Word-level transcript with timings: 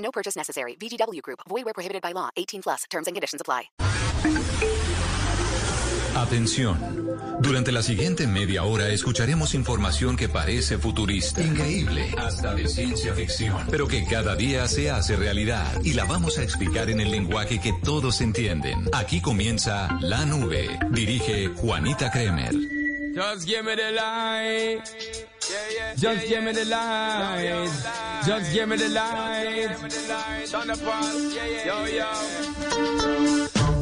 No 0.00 0.10
purchase 0.10 0.36
necessary. 0.36 0.76
VGW 0.76 1.22
Group. 1.22 1.40
Void 1.48 1.64
where 1.64 1.74
prohibited 1.74 2.02
by 2.02 2.12
law. 2.12 2.30
18 2.36 2.62
plus. 2.62 2.84
Terms 2.90 3.06
and 3.06 3.14
conditions 3.14 3.40
apply. 3.40 3.70
Atención. 6.16 6.76
Durante 7.40 7.72
la 7.72 7.82
siguiente 7.82 8.26
media 8.26 8.64
hora 8.64 8.88
escucharemos 8.88 9.54
información 9.54 10.16
que 10.16 10.28
parece 10.28 10.76
futurista, 10.76 11.40
increíble, 11.40 12.12
hasta 12.18 12.54
de 12.54 12.68
ciencia 12.68 13.14
ficción, 13.14 13.66
pero 13.70 13.86
que 13.86 14.04
cada 14.04 14.34
día 14.34 14.68
se 14.68 14.90
hace 14.90 15.16
realidad 15.16 15.66
y 15.82 15.94
la 15.94 16.04
vamos 16.04 16.38
a 16.38 16.42
explicar 16.42 16.90
en 16.90 17.00
el 17.00 17.10
lenguaje 17.10 17.60
que 17.60 17.72
todos 17.82 18.20
entienden. 18.20 18.88
Aquí 18.92 19.22
comienza 19.22 19.98
La 20.00 20.26
Nube. 20.26 20.78
Dirige 20.90 21.48
Juanita 21.48 22.10
Kremer. 22.10 22.54
Just 23.14 23.46
give 23.46 23.62
me 23.64 23.76
the 23.76 23.92
light. 23.92 25.29
Just 25.96 26.28
give 26.28 26.44
me 26.44 26.52
the 26.52 26.64
light. 26.66 27.70
Just 28.26 28.52
give 28.52 28.68
me 28.68 28.76
the 28.76 28.88
light. 28.88 29.70
Yo, 31.66 31.84
yo. 31.84 32.10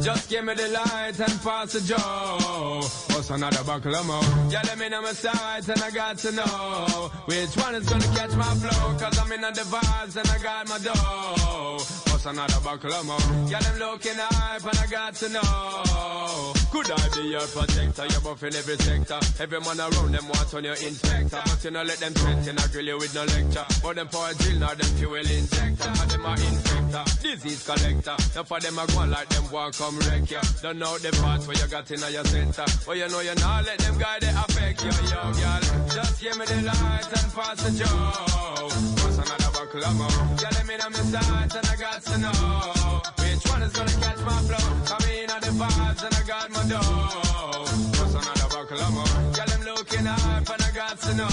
Just 0.01 0.29
give 0.29 0.45
me 0.45 0.53
the 0.53 0.67
light 0.69 1.19
and 1.19 1.41
pass 1.41 1.73
the 1.73 1.81
joe. 1.81 2.81
What's 3.13 3.29
another 3.29 3.63
buckle 3.63 3.95
of 3.95 4.05
more? 4.07 4.23
Yeah, 4.49 4.61
let 4.65 4.77
me 4.79 4.89
know 4.89 5.01
my 5.01 5.11
sight 5.11 5.67
and 5.67 5.81
I 5.81 5.91
got 5.91 6.17
to 6.19 6.31
know 6.31 7.11
which 7.25 7.55
one 7.57 7.75
is 7.75 7.89
gonna 7.89 8.05
catch 8.15 8.33
my 8.35 8.55
flow. 8.55 8.97
Cause 8.97 9.19
I'm 9.19 9.31
in 9.31 9.41
the 9.41 9.49
vibes 9.49 10.15
and 10.15 10.27
I 10.29 10.37
got 10.41 10.69
my 10.69 10.79
dough. 10.79 12.08
What's 12.19 12.37
another 12.37 12.59
buckle 12.65 12.91
of 12.91 13.05
more? 13.05 13.47
Yeah, 13.47 13.59
them 13.59 13.79
looking 13.79 14.19
hype 14.19 14.65
and 14.67 14.77
I 14.77 14.87
got 14.91 15.15
to 15.23 15.29
know. 15.29 16.51
Could 16.69 16.91
I 16.91 17.07
be 17.15 17.29
your 17.31 17.47
protector? 17.47 18.03
You're 18.11 18.19
buffing 18.27 18.55
every 18.59 18.75
sector. 18.75 19.19
Every 19.41 19.59
man 19.61 19.79
around 19.79 20.11
them 20.11 20.27
want 20.27 20.53
on 20.53 20.65
your 20.65 20.75
inspector. 20.75 21.39
But 21.39 21.63
you 21.63 21.71
know, 21.71 21.83
let 21.83 21.97
them 21.99 22.11
threaten, 22.11 22.59
I 22.59 22.67
grill 22.67 22.87
you 22.87 22.97
with 22.97 23.15
no 23.15 23.23
lecture. 23.23 23.63
But 23.81 23.95
them 23.95 24.09
for 24.09 24.27
a 24.27 24.35
drill, 24.35 24.59
now 24.59 24.75
them 24.75 24.91
fuel 24.99 25.15
injector. 25.15 25.87
And 25.87 26.11
them 26.11 26.25
a 26.25 26.35
infector, 26.35 27.21
disease 27.23 27.63
collector. 27.63 28.17
Now 28.35 28.43
for 28.43 28.59
them, 28.59 28.79
I 28.79 28.85
go 28.87 29.05
like 29.07 29.29
them 29.29 29.49
walk 29.49 29.79
come 29.79 29.99
wreck 29.99 30.29
ya. 30.29 30.41
Don't 30.61 30.77
know 30.77 30.97
the 30.97 31.15
parts 31.23 31.47
where 31.47 31.55
you 31.55 31.67
got 31.71 31.89
in 31.89 32.03
your 32.03 32.25
center. 32.25 32.65
Well, 32.85 32.97
you 32.97 33.07
know 33.07 33.21
you're 33.21 33.39
not 33.39 33.63
let 33.63 33.79
them 33.79 33.97
guide 33.97 34.23
it 34.23 34.35
affect 34.35 34.83
you, 34.83 34.91
yo, 35.07 35.23
girl. 35.39 35.61
Just 35.87 36.19
give 36.19 36.35
me 36.35 36.43
the 36.43 36.67
light 36.67 37.07
and 37.15 37.31
pass 37.31 37.63
the 37.63 38.99
another 39.07 39.38
more? 39.73 40.09
Yeah, 40.41 40.49
let 40.49 40.65
me 40.65 40.75
know 40.77 40.89
my 40.89 41.01
sight 41.13 41.53
and 41.55 41.67
I 41.69 41.75
got 41.77 42.01
to 42.01 42.17
know. 42.17 43.01
Which 43.21 43.43
one 43.49 43.61
is 43.61 43.73
gonna 43.73 43.91
catch 44.01 44.21
my 44.25 44.37
flow? 44.49 44.65
Come 44.89 45.05
in 45.09 45.29
on 45.29 45.41
the 45.41 45.53
vibes 45.53 46.01
and 46.05 46.15
I 46.15 46.23
got 46.25 46.49
my 46.49 46.63
dough. 46.65 47.69
What's 48.01 48.13
another 48.17 48.49
buckle 48.49 48.81
of 48.81 48.93
more? 48.93 49.13
Yeah, 49.37 49.45
them 49.45 49.61
looking 49.69 50.05
hype 50.05 50.49
and 50.49 50.61
I 50.61 50.71
got 50.73 50.97
to 50.99 51.11
know. 51.13 51.29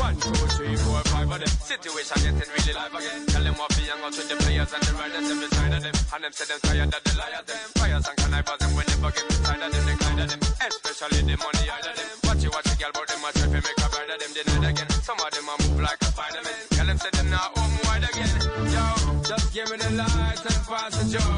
One, 0.00 0.16
two, 0.16 0.32
three, 0.56 0.76
four, 0.76 1.00
five 1.12 1.30
of 1.30 1.38
them. 1.40 1.48
Situation 1.60 2.16
getting 2.24 2.50
really 2.56 2.72
live 2.72 2.94
again. 2.94 3.26
Tell 3.26 3.44
them 3.44 3.54
what 3.60 3.68
be 3.76 3.82
young 3.84 4.00
out 4.00 4.16
with 4.16 4.28
the 4.28 4.36
players 4.40 4.72
and 4.72 4.82
the 4.82 4.92
riders 4.96 5.28
them 5.28 5.38
beside 5.40 5.74
of 5.76 5.82
them. 5.84 5.96
And 6.14 6.24
them 6.24 6.32
say 6.32 6.46
them 6.48 6.60
tired 6.64 6.94
of 6.94 7.02
the 7.04 7.12
liars 7.20 7.46
them. 7.46 7.68
Fires 7.76 8.06
and 8.08 8.16
connivers 8.16 8.58
them 8.64 8.72
when 8.76 8.86
they 8.88 8.98
forget 9.04 9.24
inside 9.28 9.60
of 9.60 9.70
them, 9.70 9.84
they 9.84 9.96
kind 10.00 10.20
of 10.24 10.28
them. 10.30 10.40
Especially 10.40 11.20
the 11.28 11.36
money 11.36 11.66
out 11.68 11.84
of 11.84 11.94
them. 12.00 12.08
Watch 12.24 12.42
you 12.42 12.50
watch 12.50 12.64
the 12.64 12.76
girl, 12.80 12.92
but 12.96 13.06
them 13.12 13.24
a 13.24 13.30
try 13.36 13.44
to 13.44 13.60
make 13.60 13.76
a 13.76 13.88
bride 13.92 14.08
of 14.08 14.18
them 14.24 14.32
deny 14.32 14.70
again. 14.72 14.88
Some 15.04 15.20
of 15.20 15.30
them 15.30 15.48
a 15.52 15.54
move 15.60 15.80
like 15.84 15.99
Spider-Man. 16.10 16.60
Tell 16.70 16.86
them 16.86 16.98
say 16.98 17.10
them 17.10 17.30
not 17.30 17.48
home 17.56 17.76
wide 17.86 18.04
again. 18.10 18.34
Yo, 18.74 18.86
just 19.22 19.46
give 19.54 19.70
me 19.70 19.76
the 19.78 19.90
light 19.94 20.42
and 20.50 20.62
pass 20.66 20.92
the 20.98 21.04
joe. 21.12 21.34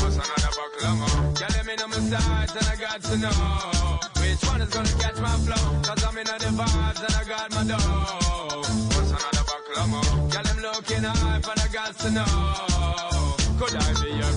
What's 0.00 0.16
another 0.22 0.52
buckle 0.58 0.86
of 0.90 0.96
more? 1.00 1.20
Yeah, 1.40 1.50
let 1.54 1.64
me 1.66 1.74
know 1.74 1.88
my 1.88 2.00
sides 2.12 2.52
and 2.54 2.66
I 2.72 2.76
got 2.86 2.98
to 3.02 3.16
know. 3.18 3.38
Which 4.22 4.42
one 4.50 4.60
is 4.62 4.70
gonna 4.70 4.94
catch 5.02 5.18
my 5.18 5.34
flow? 5.44 5.64
Cause 5.82 6.02
I'm 6.06 6.18
in 6.18 6.26
the 6.26 6.50
vibes 6.58 7.02
and 7.06 7.14
I 7.20 7.24
got 7.34 7.48
my 7.54 7.62
dough. 7.70 8.62
What's 8.94 9.10
another 9.10 9.44
buckle 9.50 9.76
of 9.82 9.88
more? 9.90 10.10
Yeah, 10.32 10.42
them 10.46 10.58
looking 10.62 11.04
hype 11.04 11.48
and 11.50 11.60
I 11.60 11.68
got 11.78 11.92
to 11.98 12.08
know. 12.16 13.34
Could 13.58 13.74
I 13.74 13.90
be 14.02 14.10
your 14.20 14.32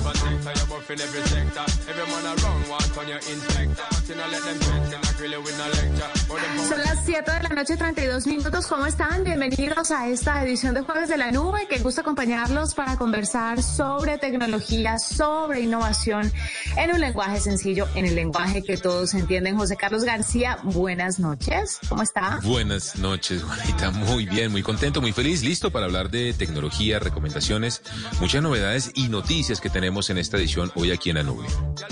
protector? 0.48 0.68
You're 0.68 0.80
buffing 0.80 1.02
every 1.02 1.22
sector. 1.28 1.66
Every 1.90 2.06
man 2.12 2.26
around 2.26 2.70
want 2.70 2.98
on 2.98 3.08
your 3.08 3.18
inspector. 3.18 3.84
But 3.90 4.10
you 4.10 4.16
know 4.16 4.28
let 4.28 4.44
them 4.44 4.58
threaten, 4.60 5.00
I 5.04 5.18
grill 5.18 5.32
you 5.32 5.42
with 5.42 5.58
no 5.58 5.66
lecture. 5.66 6.12
But 6.28 6.42
them 6.42 6.68
Son 6.68 6.80
las 6.80 7.06
7 7.06 7.32
de 7.32 7.44
la 7.44 7.50
noche, 7.50 7.78
32 7.78 8.28
minutos. 8.28 8.68
¿Cómo 8.68 8.86
están? 8.86 9.24
Bienvenidos 9.24 9.92
a 9.92 10.08
esta 10.08 10.44
edición 10.44 10.74
de 10.74 10.82
Jueves 10.82 11.10
de 11.10 11.18
la 11.18 11.32
Nube. 11.32 11.68
Que 11.68 11.80
gusta 11.80 12.02
acompañarlos 12.02 12.74
para 12.74 12.98
conversar 12.98 13.62
sobre 13.62 14.18
tecnología, 14.18 14.98
sobre 15.00 15.62
innovación 15.62 16.32
en 16.78 16.92
un 16.92 17.00
lenguaje 17.00 17.40
sencillo, 17.40 17.88
en 17.96 18.06
el 18.06 18.16
lenguaje 18.16 18.64
que 18.64 18.78
todos 18.78 19.14
entienden. 19.14 19.58
José 19.58 19.76
Carlos 19.76 20.04
García, 20.04 20.60
buenas 20.64 21.20
noches. 21.20 21.80
¿Cómo 21.90 22.04
está? 22.04 22.40
Buenas 22.44 22.98
noches, 22.98 23.44
Juanita. 23.44 23.92
Muy 23.92 24.26
bien, 24.26 24.52
muy 24.52 24.64
contento, 24.64 25.02
muy 25.02 25.12
feliz, 25.12 25.44
listo 25.44 25.72
para 25.72 25.86
hablar 25.86 26.10
de 26.10 26.34
tecnología, 26.34 27.00
recomendaciones, 27.00 27.82
muchas 28.20 28.42
novedades 28.42 28.92
y 28.94 29.10
noticias 29.10 29.62
que 29.62 29.70
tenemos 29.70 30.10
en 30.10 30.18
esta 30.18 30.37
hoy 30.76 30.92
aquí 30.92 31.10
en 31.10 31.16
la 31.16 31.24
nube. 31.24 31.46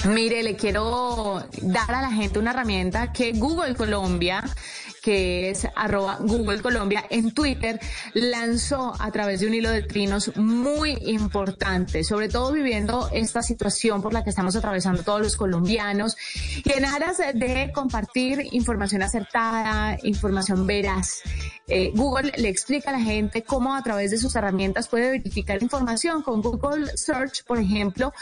Mire, 0.07 0.43
le 0.43 0.55
quiero 0.55 1.43
dar 1.61 1.91
a 1.91 2.01
la 2.01 2.11
gente 2.11 2.37
una 2.37 2.51
herramienta 2.51 3.11
que 3.11 3.31
Google 3.31 3.75
Colombia 3.75 4.43
que 5.05 5.51
es 5.51 5.67
arroba 5.75 6.17
Google 6.19 6.63
Colombia 6.63 7.05
en 7.11 7.31
Twitter, 7.31 7.79
lanzó 8.15 8.95
a 8.99 9.11
través 9.11 9.39
de 9.39 9.45
un 9.45 9.53
hilo 9.53 9.69
de 9.69 9.83
trinos 9.83 10.35
muy 10.35 10.97
importante, 11.05 12.03
sobre 12.03 12.27
todo 12.27 12.51
viviendo 12.51 13.07
esta 13.13 13.43
situación 13.43 14.01
por 14.01 14.13
la 14.13 14.23
que 14.23 14.31
estamos 14.31 14.55
atravesando 14.55 15.03
todos 15.03 15.21
los 15.21 15.35
colombianos 15.35 16.17
y 16.63 16.71
en 16.71 16.85
aras 16.85 17.19
de 17.19 17.71
compartir 17.71 18.47
información 18.51 19.03
acertada, 19.03 19.99
información 20.01 20.65
veraz. 20.65 21.21
Eh, 21.67 21.91
Google 21.95 22.31
le 22.37 22.49
explica 22.49 22.91
a 22.91 22.93
la 22.93 22.99
gente 22.99 23.43
cómo 23.43 23.75
a 23.75 23.81
través 23.81 24.11
de 24.11 24.17
sus 24.17 24.35
herramientas 24.35 24.87
puede 24.87 25.11
verificar 25.11 25.61
información. 25.61 26.21
Con 26.21 26.41
Google 26.41 26.95
Search, 26.95 27.43
por 27.45 27.59
ejemplo, 27.59 28.13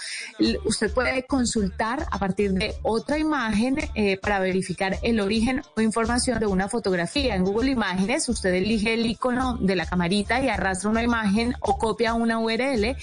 usted 0.65 0.93
puede 0.93 1.23
consultar 1.23 2.05
a 2.09 2.19
partir 2.19 2.51
de 2.53 2.75
otra 2.83 3.17
imagen 3.17 3.77
eh, 3.95 4.17
para 4.17 4.39
verificar 4.39 4.97
el 5.01 5.19
origen 5.19 5.61
o 5.75 5.81
información 5.81 6.39
de 6.39 6.45
una 6.45 6.69
fotografía. 6.73 7.35
En 7.35 7.45
Google 7.45 7.69
Imágenes, 7.69 8.27
usted 8.29 8.51
elige 8.51 8.95
el 8.95 9.05
icono 9.05 9.57
de 9.59 9.75
la 9.75 9.85
camarita 9.85 10.41
y 10.41 10.49
arrastra 10.49 10.89
una 10.89 11.03
imagen 11.03 11.53
o 11.59 11.77
copia 11.77 12.15
una 12.15 12.39
URL 12.39 12.97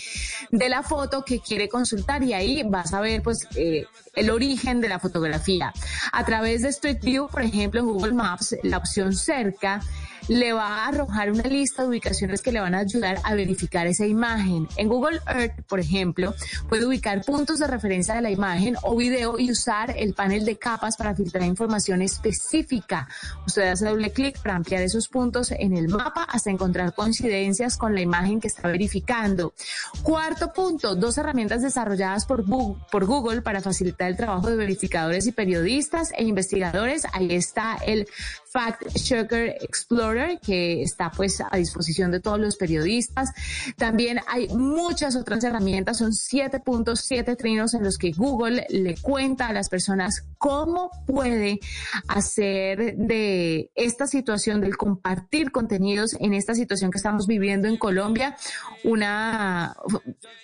de 0.50 0.69
la 0.69 0.82
foto 0.82 1.25
que 1.25 1.38
quiere 1.38 1.69
consultar 1.69 2.25
y 2.25 2.32
ahí 2.32 2.64
vas 2.64 2.92
a 2.92 3.00
ver 3.00 3.22
pues 3.22 3.47
eh, 3.54 3.86
el 4.14 4.31
origen 4.31 4.81
de 4.81 4.88
la 4.88 4.98
fotografía. 4.98 5.72
A 6.12 6.25
través 6.25 6.62
de 6.62 6.70
Street 6.70 6.98
View, 7.00 7.28
por 7.28 7.42
ejemplo, 7.42 7.78
en 7.78 7.86
Google 7.86 8.12
Maps, 8.12 8.56
la 8.64 8.78
opción 8.78 9.14
cerca 9.14 9.81
le 10.28 10.53
va 10.53 10.84
a 10.84 10.88
arrojar 10.88 11.31
una 11.31 11.44
lista 11.44 11.82
de 11.82 11.88
ubicaciones 11.88 12.42
que 12.42 12.53
le 12.53 12.60
van 12.60 12.75
a 12.75 12.81
ayudar 12.81 13.19
a 13.25 13.34
verificar 13.34 13.86
esa 13.86 14.06
imagen. 14.06 14.69
En 14.76 14.88
Google 14.88 15.20
Earth, 15.26 15.62
por 15.69 15.81
ejemplo, 15.81 16.34
puede 16.69 16.86
ubicar 16.86 17.25
puntos 17.25 17.58
de 17.58 17.66
referencia 17.66 18.14
de 18.14 18.22
la 18.22 18.31
imagen 18.31 18.76
o 18.82 18.97
video 18.97 19.38
y 19.38 19.50
usar 19.50 19.94
el 19.97 20.14
panel 20.14 20.44
de 20.44 20.56
capas 20.56 20.97
para 20.97 21.14
filtrar 21.14 21.44
información 21.44 22.03
específica. 22.03 23.08
Usted 23.47 23.69
hace 23.69 23.86
doble 23.86 24.12
clic 24.12 24.41
para 24.41 24.56
ampliar 24.56 24.82
esos 24.82 25.08
puntos 25.08 25.53
en 25.53 25.76
el 25.76 25.88
mapa 25.88 26.25
hasta 26.25 26.50
encontrar 26.50 26.94
coincidencias 26.94 27.76
con 27.76 27.94
la 27.94 28.00
imagen 28.00 28.41
que 28.41 28.48
está 28.48 28.69
verificando. 28.69 29.54
Cuarto 30.02 30.52
punto, 30.52 30.94
dos 30.94 31.19
herramientas 31.19 31.62
desarrolladas 31.62 32.26
por 32.26 32.44
Google 32.44 33.43
para 33.43 33.61
facilitar 33.61 34.08
el 34.08 34.17
trabajo 34.17 34.49
de 34.49 34.56
verificadores 34.56 35.26
y 35.26 35.32
periodistas 35.32 36.12
e 36.17 36.25
investigadores. 36.25 37.06
Ahí 37.12 37.34
está 37.34 37.76
el 37.87 38.06
Fact 38.52 38.94
Checker 38.94 39.56
Explorer, 39.61 40.09
que 40.42 40.82
está 40.82 41.10
pues 41.10 41.42
a 41.48 41.56
disposición 41.56 42.10
de 42.10 42.20
todos 42.20 42.38
los 42.38 42.56
periodistas. 42.56 43.30
También 43.76 44.20
hay 44.28 44.48
muchas 44.48 45.16
otras 45.16 45.44
herramientas, 45.44 45.98
son 45.98 46.12
7.7 46.12 47.36
trinos 47.36 47.74
en 47.74 47.84
los 47.84 47.98
que 47.98 48.12
Google 48.12 48.66
le 48.70 48.96
cuenta 48.96 49.48
a 49.48 49.52
las 49.52 49.68
personas 49.68 50.24
cómo 50.40 50.90
puede 51.06 51.60
hacer 52.08 52.96
de 52.96 53.70
esta 53.75 54.06
situación 54.06 54.62
del 54.62 54.78
compartir 54.78 55.52
contenidos 55.52 56.16
en 56.19 56.32
esta 56.32 56.54
situación 56.54 56.90
que 56.90 56.96
estamos 56.96 57.26
viviendo 57.26 57.69
en 57.69 57.76
Colombia 57.76 58.38
una, 58.82 59.76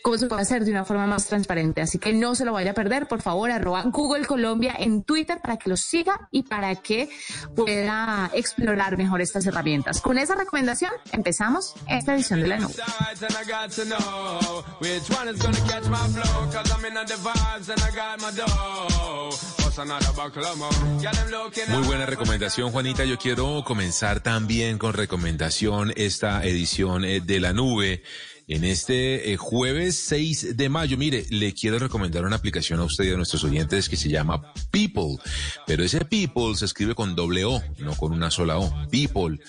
cómo 0.03 0.19
se 0.19 0.27
puede 0.27 0.43
hacer 0.43 0.67
de 0.67 0.71
una 0.71 0.85
forma 0.85 1.07
más 1.07 1.27
transparente. 1.27 1.81
Así 1.81 1.99
que 1.99 2.13
no 2.13 2.35
se 2.35 2.45
lo 2.45 2.53
vaya 2.53 2.73
a 2.73 2.75
perder, 2.75 3.09
por 3.09 3.23
favor, 3.23 3.51
arroba 3.51 3.85
Google 3.87 4.27
Colombia 4.27 4.75
en 4.79 5.03
Twitter 5.03 5.41
para 5.43 5.57
que 5.57 5.71
lo 5.71 5.79
siga 5.79 6.29
y 6.31 6.43
para 6.43 6.75
que 6.77 7.09
pueda 7.55 8.31
explorar 8.35 8.99
mejor 8.99 9.23
estas 9.23 9.47
herramientas. 9.47 10.03
Con 10.03 10.19
esa 10.19 10.35
recomendación 10.35 10.93
empezamos 11.11 11.75
esta 11.89 12.15
edición 12.15 12.43
de 12.43 12.49
la 12.49 12.59
nube. 12.59 12.75
Muy 21.69 21.87
buena 21.87 22.07
recomendación, 22.07 22.71
Juanita. 22.71 23.05
Yo 23.05 23.19
quiero 23.19 23.63
comenzar 23.65 24.21
también 24.21 24.79
con 24.79 24.95
recomendación 24.95 25.93
esta 25.97 26.45
edición 26.45 27.05
eh, 27.05 27.21
de 27.21 27.41
la 27.41 27.53
nube. 27.53 28.03
En 28.49 28.63
este 28.63 29.33
eh, 29.33 29.37
jueves 29.37 29.97
6 30.07 30.57
de 30.57 30.69
mayo, 30.69 30.97
mire, 30.97 31.27
le 31.31 31.53
quiero 31.53 31.81
recomendar 31.81 32.25
una 32.25 32.37
aplicación 32.37 32.79
a 32.79 32.85
usted 32.85 33.05
y 33.05 33.11
a 33.11 33.17
nuestros 33.17 33.43
oyentes 33.43 33.89
que 33.89 33.97
se 33.97 34.09
llama 34.09 34.53
People. 34.71 35.19
Pero 35.67 35.83
ese 35.83 36.05
People 36.05 36.55
se 36.55 36.65
escribe 36.65 36.95
con 36.95 37.17
doble 37.17 37.45
O, 37.45 37.61
no 37.79 37.97
con 37.97 38.13
una 38.13 38.31
sola 38.31 38.59
O. 38.59 38.73
People, 38.89 39.41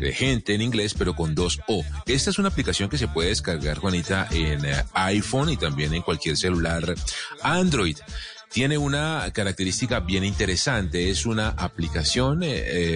de 0.00 0.12
gente 0.12 0.54
en 0.54 0.62
inglés, 0.62 0.94
pero 0.94 1.14
con 1.14 1.34
dos 1.34 1.60
O. 1.68 1.84
Esta 2.06 2.30
es 2.30 2.38
una 2.38 2.48
aplicación 2.48 2.88
que 2.88 2.96
se 2.96 3.08
puede 3.08 3.28
descargar, 3.28 3.76
Juanita, 3.76 4.26
en 4.30 4.64
eh, 4.64 4.84
iPhone 4.94 5.50
y 5.50 5.58
también 5.58 5.92
en 5.92 6.00
cualquier 6.00 6.38
celular 6.38 6.94
Android 7.42 7.98
tiene 8.50 8.78
una 8.78 9.30
característica 9.32 10.00
bien 10.00 10.24
interesante. 10.24 11.10
Es 11.10 11.26
una 11.26 11.48
aplicación, 11.48 12.42
eh, 12.42 12.48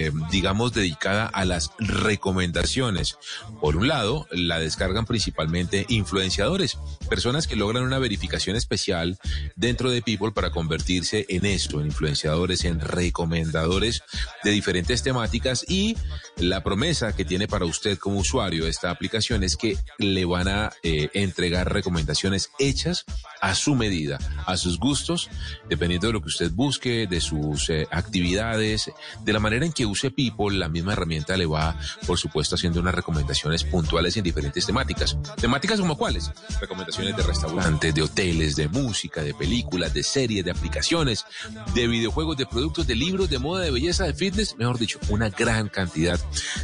eh, 0.07 0.11
digamos, 0.31 0.73
dedicada 0.73 1.27
a 1.27 1.45
las 1.45 1.71
recomendaciones. 1.79 3.17
Por 3.59 3.75
un 3.75 3.87
lado, 3.87 4.27
la 4.31 4.59
descargan 4.59 5.05
principalmente 5.05 5.85
influenciadores, 5.89 6.77
personas 7.09 7.47
que 7.47 7.55
logran 7.55 7.83
una 7.83 7.99
verificación 7.99 8.55
especial 8.55 9.17
dentro 9.55 9.91
de 9.91 10.01
People 10.01 10.31
para 10.31 10.51
convertirse 10.51 11.25
en 11.29 11.45
esto, 11.45 11.79
en 11.79 11.87
influenciadores, 11.87 12.65
en 12.65 12.79
recomendadores 12.79 14.03
de 14.43 14.51
diferentes 14.51 15.03
temáticas 15.03 15.65
y 15.67 15.97
la 16.37 16.63
promesa 16.63 17.15
que 17.15 17.25
tiene 17.25 17.47
para 17.47 17.65
usted 17.65 17.97
como 17.97 18.17
usuario 18.17 18.67
esta 18.67 18.89
aplicación 18.89 19.43
es 19.43 19.57
que 19.57 19.77
le 19.97 20.25
van 20.25 20.47
a 20.47 20.71
eh, 20.83 21.09
entregar 21.13 21.71
recomendaciones 21.71 22.49
hechas 22.59 23.05
a 23.41 23.55
su 23.55 23.75
medida, 23.75 24.17
a 24.45 24.57
sus 24.57 24.79
gustos 24.79 25.29
dependiendo 25.69 26.07
de 26.07 26.13
lo 26.13 26.21
que 26.21 26.27
usted 26.27 26.51
busque, 26.51 27.07
de 27.07 27.21
sus 27.21 27.69
eh, 27.69 27.87
actividades, 27.91 28.91
de 29.23 29.33
la 29.33 29.39
manera 29.39 29.65
en 29.65 29.71
que 29.71 29.85
use 29.85 30.11
People, 30.11 30.57
la 30.57 30.69
misma 30.69 30.93
herramienta 30.93 31.37
le 31.37 31.45
va, 31.45 31.77
por 32.05 32.17
supuesto, 32.17 32.55
haciendo 32.55 32.79
unas 32.79 32.95
recomendaciones 32.95 33.63
puntuales 33.63 34.17
en 34.17 34.23
diferentes 34.23 34.65
temáticas. 34.65 35.17
¿Temáticas 35.39 35.79
como 35.79 35.97
cuáles? 35.97 36.31
Recomendaciones 36.59 37.15
de 37.15 37.23
restaurantes, 37.23 37.93
de 37.93 38.01
hoteles, 38.01 38.55
de 38.55 38.67
música, 38.67 39.23
de 39.23 39.33
películas, 39.33 39.93
de 39.93 40.03
series, 40.03 40.43
de 40.45 40.51
aplicaciones, 40.51 41.25
de 41.73 41.87
videojuegos, 41.87 42.37
de 42.37 42.45
productos, 42.45 42.87
de 42.87 42.95
libros, 42.95 43.29
de 43.29 43.39
moda, 43.39 43.63
de 43.63 43.71
belleza, 43.71 44.05
de 44.05 44.13
fitness, 44.13 44.55
mejor 44.57 44.77
dicho, 44.77 44.99
una 45.09 45.29
gran 45.29 45.69
cantidad 45.69 46.19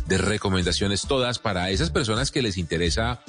de 0.05 0.17
recomendaciones, 0.17 1.01
todas 1.07 1.39
para 1.39 1.69
esas 1.69 1.89
personas 1.89 2.31
que 2.31 2.41
les 2.41 2.57
interesa 2.57 3.21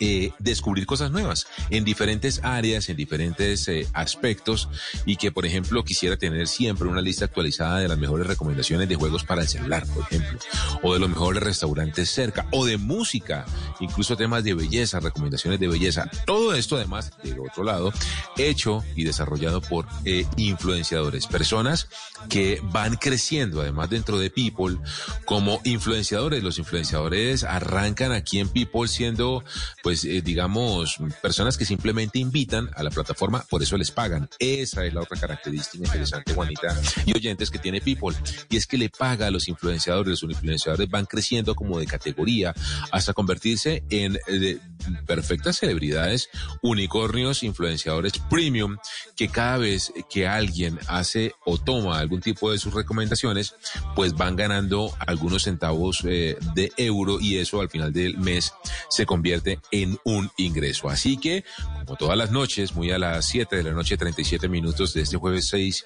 eh, 0.00 0.32
descubrir 0.38 0.86
cosas 0.86 1.10
nuevas 1.10 1.46
en 1.70 1.84
diferentes 1.84 2.40
áreas, 2.42 2.88
en 2.88 2.96
diferentes 2.96 3.68
eh, 3.68 3.86
aspectos 3.92 4.68
y 5.06 5.16
que, 5.16 5.32
por 5.32 5.46
ejemplo, 5.46 5.84
quisiera 5.84 6.16
tener 6.16 6.48
siempre 6.48 6.88
una 6.88 7.00
lista 7.00 7.26
actualizada 7.26 7.78
de 7.78 7.88
las 7.88 7.98
mejores 7.98 8.26
recomendaciones 8.26 8.88
de 8.88 8.96
juegos 8.96 9.24
para 9.24 9.42
el 9.42 9.48
celular, 9.48 9.86
por 9.86 10.02
ejemplo, 10.04 10.38
o 10.82 10.94
de 10.94 11.00
los 11.00 11.08
mejores 11.08 11.42
restaurantes 11.42 12.10
cerca, 12.10 12.46
o 12.50 12.64
de 12.64 12.76
música, 12.76 13.44
incluso 13.80 14.16
temas 14.16 14.44
de 14.44 14.54
belleza, 14.54 15.00
recomendaciones 15.00 15.60
de 15.60 15.68
belleza. 15.68 16.10
Todo 16.26 16.54
esto, 16.54 16.76
además, 16.76 17.12
del 17.22 17.40
otro 17.40 17.64
lado, 17.64 17.92
hecho 18.36 18.84
y 18.96 19.04
desarrollado 19.04 19.60
por 19.60 19.86
eh, 20.04 20.26
influenciadores, 20.36 21.26
personas 21.26 21.88
que 22.28 22.60
van 22.62 22.96
creciendo, 22.96 23.60
además, 23.60 23.90
dentro 23.90 24.18
de 24.18 24.30
People, 24.30 24.78
como 25.24 25.60
influenciadores. 25.64 26.42
Los 26.42 26.58
influenciadores 26.58 27.44
arrancan 27.44 28.12
aquí 28.12 28.38
en 28.38 28.48
People 28.48 28.88
siendo 28.88 29.44
pues 29.84 30.02
eh, 30.06 30.22
digamos, 30.22 30.96
personas 31.20 31.58
que 31.58 31.66
simplemente 31.66 32.18
invitan 32.18 32.70
a 32.74 32.82
la 32.82 32.88
plataforma, 32.88 33.44
por 33.50 33.62
eso 33.62 33.76
les 33.76 33.90
pagan. 33.90 34.30
Esa 34.38 34.82
es 34.86 34.94
la 34.94 35.02
otra 35.02 35.20
característica 35.20 35.84
interesante, 35.84 36.32
Juanita, 36.32 36.74
y 37.04 37.14
oyentes 37.14 37.50
que 37.50 37.58
tiene 37.58 37.82
People, 37.82 38.16
y 38.48 38.56
es 38.56 38.66
que 38.66 38.78
le 38.78 38.88
paga 38.88 39.26
a 39.26 39.30
los 39.30 39.46
influenciadores, 39.46 40.22
los 40.22 40.32
influenciadores 40.32 40.88
van 40.88 41.04
creciendo 41.04 41.54
como 41.54 41.78
de 41.78 41.86
categoría 41.86 42.54
hasta 42.92 43.12
convertirse 43.12 43.84
en 43.90 44.18
eh, 44.26 44.58
perfectas 45.06 45.58
celebridades, 45.58 46.30
unicornios, 46.62 47.42
influenciadores 47.42 48.14
premium, 48.30 48.78
que 49.16 49.28
cada 49.28 49.58
vez 49.58 49.92
que 50.08 50.26
alguien 50.26 50.78
hace 50.88 51.34
o 51.44 51.58
toma 51.58 51.98
algún 51.98 52.22
tipo 52.22 52.50
de 52.50 52.56
sus 52.56 52.72
recomendaciones, 52.72 53.54
pues 53.94 54.14
van 54.14 54.34
ganando 54.34 54.94
algunos 54.98 55.42
centavos 55.42 56.02
eh, 56.06 56.38
de 56.54 56.72
euro 56.78 57.20
y 57.20 57.36
eso 57.36 57.60
al 57.60 57.68
final 57.68 57.92
del 57.92 58.16
mes 58.16 58.54
se 58.88 59.04
convierte 59.04 59.60
en 59.70 59.73
un 60.04 60.30
ingreso. 60.36 60.88
Así 60.88 61.16
que, 61.16 61.44
como 61.84 61.96
todas 61.96 62.16
las 62.16 62.30
noches, 62.30 62.74
muy 62.74 62.90
a 62.90 62.98
las 62.98 63.26
7 63.26 63.56
de 63.56 63.62
la 63.64 63.72
noche, 63.72 63.96
37 63.96 64.48
minutos 64.48 64.94
de 64.94 65.02
este 65.02 65.16
jueves 65.16 65.48
6 65.48 65.84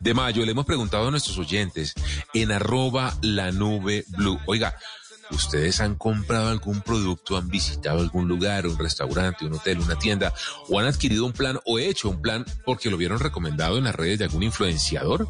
de 0.00 0.14
mayo, 0.14 0.44
le 0.44 0.52
hemos 0.52 0.66
preguntado 0.66 1.08
a 1.08 1.10
nuestros 1.10 1.38
oyentes 1.38 1.94
en 2.34 2.52
arroba 2.52 3.16
la 3.22 3.52
nube 3.52 4.04
blue. 4.08 4.38
Oiga, 4.46 4.76
¿Ustedes 5.32 5.80
han 5.80 5.94
comprado 5.94 6.48
algún 6.48 6.80
producto, 6.80 7.36
han 7.36 7.48
visitado 7.48 8.00
algún 8.00 8.28
lugar, 8.28 8.66
un 8.66 8.78
restaurante, 8.78 9.46
un 9.46 9.54
hotel, 9.54 9.78
una 9.80 9.98
tienda, 9.98 10.34
o 10.68 10.78
han 10.78 10.86
adquirido 10.86 11.24
un 11.24 11.32
plan 11.32 11.58
o 11.64 11.78
hecho 11.78 12.08
un 12.08 12.20
plan 12.20 12.44
porque 12.64 12.90
lo 12.90 12.96
vieron 12.96 13.20
recomendado 13.20 13.78
en 13.78 13.84
las 13.84 13.94
redes 13.94 14.18
de 14.18 14.24
algún 14.24 14.42
influenciador? 14.42 15.28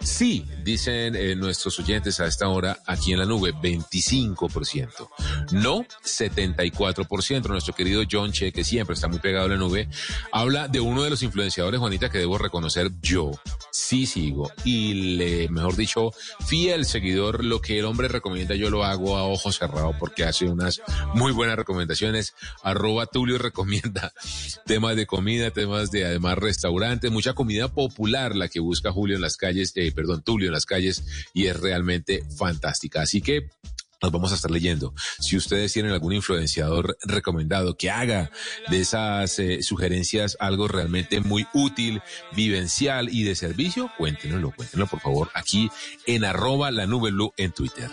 Sí, 0.00 0.44
dicen 0.62 1.16
eh, 1.16 1.34
nuestros 1.34 1.78
oyentes 1.80 2.20
a 2.20 2.26
esta 2.26 2.48
hora 2.48 2.78
aquí 2.86 3.12
en 3.12 3.18
la 3.18 3.24
nube, 3.24 3.52
25%. 3.52 5.08
No, 5.52 5.84
74%. 6.04 7.48
Nuestro 7.48 7.74
querido 7.74 8.02
John 8.10 8.32
Che, 8.32 8.52
que 8.52 8.64
siempre 8.64 8.94
está 8.94 9.08
muy 9.08 9.18
pegado 9.18 9.46
a 9.46 9.48
la 9.48 9.56
nube, 9.56 9.88
habla 10.32 10.68
de 10.68 10.80
uno 10.80 11.02
de 11.02 11.10
los 11.10 11.22
influenciadores, 11.22 11.80
Juanita, 11.80 12.10
que 12.10 12.18
debo 12.18 12.38
reconocer 12.38 12.90
yo. 13.02 13.32
Sí 13.72 14.06
sigo. 14.06 14.50
Y 14.64 15.16
le, 15.16 15.48
mejor 15.48 15.76
dicho, 15.76 16.12
fiel 16.46 16.84
seguidor, 16.84 17.44
lo 17.44 17.60
que 17.60 17.78
el 17.78 17.84
hombre 17.84 18.08
recomienda 18.08 18.54
yo 18.54 18.70
lo 18.70 18.84
hago 18.84 19.16
a 19.16 19.24
ojo 19.24 19.37
cerrado 19.38 19.94
porque 19.98 20.24
hace 20.24 20.46
unas 20.46 20.80
muy 21.14 21.32
buenas 21.32 21.56
recomendaciones. 21.56 22.34
Arroba 22.62 23.06
Tulio 23.06 23.38
recomienda 23.38 24.12
temas 24.66 24.96
de 24.96 25.06
comida, 25.06 25.50
temas 25.50 25.90
de 25.90 26.04
además 26.04 26.38
restaurantes, 26.38 27.10
mucha 27.10 27.34
comida 27.34 27.68
popular 27.68 28.34
la 28.34 28.48
que 28.48 28.60
busca 28.60 28.92
Julio 28.92 29.16
en 29.16 29.22
las 29.22 29.36
calles, 29.36 29.72
eh, 29.76 29.92
perdón, 29.92 30.22
Tulio 30.22 30.48
en 30.48 30.54
las 30.54 30.66
calles 30.66 31.04
y 31.32 31.46
es 31.46 31.58
realmente 31.58 32.24
fantástica. 32.36 33.02
Así 33.02 33.20
que 33.20 33.48
nos 34.00 34.12
vamos 34.12 34.32
a 34.32 34.36
estar 34.36 34.50
leyendo. 34.50 34.94
Si 35.18 35.36
ustedes 35.36 35.72
tienen 35.72 35.92
algún 35.92 36.12
influenciador 36.12 36.96
recomendado 37.02 37.76
que 37.76 37.90
haga 37.90 38.30
de 38.68 38.80
esas 38.80 39.38
eh, 39.38 39.62
sugerencias 39.62 40.36
algo 40.40 40.68
realmente 40.68 41.20
muy 41.20 41.46
útil, 41.52 42.00
vivencial 42.34 43.08
y 43.08 43.24
de 43.24 43.34
servicio, 43.34 43.90
cuéntenoslo, 43.98 44.52
cuéntenlo 44.52 44.86
por 44.86 45.00
favor 45.00 45.30
aquí 45.34 45.70
en 46.06 46.24
arroba 46.24 46.70
la 46.70 46.86
nube 46.86 47.10
en 47.36 47.52
Twitter. 47.52 47.90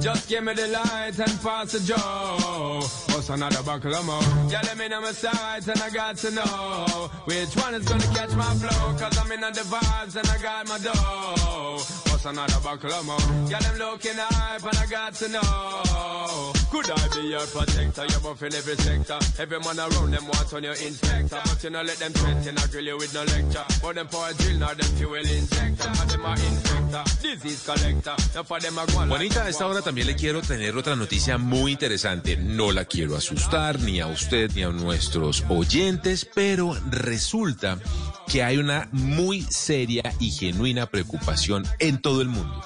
Just 0.00 0.28
give 0.28 0.44
me 0.44 0.54
the 0.54 0.68
light 0.68 1.18
and 1.18 1.40
pass 1.42 1.72
the 1.72 1.80
joe. 1.80 2.80
What's 3.12 3.28
another 3.30 3.62
buckle 3.64 3.94
of 3.94 4.06
more? 4.06 4.22
Yeah, 4.50 4.60
let 4.62 4.78
me 4.78 4.88
know 4.88 5.00
my 5.00 5.12
sight 5.12 5.66
and 5.66 5.82
I 5.82 5.90
got 5.90 6.16
to 6.18 6.30
know 6.30 7.10
which 7.24 7.54
one 7.56 7.74
is 7.74 7.84
gonna 7.84 8.14
catch 8.14 8.32
my 8.34 8.54
flow. 8.54 8.96
Cause 8.96 9.18
I'm 9.18 9.32
in 9.32 9.40
the 9.40 9.48
vibes 9.48 10.16
and 10.16 10.28
I 10.28 10.38
got 10.40 10.68
my 10.68 10.78
dough. 10.78 11.82
What's 12.18 12.24
another 12.26 12.60
buckle 12.62 12.92
of 12.92 13.06
more? 13.06 13.48
Yeah, 13.50 13.58
them 13.58 13.78
looking 13.78 14.16
hype 14.16 14.62
and 14.62 14.78
I 14.78 14.86
got 14.86 15.14
to 15.14 15.28
know. 15.28 16.52
Could 16.70 16.90
I 16.90 17.08
be 17.14 17.28
your 17.28 17.46
protector? 17.46 18.06
You're 18.06 18.20
buff 18.20 18.42
in 18.42 18.54
every 18.54 18.76
sector. 18.76 19.18
Every 19.40 19.58
man 19.60 19.78
around 19.78 20.10
them 20.12 20.26
want 20.26 20.52
on 20.52 20.62
your 20.62 20.74
inspector. 20.74 21.40
But 21.42 21.64
you 21.64 21.70
know, 21.70 21.82
let 21.82 21.96
them 21.96 22.12
threaten, 22.12 22.58
I 22.58 22.66
grill 22.66 22.84
you 22.84 22.96
with 22.98 23.14
no 23.14 23.22
lecture. 23.24 23.64
But 23.82 23.94
them 23.94 24.08
power 24.08 24.32
drill, 24.34 24.58
now 24.58 24.74
them 24.74 24.90
fuel 24.98 25.14
injector. 25.14 25.88
And 25.88 26.10
them 26.10 26.26
are 26.26 26.36
infector, 26.36 27.22
disease 27.22 27.64
collector. 27.64 28.16
Now 28.34 28.42
for 28.42 28.60
them, 28.60 28.78
I 28.78 28.86
go 28.86 28.98
on 28.98 29.12
a 29.12 29.52
esta 29.58 29.66
hora 29.66 29.82
también 29.82 30.06
le 30.06 30.14
quiero 30.14 30.40
tener 30.40 30.76
otra 30.76 30.94
noticia 30.94 31.36
muy 31.36 31.72
interesante. 31.72 32.36
No 32.36 32.70
la 32.70 32.84
quiero 32.84 33.16
asustar 33.16 33.80
ni 33.80 33.98
a 33.98 34.06
usted 34.06 34.52
ni 34.54 34.62
a 34.62 34.68
nuestros 34.68 35.42
oyentes, 35.48 36.24
pero 36.32 36.76
resulta 36.88 37.80
que 38.28 38.44
hay 38.44 38.58
una 38.58 38.88
muy 38.92 39.42
seria 39.42 40.14
y 40.20 40.30
genuina 40.30 40.86
preocupación 40.86 41.66
en 41.80 42.00
todo 42.00 42.22
el 42.22 42.28
mundo 42.28 42.62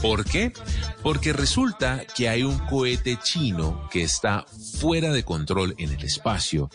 ¿Por 0.00 0.24
qué? 0.24 0.52
Porque 1.02 1.32
resulta 1.32 2.04
que 2.04 2.28
hay 2.28 2.44
un 2.44 2.56
cohete 2.56 3.18
chino 3.20 3.88
que 3.90 4.04
está 4.04 4.46
fuera 4.78 5.10
de 5.10 5.24
control 5.24 5.74
en 5.76 5.90
el 5.90 6.04
espacio 6.04 6.70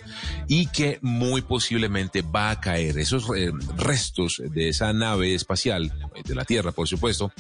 y 0.50 0.68
que 0.68 1.00
muy 1.02 1.42
posiblemente 1.42 2.22
va 2.22 2.50
a 2.50 2.60
caer. 2.60 2.98
Esos 2.98 3.30
eh, 3.34 3.54
restos 3.78 4.42
de 4.46 4.68
esa 4.68 4.92
nave 4.92 5.36
espacial, 5.36 5.94
de 6.22 6.36
la 6.36 6.44
Tierra 6.44 6.74
por 6.74 6.90
supuesto, 6.90 7.32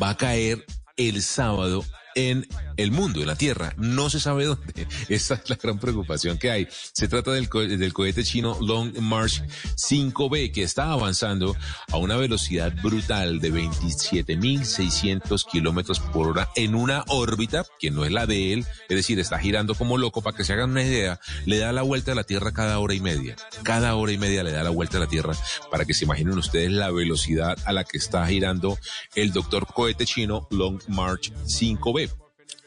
va 0.00 0.10
a 0.10 0.16
caer 0.16 0.64
el 0.96 1.22
sábado 1.22 1.84
en 2.14 2.46
el 2.76 2.90
mundo, 2.90 3.20
en 3.20 3.26
la 3.26 3.36
Tierra. 3.36 3.74
No 3.76 4.10
se 4.10 4.20
sabe 4.20 4.44
dónde. 4.46 4.86
Esa 5.08 5.34
es 5.34 5.50
la 5.50 5.56
gran 5.56 5.78
preocupación 5.78 6.38
que 6.38 6.50
hay. 6.50 6.68
Se 6.70 7.08
trata 7.08 7.32
del, 7.32 7.48
del 7.48 7.92
cohete 7.92 8.24
chino 8.24 8.56
Long 8.60 8.98
March 9.00 9.42
5B 9.76 10.52
que 10.52 10.62
está 10.62 10.92
avanzando 10.92 11.56
a 11.90 11.96
una 11.96 12.16
velocidad 12.16 12.72
brutal 12.82 13.40
de 13.40 13.52
27.600 13.52 15.44
kilómetros 15.50 16.00
por 16.00 16.28
hora 16.28 16.48
en 16.56 16.74
una 16.74 17.04
órbita 17.08 17.66
que 17.78 17.90
no 17.90 18.04
es 18.04 18.12
la 18.12 18.26
de 18.26 18.52
él. 18.52 18.66
Es 18.88 18.96
decir, 18.96 19.18
está 19.18 19.38
girando 19.38 19.74
como 19.74 19.98
loco. 19.98 20.22
Para 20.22 20.36
que 20.36 20.44
se 20.44 20.52
hagan 20.52 20.70
una 20.70 20.82
idea, 20.82 21.20
le 21.46 21.58
da 21.58 21.72
la 21.72 21.82
vuelta 21.82 22.12
a 22.12 22.14
la 22.14 22.24
Tierra 22.24 22.52
cada 22.52 22.78
hora 22.78 22.94
y 22.94 23.00
media. 23.00 23.36
Cada 23.62 23.94
hora 23.94 24.12
y 24.12 24.18
media 24.18 24.42
le 24.42 24.52
da 24.52 24.62
la 24.62 24.70
vuelta 24.70 24.98
a 24.98 25.00
la 25.00 25.06
Tierra 25.06 25.34
para 25.70 25.84
que 25.84 25.94
se 25.94 26.04
imaginen 26.04 26.38
ustedes 26.38 26.70
la 26.70 26.90
velocidad 26.90 27.58
a 27.64 27.72
la 27.72 27.84
que 27.84 27.98
está 27.98 28.26
girando 28.26 28.78
el 29.14 29.32
doctor 29.32 29.66
cohete 29.66 30.06
chino 30.06 30.46
Long 30.50 30.80
March 30.88 31.32
5B 31.46 32.01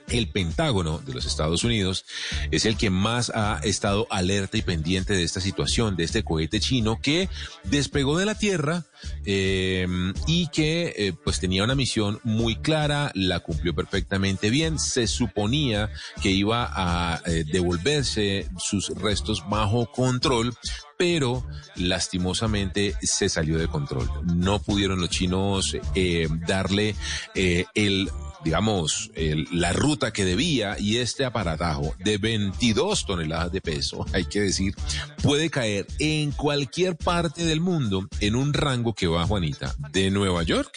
el 0.10 0.30
Pentágono 0.30 1.00
de 1.00 1.14
los 1.14 1.26
Estados 1.26 1.64
Unidos 1.64 2.06
es 2.52 2.66
el 2.66 2.78
que 2.78 2.90
más 2.90 3.32
ha 3.34 3.60
estado 3.64 4.08
alerta 4.10 4.58
y 4.58 4.62
pendiente 4.62 5.14
de 5.14 5.24
esta 5.24 5.42
situación, 5.42 5.96
de 5.96 6.04
este 6.04 6.24
cohete 6.24 6.60
chino 6.60 7.00
que 7.02 7.30
despegó 7.64 8.18
de 8.18 8.26
la 8.26 8.36
Tierra 8.36 8.86
eh, 9.26 9.88
y 10.28 10.48
que 10.48 10.94
eh, 10.98 11.14
pues 11.24 11.40
tenía 11.40 11.64
una 11.64 11.76
misión 11.76 12.20
muy 12.24 12.56
clara, 12.56 13.12
la 13.16 13.40
cumplió 13.40 13.74
perfectamente 13.74 14.50
bien, 14.50 14.80
se 14.80 15.08
suponía 15.08 15.90
que 16.22 16.32
iba 16.32 16.70
a 16.72 17.22
eh, 17.26 17.44
devolverse 17.46 18.48
sus 18.58 18.90
restos 18.90 19.44
bajo 19.50 19.92
control, 19.92 20.54
pero 20.98 21.46
lastimosamente 21.76 22.96
se 23.02 23.30
salió 23.30 23.58
de 23.58 23.68
control. 23.68 24.10
No 24.24 24.60
pudieron 24.60 25.02
los 25.02 25.10
chinos 25.10 25.76
darle 26.48 26.96
el 27.34 28.10
digamos, 28.46 29.12
la 29.52 29.74
ruta 29.74 30.14
que 30.14 30.24
debía 30.24 30.78
y 30.80 30.98
este 30.98 31.26
aparatajo 31.26 31.96
de 31.98 32.20
22 32.20 33.08
toneladas 33.08 33.52
de 33.52 33.60
peso, 33.60 34.06
hay 34.14 34.26
que 34.26 34.40
decir, 34.40 34.76
puede 35.24 35.50
caer 35.50 35.88
en 35.98 36.32
cualquier 36.32 36.96
parte 36.96 37.44
del 37.44 37.60
mundo 37.60 38.08
en 38.20 38.36
un 38.36 38.54
rango 38.54 38.94
que 38.94 39.08
va, 39.08 39.26
Juanita, 39.26 39.76
de 39.92 40.12
Nueva 40.12 40.44
York 40.44 40.72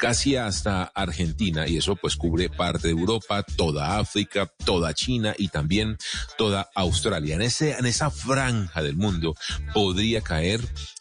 casi 0.00 0.34
hasta 0.34 0.84
Argentina 0.94 1.68
y 1.68 1.76
eso 1.76 1.94
pues 1.94 2.16
cubre 2.16 2.48
parte 2.48 2.88
de 2.88 2.94
Europa, 2.94 3.42
toda 3.42 3.98
África, 3.98 4.50
toda 4.64 4.94
China 4.94 5.34
y 5.36 5.48
también 5.48 5.98
toda 6.38 6.70
Australia. 6.74 7.34
En, 7.34 7.42
ese, 7.42 7.72
en 7.72 7.84
esa 7.84 8.10
franja 8.10 8.82
del 8.82 8.96
mundo 8.96 9.34
podría 9.74 10.22
caer 10.22 10.60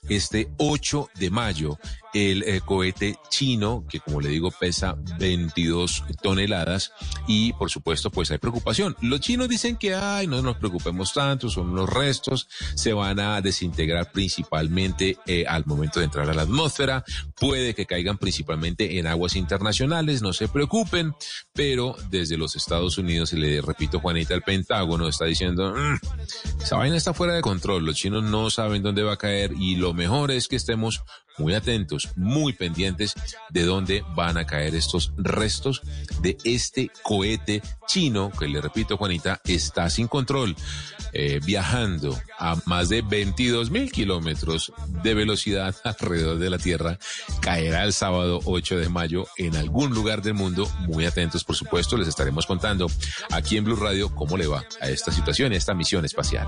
este 0.09 0.49
8 0.57 1.09
de 1.15 1.29
mayo 1.29 1.79
el 2.13 2.43
eh, 2.43 2.61
cohete 2.65 3.17
chino 3.29 3.85
que 3.87 3.99
como 3.99 4.19
le 4.19 4.29
digo 4.29 4.49
pesa 4.51 4.97
22 5.19 6.05
toneladas 6.21 6.91
y 7.27 7.53
por 7.53 7.69
supuesto 7.69 8.09
pues 8.09 8.31
hay 8.31 8.37
preocupación. 8.37 8.95
Los 9.01 9.19
chinos 9.19 9.47
dicen 9.47 9.77
que 9.77 9.93
ay 9.93 10.27
no 10.27 10.41
nos 10.41 10.57
preocupemos 10.57 11.13
tanto, 11.13 11.49
son 11.49 11.75
los 11.75 11.89
restos, 11.89 12.47
se 12.75 12.93
van 12.93 13.19
a 13.19 13.41
desintegrar 13.41 14.11
principalmente 14.11 15.17
eh, 15.27 15.45
al 15.47 15.65
momento 15.65 15.99
de 15.99 16.05
entrar 16.05 16.29
a 16.29 16.33
la 16.33 16.43
atmósfera, 16.43 17.03
puede 17.35 17.75
que 17.75 17.85
caigan 17.85 18.17
principalmente 18.17 18.88
en 18.97 19.07
aguas 19.07 19.35
internacionales, 19.35 20.21
no 20.21 20.33
se 20.33 20.47
preocupen, 20.47 21.13
pero 21.53 21.95
desde 22.09 22.37
los 22.37 22.55
Estados 22.55 22.97
Unidos, 22.97 23.33
le 23.33 23.61
repito, 23.61 23.99
Juanita, 23.99 24.33
el 24.33 24.41
Pentágono 24.41 25.07
está 25.07 25.25
diciendo, 25.25 25.73
mm, 25.75 26.61
esa 26.61 26.85
está 26.95 27.13
fuera 27.13 27.33
de 27.33 27.41
control, 27.41 27.85
los 27.85 27.95
chinos 27.95 28.23
no 28.23 28.49
saben 28.49 28.83
dónde 28.83 29.03
va 29.03 29.13
a 29.13 29.17
caer 29.17 29.53
y 29.57 29.75
lo 29.75 29.93
mejor 29.93 30.31
es 30.31 30.47
que 30.47 30.55
estemos 30.55 31.01
muy 31.39 31.53
atentos, 31.53 32.09
muy 32.15 32.53
pendientes 32.53 33.13
de 33.49 33.63
dónde 33.63 34.03
van 34.15 34.37
a 34.37 34.45
caer 34.45 34.75
estos 34.75 35.13
restos 35.17 35.81
de 36.21 36.37
este 36.43 36.91
cohete 37.01 37.61
chino, 37.87 38.31
que 38.37 38.47
le 38.47 38.61
repito, 38.61 38.97
Juanita, 38.97 39.41
está 39.45 39.89
sin 39.89 40.07
control, 40.07 40.55
eh, 41.13 41.39
viajando 41.43 42.19
a 42.37 42.57
más 42.65 42.89
de 42.89 43.01
22 43.01 43.71
mil 43.71 43.91
kilómetros 43.91 44.71
de 45.03 45.13
velocidad 45.13 45.75
alrededor 45.83 46.37
de 46.37 46.49
la 46.49 46.57
Tierra, 46.57 46.97
caerá 47.41 47.83
el 47.83 47.93
sábado 47.93 48.39
8 48.45 48.77
de 48.77 48.89
mayo 48.89 49.27
en 49.37 49.55
algún 49.55 49.93
lugar 49.93 50.21
del 50.21 50.33
mundo. 50.33 50.69
Muy 50.87 51.05
atentos, 51.05 51.43
por 51.43 51.55
supuesto, 51.55 51.97
les 51.97 52.07
estaremos 52.07 52.45
contando 52.45 52.87
aquí 53.31 53.57
en 53.57 53.65
Blue 53.65 53.75
Radio 53.75 54.13
cómo 54.13 54.37
le 54.37 54.47
va 54.47 54.63
a 54.81 54.89
esta 54.89 55.11
situación, 55.11 55.53
a 55.53 55.55
esta 55.55 55.73
misión 55.73 56.05
espacial. 56.05 56.47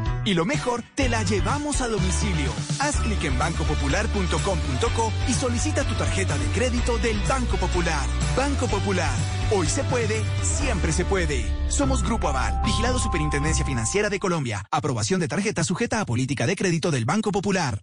Y 0.23 0.35
lo 0.35 0.45
mejor, 0.45 0.83
te 0.95 1.09
la 1.09 1.23
llevamos 1.23 1.81
a 1.81 1.87
domicilio. 1.87 2.51
Haz 2.79 2.97
clic 2.97 3.23
en 3.23 3.37
bancopopular.com.co 3.39 5.13
y 5.27 5.33
solicita 5.33 5.83
tu 5.83 5.95
tarjeta 5.95 6.37
de 6.37 6.45
crédito 6.47 6.97
del 6.99 7.19
Banco 7.27 7.57
Popular. 7.57 8.05
Banco 8.37 8.67
Popular. 8.67 9.15
Hoy 9.51 9.67
se 9.67 9.83
puede, 9.85 10.23
siempre 10.43 10.91
se 10.91 11.05
puede. 11.05 11.45
Somos 11.69 12.03
Grupo 12.03 12.27
Aval, 12.27 12.61
vigilado 12.63 12.99
Superintendencia 12.99 13.65
Financiera 13.65 14.09
de 14.09 14.19
Colombia. 14.19 14.63
Aprobación 14.71 15.19
de 15.19 15.27
tarjeta 15.27 15.63
sujeta 15.63 16.01
a 16.01 16.05
política 16.05 16.45
de 16.45 16.55
crédito 16.55 16.91
del 16.91 17.05
Banco 17.05 17.31
Popular. 17.31 17.81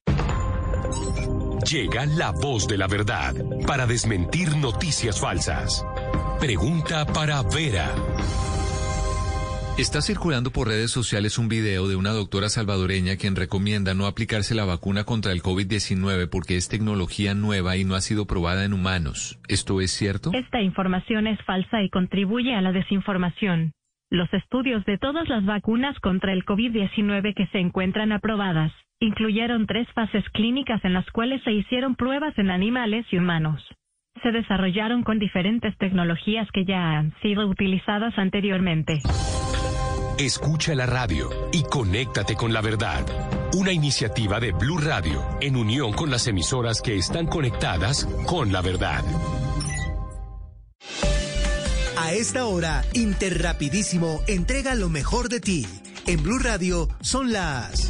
Llega 1.69 2.07
la 2.07 2.31
voz 2.31 2.69
de 2.69 2.79
la 2.79 2.87
verdad 2.87 3.35
para 3.67 3.87
desmentir 3.87 4.57
noticias 4.57 5.21
falsas. 5.21 5.85
Pregunta 6.39 7.05
para 7.05 7.43
Vera. 7.43 7.93
Está 9.79 10.01
circulando 10.01 10.51
por 10.51 10.67
redes 10.67 10.91
sociales 10.91 11.39
un 11.39 11.49
video 11.49 11.87
de 11.87 11.95
una 11.95 12.11
doctora 12.11 12.49
salvadoreña 12.49 13.15
quien 13.15 13.37
recomienda 13.37 13.95
no 13.95 14.07
aplicarse 14.07 14.57
la 14.57 14.65
vacuna 14.65 15.05
contra 15.05 15.31
el 15.31 15.41
COVID-19 15.41 16.29
porque 16.29 16.57
es 16.57 16.69
tecnología 16.69 17.33
nueva 17.35 17.77
y 17.77 17.85
no 17.85 17.95
ha 17.95 18.01
sido 18.01 18.27
probada 18.27 18.65
en 18.65 18.73
humanos. 18.73 19.39
¿Esto 19.47 19.81
es 19.81 19.93
cierto? 19.93 20.33
Esta 20.35 20.61
información 20.63 21.29
es 21.29 21.41
falsa 21.45 21.81
y 21.81 21.91
contribuye 21.91 22.57
a 22.57 22.61
la 22.61 22.73
desinformación. 22.73 23.71
Los 24.11 24.35
estudios 24.35 24.85
de 24.85 24.99
todas 24.99 25.29
las 25.29 25.45
vacunas 25.45 25.97
contra 26.01 26.33
el 26.33 26.45
COVID-19 26.45 27.33
que 27.37 27.47
se 27.53 27.61
encuentran 27.61 28.11
aprobadas 28.11 28.73
incluyeron 28.99 29.69
tres 29.69 29.87
fases 29.95 30.25
clínicas 30.31 30.85
en 30.85 30.93
las 30.93 31.09
cuales 31.13 31.41
se 31.45 31.53
hicieron 31.53 31.95
pruebas 31.95 32.37
en 32.37 32.51
animales 32.51 33.07
y 33.13 33.19
humanos. 33.19 33.65
Se 34.25 34.33
desarrollaron 34.33 35.05
con 35.05 35.21
diferentes 35.21 35.79
tecnologías 35.79 36.49
que 36.51 36.65
ya 36.65 36.99
han 36.99 37.15
sido 37.23 37.47
utilizadas 37.47 38.19
anteriormente. 38.19 38.99
Escucha 40.19 40.75
la 40.75 40.85
radio 40.85 41.31
y 41.53 41.63
conéctate 41.63 42.35
con 42.35 42.53
la 42.53 42.61
verdad. 42.61 43.07
Una 43.55 43.71
iniciativa 43.71 44.41
de 44.41 44.51
Blue 44.51 44.79
Radio 44.79 45.25
en 45.41 45.55
unión 45.55 45.93
con 45.93 46.11
las 46.11 46.27
emisoras 46.27 46.83
que 46.83 46.97
están 46.97 47.29
conectadas 47.29 48.05
con 48.27 48.51
la 48.51 48.61
verdad. 48.61 49.05
A 51.97 52.13
esta 52.15 52.47
hora, 52.47 52.85
Interrapidísimo 52.95 54.21
entrega 54.27 54.75
lo 54.75 54.89
mejor 54.89 55.29
de 55.29 55.39
ti. 55.39 55.67
En 56.05 56.21
Blue 56.21 56.41
Radio 56.41 56.89
son 57.01 57.33
las 57.33 57.89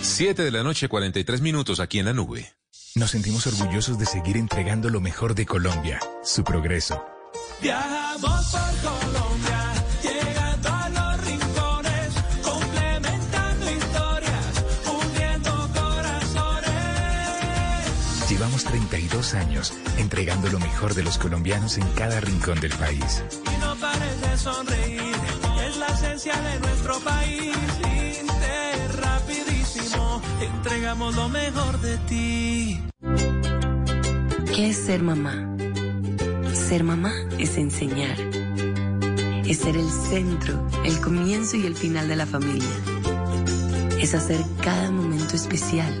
7 0.00 0.42
de 0.42 0.50
la 0.50 0.62
noche, 0.62 0.88
43 0.88 1.42
minutos 1.42 1.80
aquí 1.80 1.98
en 1.98 2.06
la 2.06 2.14
nube. 2.14 2.50
Nos 2.94 3.10
sentimos 3.10 3.46
orgullosos 3.46 3.98
de 3.98 4.06
seguir 4.06 4.38
entregando 4.38 4.88
lo 4.88 5.02
mejor 5.02 5.34
de 5.34 5.44
Colombia, 5.44 6.00
su 6.24 6.44
progreso. 6.44 7.04
Viajamos 7.60 8.46
por 8.52 8.90
Colombia. 8.90 9.49
32 18.58 19.34
años 19.34 19.72
entregando 19.98 20.48
lo 20.48 20.58
mejor 20.58 20.94
de 20.94 21.02
los 21.02 21.18
colombianos 21.18 21.78
en 21.78 21.86
cada 21.92 22.20
rincón 22.20 22.60
del 22.60 22.72
país. 22.72 23.22
Y 23.46 23.60
no 23.60 23.74
pares 23.76 24.20
de 24.20 24.36
sonreír, 24.36 25.14
es 25.66 25.76
la 25.76 25.86
esencia 25.86 26.34
de 26.40 26.60
nuestro 26.60 26.98
país. 27.00 27.56
Inter, 28.20 28.96
rapidísimo, 29.00 30.20
entregamos 30.40 31.14
lo 31.14 31.28
mejor 31.28 31.80
de 31.80 31.96
ti. 32.08 32.82
¿Qué 34.54 34.70
es 34.70 34.76
ser 34.76 35.02
mamá? 35.02 35.56
Ser 36.52 36.84
mamá 36.84 37.12
es 37.38 37.56
enseñar. 37.56 38.18
Es 39.46 39.58
ser 39.58 39.76
el 39.76 39.90
centro, 39.90 40.66
el 40.84 41.00
comienzo 41.00 41.56
y 41.56 41.66
el 41.66 41.76
final 41.76 42.08
de 42.08 42.16
la 42.16 42.26
familia. 42.26 42.68
Es 44.00 44.14
hacer 44.14 44.40
cada 44.60 44.90
momento 44.90 45.36
especial. 45.36 46.00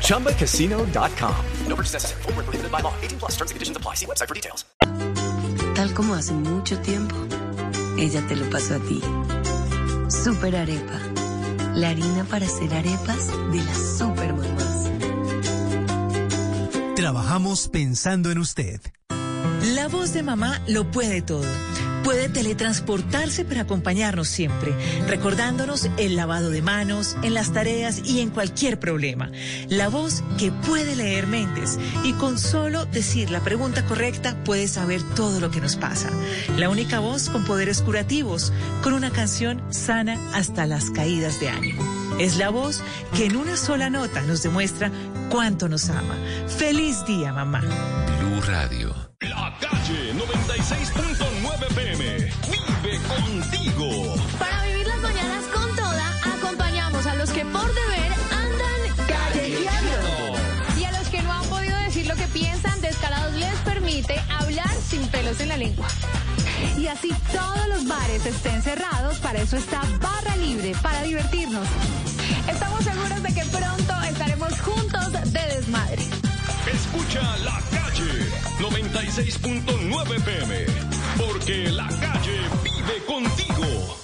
ChumbaCasino.com. 0.00 1.34
No 1.68 1.76
purchase 1.76 1.94
necessary. 1.94 2.22
Full 2.22 2.32
prohibited 2.32 2.70
by 2.70 2.80
law. 2.80 2.94
18 3.02 3.18
plus 3.18 3.32
terms 3.32 3.50
and 3.50 3.56
conditions 3.56 3.76
apply. 3.76 3.94
See 3.96 4.06
website 4.06 4.28
for 4.28 4.34
details. 4.34 4.64
Tal 5.74 5.92
como 5.94 6.14
hace 6.14 6.32
mucho 6.32 6.78
tiempo, 6.78 7.16
ella 7.98 8.22
te 8.28 8.36
lo 8.36 8.48
pasó 8.48 8.76
a 8.76 8.78
ti. 8.78 9.00
Super 10.08 10.54
Arepa. 10.54 11.00
La 11.74 11.88
harina 11.90 12.24
para 12.24 12.46
hacer 12.46 12.72
arepas 12.72 13.26
de 13.50 13.58
las 13.58 13.98
super 13.98 14.32
mamás. 14.32 14.90
Trabajamos 16.94 17.68
pensando 17.68 18.30
en 18.30 18.38
usted. 18.38 18.80
La 19.74 19.88
voz 19.88 20.12
de 20.12 20.22
mamá 20.22 20.60
lo 20.68 20.90
puede 20.90 21.22
todo. 21.22 21.44
Puede 22.04 22.28
teletransportarse 22.28 23.46
para 23.46 23.62
acompañarnos 23.62 24.28
siempre, 24.28 24.74
recordándonos 25.08 25.88
el 25.96 26.16
lavado 26.16 26.50
de 26.50 26.60
manos, 26.60 27.16
en 27.22 27.32
las 27.32 27.52
tareas 27.52 28.02
y 28.04 28.20
en 28.20 28.28
cualquier 28.28 28.78
problema. 28.78 29.30
La 29.68 29.88
voz 29.88 30.22
que 30.38 30.52
puede 30.52 30.96
leer 30.96 31.26
mentes 31.26 31.78
y 32.04 32.12
con 32.12 32.38
solo 32.38 32.84
decir 32.84 33.30
la 33.30 33.40
pregunta 33.40 33.86
correcta 33.86 34.36
puede 34.44 34.68
saber 34.68 35.02
todo 35.14 35.40
lo 35.40 35.50
que 35.50 35.62
nos 35.62 35.76
pasa. 35.76 36.10
La 36.58 36.68
única 36.68 37.00
voz 37.00 37.30
con 37.30 37.44
poderes 37.44 37.80
curativos, 37.80 38.52
con 38.82 38.92
una 38.92 39.10
canción 39.10 39.62
sana 39.72 40.18
hasta 40.34 40.66
las 40.66 40.90
caídas 40.90 41.40
de 41.40 41.48
ánimo. 41.48 42.03
Es 42.18 42.36
la 42.36 42.50
voz 42.50 42.82
que 43.16 43.26
en 43.26 43.36
una 43.36 43.56
sola 43.56 43.90
nota 43.90 44.22
nos 44.22 44.42
demuestra 44.42 44.90
cuánto 45.30 45.68
nos 45.68 45.90
ama. 45.90 46.16
Feliz 46.46 47.04
día, 47.06 47.32
mamá. 47.32 47.60
Blue 47.60 48.40
Radio. 48.42 48.94
La 49.20 49.52
calle 49.60 50.14
96.9 50.14 51.74
PM. 51.74 52.30
Vive 52.50 53.00
contigo. 53.08 54.14
Para 54.38 54.62
vivir 54.64 54.86
las 54.86 55.00
mañanas 55.00 55.44
con 55.52 55.76
toda, 55.76 56.36
acompañamos 56.36 57.04
a 57.06 57.16
los 57.16 57.30
que 57.30 57.44
por 57.46 57.74
deber 57.74 58.12
andan 58.30 59.06
callejeando. 59.08 60.38
Y 60.78 60.84
a 60.84 60.92
los 60.92 61.08
que 61.08 61.20
no 61.20 61.32
han 61.32 61.44
podido 61.46 61.76
decir 61.78 62.06
lo 62.06 62.14
que 62.14 62.28
piensan, 62.28 62.80
Descarados 62.80 63.34
les 63.34 63.54
permite 63.60 64.20
hablar 64.38 64.70
sin 64.88 65.04
pelos 65.08 65.40
en 65.40 65.48
la 65.48 65.56
lengua. 65.56 65.88
Y 66.76 66.86
así 66.88 67.12
todos 67.32 67.68
los 67.68 67.86
bares 67.86 68.26
estén 68.26 68.62
cerrados, 68.62 69.18
para 69.18 69.40
eso 69.40 69.56
está 69.56 69.80
Barra 70.00 70.36
Libre, 70.36 70.74
para 70.82 71.02
divertirnos. 71.02 71.66
Estamos 72.48 72.84
seguros 72.84 73.22
de 73.22 73.34
que 73.34 73.44
pronto 73.44 74.02
estaremos 74.08 74.60
juntos 74.60 75.12
de 75.12 75.40
desmadre. 75.54 76.02
Escucha 76.72 77.36
La 77.38 77.60
Calle 77.70 77.84
96.9 78.58 80.22
PM. 80.22 80.66
Porque 81.18 81.70
la 81.70 81.86
calle 81.88 82.40
vive 82.62 83.04
contigo. 83.06 83.96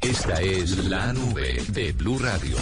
Esta 0.00 0.40
es 0.40 0.78
la 0.88 1.12
nube 1.12 1.64
de 1.68 1.92
Blue 1.92 2.18
Radio. 2.18 2.56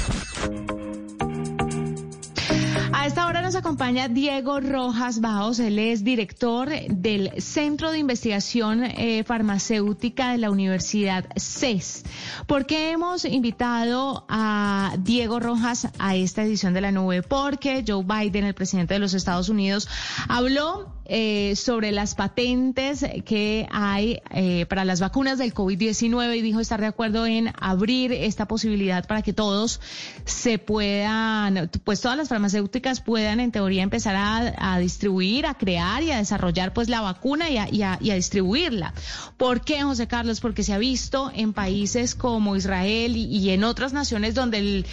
A 2.92 3.06
esta 3.06 3.26
hora 3.26 3.40
nos 3.40 3.54
acompaña 3.54 4.08
Diego 4.08 4.60
Rojas 4.60 5.20
Baos, 5.20 5.58
él 5.60 5.78
es 5.78 6.02
director 6.02 6.68
del 6.88 7.30
Centro 7.40 7.92
de 7.92 7.98
Investigación 7.98 8.84
eh, 8.84 9.22
Farmacéutica 9.24 10.32
de 10.32 10.38
la 10.38 10.50
Universidad 10.50 11.26
CES. 11.36 12.04
¿Por 12.46 12.66
qué 12.66 12.90
hemos 12.90 13.24
invitado 13.24 14.26
a 14.28 14.96
Diego 14.98 15.38
Rojas 15.40 15.88
a 15.98 16.16
esta 16.16 16.42
edición 16.42 16.74
de 16.74 16.80
la 16.80 16.92
nube? 16.92 17.22
Porque 17.22 17.84
Joe 17.86 18.04
Biden, 18.04 18.44
el 18.44 18.54
presidente 18.54 18.94
de 18.94 19.00
los 19.00 19.14
Estados 19.14 19.48
Unidos, 19.48 19.88
habló 20.28 20.99
eh, 21.12 21.56
sobre 21.56 21.90
las 21.90 22.14
patentes 22.14 23.04
que 23.24 23.66
hay 23.72 24.22
eh, 24.30 24.64
para 24.66 24.84
las 24.84 25.00
vacunas 25.00 25.38
del 25.38 25.52
COVID-19 25.52 26.36
y 26.36 26.40
dijo 26.40 26.60
estar 26.60 26.80
de 26.80 26.86
acuerdo 26.86 27.26
en 27.26 27.52
abrir 27.60 28.12
esta 28.12 28.46
posibilidad 28.46 29.04
para 29.08 29.22
que 29.22 29.32
todos 29.32 29.80
se 30.24 30.58
puedan, 30.58 31.68
pues 31.82 32.00
todas 32.00 32.16
las 32.16 32.28
farmacéuticas 32.28 33.00
puedan 33.00 33.40
en 33.40 33.50
teoría 33.50 33.82
empezar 33.82 34.14
a, 34.16 34.78
distribuir, 34.78 35.46
a 35.46 35.54
crear 35.54 36.04
y 36.04 36.12
a 36.12 36.18
desarrollar 36.18 36.72
pues 36.72 36.88
la 36.88 37.00
vacuna 37.00 37.50
y 37.50 37.56
a, 37.56 37.68
y 37.68 37.82
a, 37.82 37.98
y 38.00 38.12
a 38.12 38.14
distribuirla. 38.14 38.94
¿Por 39.36 39.62
qué, 39.62 39.82
José 39.82 40.06
Carlos? 40.06 40.38
Porque 40.38 40.62
se 40.62 40.74
ha 40.74 40.78
visto 40.78 41.32
en 41.34 41.54
países 41.54 42.14
como 42.14 42.54
Israel 42.54 43.16
y, 43.16 43.24
y 43.24 43.50
en 43.50 43.64
otras 43.64 43.92
naciones 43.92 44.36
donde 44.36 44.58
el, 44.58 44.86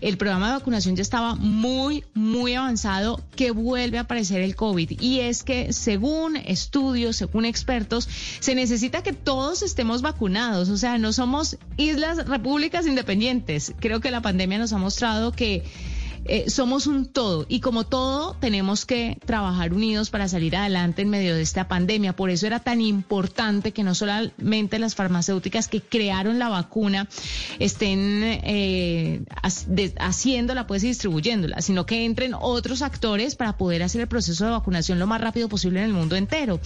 el 0.00 0.16
programa 0.18 0.46
de 0.46 0.52
vacunación 0.52 0.94
ya 0.94 1.02
estaba 1.02 1.34
muy, 1.34 2.04
muy 2.14 2.54
avanzado 2.54 3.20
que 3.34 3.50
vuelve 3.50 3.98
a 3.98 4.02
aparecer 4.02 4.40
el 4.40 4.54
COVID. 4.54 5.00
Y 5.00 5.18
es 5.18 5.42
que 5.42 5.63
según 5.72 6.36
estudios, 6.36 7.16
según 7.16 7.44
expertos, 7.44 8.08
se 8.40 8.54
necesita 8.54 9.02
que 9.02 9.12
todos 9.12 9.62
estemos 9.62 10.02
vacunados. 10.02 10.68
O 10.68 10.76
sea, 10.76 10.98
no 10.98 11.12
somos 11.12 11.56
islas, 11.76 12.26
repúblicas 12.28 12.86
independientes. 12.86 13.74
Creo 13.80 14.00
que 14.00 14.10
la 14.10 14.22
pandemia 14.22 14.58
nos 14.58 14.72
ha 14.72 14.78
mostrado 14.78 15.32
que 15.32 15.64
eh, 16.26 16.48
somos 16.48 16.86
un 16.86 17.06
todo 17.06 17.44
y 17.48 17.60
como 17.60 17.84
todo 17.84 18.34
tenemos 18.40 18.86
que 18.86 19.18
trabajar 19.26 19.74
unidos 19.74 20.10
para 20.10 20.26
salir 20.28 20.56
adelante 20.56 21.02
en 21.02 21.10
medio 21.10 21.34
de 21.34 21.42
esta 21.42 21.68
pandemia. 21.68 22.16
Por 22.16 22.30
eso 22.30 22.46
era 22.46 22.60
tan 22.60 22.80
importante 22.80 23.72
que 23.72 23.82
no 23.82 23.94
solamente 23.94 24.78
las 24.78 24.94
farmacéuticas 24.94 25.68
que 25.68 25.82
crearon 25.82 26.38
la 26.38 26.48
vacuna 26.48 27.08
estén 27.58 28.22
eh, 28.22 29.24
haciéndola 29.98 30.66
pues 30.66 30.82
distribuyéndola, 30.82 31.60
sino 31.60 31.84
que 31.84 32.04
entren 32.04 32.34
otros 32.34 32.82
actores 32.82 33.34
para 33.36 33.58
poder 33.58 33.82
hacer 33.82 34.00
el 34.00 34.08
proceso 34.08 34.44
de 34.44 34.50
vacunación 34.52 34.98
lo 34.98 35.06
más 35.06 35.20
rápido 35.20 35.48
posible 35.48 35.80
en 35.80 35.86
el 35.86 35.92
mundo 35.92 36.16
entero. 36.16 36.60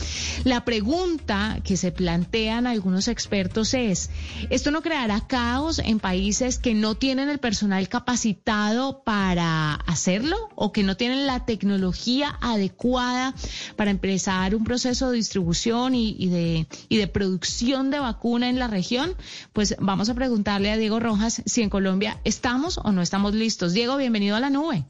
La 0.45 0.65
pregunta 0.65 1.59
que 1.65 1.77
se 1.77 1.91
plantean 1.91 2.67
algunos 2.67 3.09
expertos 3.09 3.75
es, 3.75 4.11
¿esto 4.51 4.71
no 4.71 4.83
creará 4.83 5.27
caos 5.27 5.81
en 5.81 5.99
países 5.99 6.59
que 6.59 6.75
no 6.75 6.95
tienen 6.95 7.29
el 7.29 7.39
personal 7.39 7.89
capacitado 7.89 9.03
para 9.03 9.48
hacerlo 9.49 10.37
o 10.55 10.73
que 10.73 10.83
no 10.83 10.97
tienen 10.97 11.27
la 11.27 11.45
tecnología 11.45 12.39
adecuada 12.41 13.35
para 13.77 13.91
empezar 13.91 14.55
un 14.55 14.65
proceso 14.65 15.11
de 15.11 15.17
distribución 15.17 15.95
y, 15.95 16.29
de, 16.29 16.67
y 16.89 16.97
de 16.97 17.07
producción 17.07 17.91
de 17.91 18.01
vacuna 18.01 18.49
en 18.49 18.59
la 18.59 18.69
región, 18.69 19.15
pues 19.53 19.77
vamos 19.79 20.09
a 20.09 20.15
preguntarle 20.15 20.71
a 20.71 20.77
Diego 20.77 21.01
Rojas 21.01 21.43
si 21.47 21.63
en 21.63 21.71
Colombia 21.71 22.19
estamos 22.25 22.79
o 22.79 22.93
no 22.93 23.03
estamos 23.03 23.35
listos. 23.35 23.73
Diego, 23.73 23.97
bienvenido 23.97 24.37
a 24.37 24.41
la 24.41 24.51
nube. 24.51 24.85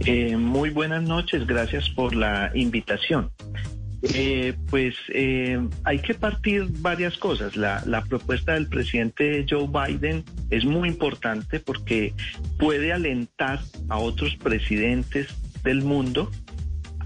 Eh, 0.00 0.36
muy 0.36 0.70
buenas 0.70 1.02
noches, 1.02 1.46
gracias 1.46 1.88
por 1.90 2.14
la 2.14 2.50
invitación. 2.54 3.30
Eh, 4.14 4.54
pues 4.68 4.96
eh, 5.10 5.60
hay 5.84 5.98
que 6.00 6.14
partir 6.14 6.66
varias 6.80 7.16
cosas. 7.18 7.56
La, 7.56 7.82
la, 7.86 8.02
propuesta 8.02 8.54
del 8.54 8.68
presidente 8.68 9.46
Joe 9.48 9.68
Biden 9.68 10.24
es 10.50 10.64
muy 10.64 10.88
importante 10.88 11.60
porque 11.60 12.12
puede 12.58 12.92
alentar 12.92 13.60
a 13.88 13.98
otros 13.98 14.36
presidentes 14.36 15.28
del 15.62 15.82
mundo 15.82 16.30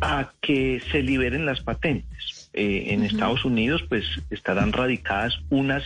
a 0.00 0.32
que 0.40 0.80
se 0.90 1.02
liberen 1.02 1.44
las 1.44 1.60
patentes. 1.60 2.50
Eh, 2.54 2.86
en 2.88 3.00
uh 3.00 3.02
-huh. 3.02 3.06
Estados 3.12 3.44
Unidos 3.44 3.84
pues 3.88 4.04
estarán 4.30 4.72
radicadas 4.72 5.38
unas 5.50 5.82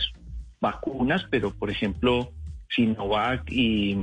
vacunas, 0.61 1.25
pero 1.29 1.53
por 1.53 1.69
ejemplo 1.69 2.31
Sinovac 2.69 3.51
y, 3.51 3.97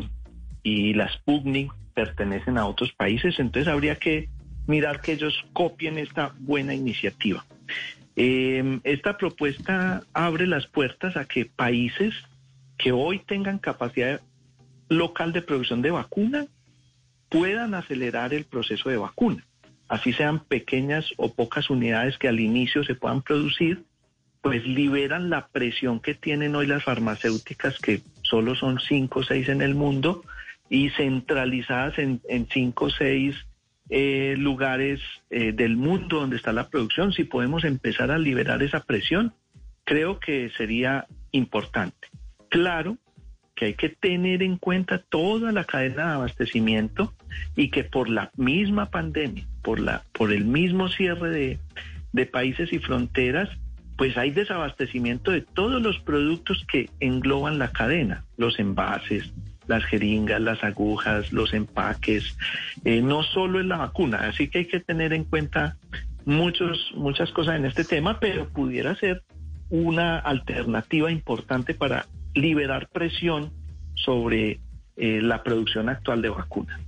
y 0.62 0.92
la 0.92 1.11
Sputnik 1.11 1.73
pertenecen 1.94 2.59
a 2.59 2.66
otros 2.66 2.92
países, 2.92 3.38
entonces 3.38 3.73
habría 3.73 3.97
que 3.97 4.29
mirar 4.68 5.00
que 5.00 5.12
ellos 5.12 5.44
copien 5.52 5.98
esta 5.98 6.35
buena 6.38 6.74
iniciativa. 6.74 7.44
Eh, 8.14 8.81
esta 8.85 9.16
propuesta 9.16 10.02
abre 10.12 10.46
las 10.46 10.66
puertas 10.66 11.16
a 11.16 11.24
que 11.24 11.46
países 11.46 12.14
que 12.76 12.92
hoy 12.92 13.18
tengan 13.20 13.59
capacidad 13.59 14.20
local 14.88 15.33
de 15.33 15.42
producción 15.42 15.83
de 15.83 15.90
vacuna 15.90 16.46
puedan 17.28 17.74
acelerar 17.74 18.33
el 18.35 18.44
proceso 18.44 18.88
de 18.88 18.96
vacuna. 18.96 19.44
así 19.88 20.12
sean 20.12 20.40
pequeñas 20.40 21.07
o 21.16 21.33
pocas 21.33 21.70
unidades 21.70 22.18
que 22.18 22.28
al 22.28 22.40
inicio 22.40 22.85
se 22.85 22.94
puedan 22.94 23.22
producir, 23.22 23.85
pues 24.42 24.66
liberan 24.66 25.31
la 25.31 25.48
presión 25.48 26.00
que 26.00 26.14
tienen 26.14 26.54
hoy 26.54 26.66
las 26.66 26.85
farmacéuticas, 26.85 27.78
que 27.78 28.02
solo 28.22 28.54
son 28.54 28.81
cinco 28.81 29.20
o 29.20 29.22
seis 29.22 29.48
en 29.48 29.62
el 29.62 29.74
mundo, 29.74 30.22
y 30.68 30.90
centralizadas 30.90 31.98
en, 31.98 32.20
en 32.28 32.46
cinco 32.50 32.87
o 32.87 32.90
seis 32.90 33.35
eh, 33.90 34.35
lugares 34.37 35.01
eh, 35.31 35.53
del 35.53 35.77
mundo 35.77 36.20
donde 36.20 36.37
está 36.37 36.53
la 36.53 36.68
producción, 36.68 37.12
si 37.12 37.24
podemos 37.24 37.64
empezar 37.64 38.11
a 38.11 38.18
liberar 38.18 38.62
esa 38.62 38.81
presión, 38.81 39.33
creo 39.85 40.20
que 40.20 40.51
sería 40.57 41.07
importante. 41.33 42.09
Claro 42.48 42.98
que 43.55 43.66
hay 43.66 43.74
que 43.74 43.88
tener 43.88 44.42
en 44.42 44.57
cuenta 44.57 44.98
toda 44.98 45.51
la 45.53 45.64
cadena 45.64 46.07
de 46.07 46.12
abastecimiento 46.12 47.12
y 47.57 47.70
que 47.70 47.83
por 47.83 48.09
la 48.09 48.31
misma 48.37 48.90
pandemia, 48.90 49.46
por, 49.62 49.81
la, 49.81 50.05
por 50.12 50.33
el 50.33 50.44
mismo 50.44 50.88
cierre 50.88 51.31
de, 51.31 51.59
de 52.12 52.27
países 52.27 52.72
y 52.72 52.79
fronteras, 52.79 53.48
pues 53.96 54.16
hay 54.16 54.31
desabastecimiento 54.31 55.33
de 55.33 55.40
todos 55.40 55.83
los 55.83 55.98
productos 55.98 56.64
que 56.70 56.88
engloban 57.01 57.59
la 57.59 57.72
cadena, 57.72 58.24
los 58.37 58.61
envases, 58.61 59.33
las 59.68 59.85
jeringas, 59.85 60.40
las 60.40 60.64
agujas, 60.64 61.33
los 61.33 61.54
empaques, 61.54 62.37
eh, 62.85 63.00
no 63.00 63.22
solo 63.22 63.61
en 63.61 63.68
la 63.68 63.76
vacuna. 63.76 64.18
Así 64.28 64.48
que 64.48 64.59
hay 64.59 64.66
que 64.66 64.81
tener 64.81 65.12
en 65.12 65.24
cuenta 65.24 65.76
muchos, 66.24 66.92
muchas 66.94 67.31
cosas 67.31 67.57
en 67.57 67.66
este 67.66 67.85
tema, 67.85 68.18
pero 68.18 68.48
pudiera 68.48 68.96
ser 68.96 69.22
una 69.70 70.18
alternativa 70.18 71.12
importante 71.12 71.74
para 71.74 72.07
liberar 72.35 72.88
presión 72.88 73.52
sobre 73.94 74.61
eh, 74.96 75.20
la 75.22 75.42
producción 75.42 75.88
actual 75.88 76.22
de 76.22 76.31
vacunas. 76.31 76.81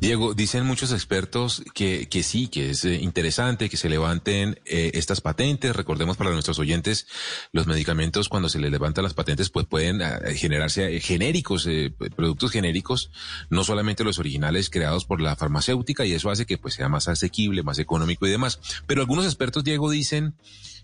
Diego, 0.00 0.34
dicen 0.34 0.66
muchos 0.66 0.92
expertos 0.92 1.62
que, 1.74 2.08
que 2.08 2.22
sí, 2.22 2.48
que 2.48 2.70
es 2.70 2.84
eh, 2.84 2.96
interesante 2.96 3.68
que 3.68 3.76
se 3.76 3.88
levanten 3.88 4.60
eh, 4.64 4.92
estas 4.94 5.20
patentes. 5.20 5.74
Recordemos 5.74 6.16
para 6.16 6.30
nuestros 6.30 6.58
oyentes, 6.58 7.06
los 7.52 7.66
medicamentos 7.66 8.28
cuando 8.28 8.48
se 8.48 8.58
les 8.58 8.70
levantan 8.70 9.04
las 9.04 9.14
patentes, 9.14 9.50
pues 9.50 9.66
pueden 9.66 10.02
ah, 10.02 10.20
generarse 10.34 11.00
genéricos, 11.00 11.68
productos 12.16 12.50
genéricos, 12.50 13.10
no 13.50 13.64
solamente 13.64 14.04
los 14.04 14.18
originales 14.18 14.70
creados 14.70 15.04
por 15.04 15.20
la 15.20 15.36
farmacéutica, 15.36 16.04
y 16.04 16.12
eso 16.12 16.30
hace 16.30 16.46
que 16.46 16.58
pues 16.58 16.74
sea 16.74 16.88
más 16.88 17.08
asequible, 17.08 17.62
más 17.62 17.78
económico 17.78 18.26
y 18.26 18.30
demás. 18.30 18.60
Pero 18.86 19.00
algunos 19.00 19.24
expertos, 19.24 19.64
Diego, 19.64 19.90
dicen 19.90 20.34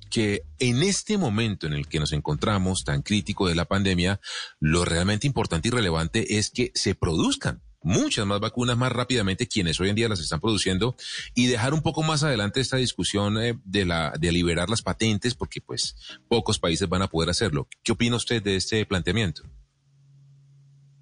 que 0.08 0.44
en 0.58 0.82
este 0.82 1.18
momento 1.18 1.66
en 1.66 1.74
el 1.74 1.86
que 1.86 2.00
nos 2.00 2.12
encontramos 2.12 2.84
tan 2.84 3.02
crítico 3.02 3.48
de 3.48 3.54
la 3.54 3.66
pandemia, 3.66 4.20
lo 4.60 4.84
realmente 4.84 5.26
importante 5.26 5.68
y 5.68 5.70
relevante 5.70 6.38
es 6.38 6.50
que 6.50 6.72
se 6.74 6.94
produzcan 6.94 7.62
muchas 7.82 8.26
más 8.26 8.40
vacunas 8.40 8.76
más 8.76 8.92
rápidamente 8.92 9.46
quienes 9.46 9.80
hoy 9.80 9.88
en 9.88 9.96
día 9.96 10.08
las 10.08 10.20
están 10.20 10.40
produciendo 10.40 10.96
y 11.34 11.46
dejar 11.46 11.74
un 11.74 11.82
poco 11.82 12.02
más 12.02 12.22
adelante 12.24 12.60
esta 12.60 12.76
discusión 12.76 13.40
eh, 13.40 13.58
de 13.64 13.84
la 13.84 14.12
de 14.18 14.32
liberar 14.32 14.68
las 14.68 14.82
patentes 14.82 15.34
porque 15.34 15.60
pues 15.60 15.96
pocos 16.28 16.58
países 16.58 16.88
van 16.88 17.02
a 17.02 17.08
poder 17.08 17.30
hacerlo. 17.30 17.68
¿Qué 17.82 17.92
opina 17.92 18.16
usted 18.16 18.42
de 18.42 18.56
este 18.56 18.84
planteamiento? 18.84 19.42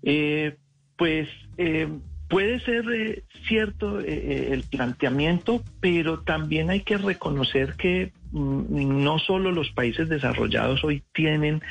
Eh, 0.03 0.57
pues 0.97 1.29
eh, 1.59 1.89
puede 2.29 2.61
ser 2.61 3.25
cierto 3.49 4.01
el 4.01 4.63
planteamiento, 4.65 5.65
pero 5.81 6.21
también 6.21 6.71
hay 6.71 6.83
que 6.83 6.99
reconocer 6.99 7.75
que 7.77 8.13
Mm, 8.37 9.03
no 9.03 9.19
solo 9.19 9.51
los 9.51 9.71
países 9.71 10.09
desarrollados 10.09 10.85
hoy 10.85 11.03
tienen 11.15 11.63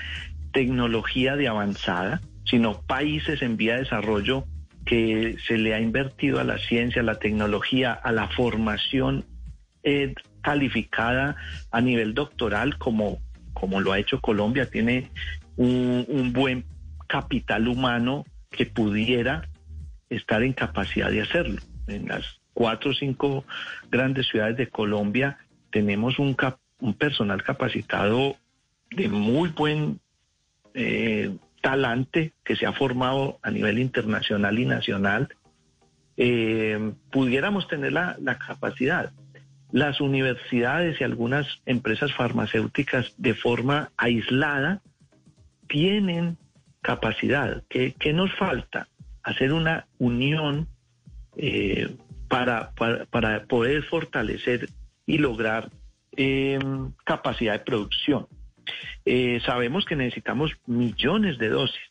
tecnología 0.52 1.36
de 1.36 1.48
avanzada, 1.48 2.22
sino 2.46 2.82
países 2.82 3.42
en 3.42 3.58
vía 3.58 3.74
de 3.74 3.82
desarrollo 3.82 4.46
que 4.86 5.38
se 5.48 5.58
le 5.58 5.74
ha 5.74 5.80
invertido 5.80 6.40
a 6.40 6.44
la 6.44 6.58
ciencia, 6.58 7.02
a 7.02 7.06
la 7.06 7.20
tecnología, 7.20 7.94
a 7.94 8.12
la 8.12 8.28
formación 8.30 9.26
eh, 9.84 10.14
calificada 10.42 11.36
a 11.72 11.82
nivel 11.82 12.14
doctoral, 12.14 12.78
como, 12.78 13.20
como 13.54 13.82
lo 13.82 13.92
ha 13.92 14.00
hecho 14.00 14.22
Colombia, 14.22 14.70
tiene 14.70 15.10
un, 15.56 16.06
un 16.08 16.34
buen 16.34 16.66
capital 17.08 17.68
humano 17.68 18.26
que 18.52 18.66
pudiera 18.66 19.50
estar 20.10 20.44
en 20.44 20.54
capacidad 20.54 21.10
de 21.10 21.22
hacerlo. 21.22 21.62
En 21.88 22.08
las 22.08 22.40
cuatro 22.54 22.92
o 22.92 22.94
cinco 22.94 23.46
grandes 23.92 24.28
ciudades 24.28 24.58
de 24.58 24.70
Colombia 24.70 25.38
tenemos 25.72 26.20
un, 26.20 26.36
un 26.80 26.94
personal 26.94 27.44
capacitado 27.44 28.38
de 28.92 29.08
muy 29.10 29.50
buen 29.50 30.00
eh, 30.74 31.36
talante 31.66 32.34
que 32.44 32.56
se 32.56 32.68
ha 32.68 32.74
formado 32.74 33.40
a 33.42 33.50
nivel 33.50 33.80
internacional 33.80 34.60
y 34.60 34.66
nacional, 34.66 35.30
eh, 36.16 36.94
pudiéramos 37.12 37.68
tener 37.68 37.92
la, 37.92 38.38
capacidad. 38.38 39.12
Las 39.72 40.00
universidades 40.00 41.02
y 41.02 41.04
algunas 41.04 41.48
empresas 41.66 42.14
farmacéuticas 42.14 43.16
de 43.18 43.34
forma 43.34 43.90
aislada 43.98 44.84
tienen 45.68 46.38
capacidad. 46.84 47.64
¿Qué, 47.68 48.14
nos 48.14 48.32
falta? 48.36 48.88
Hacer 49.24 49.52
una 49.52 49.88
unión 49.98 50.68
eh, 51.36 51.96
para 52.28 52.74
poder 53.48 53.82
fortalecer 53.86 54.70
y 55.08 55.18
lograr 55.18 55.72
eh, 56.16 56.60
capacidad 57.06 57.54
de 57.54 57.66
producción. 57.66 58.28
Eh, 59.06 59.40
sabemos 59.46 59.86
que 59.86 59.96
necesitamos 59.96 60.52
millones 60.66 61.38
de 61.38 61.50
dosis, 61.50 61.82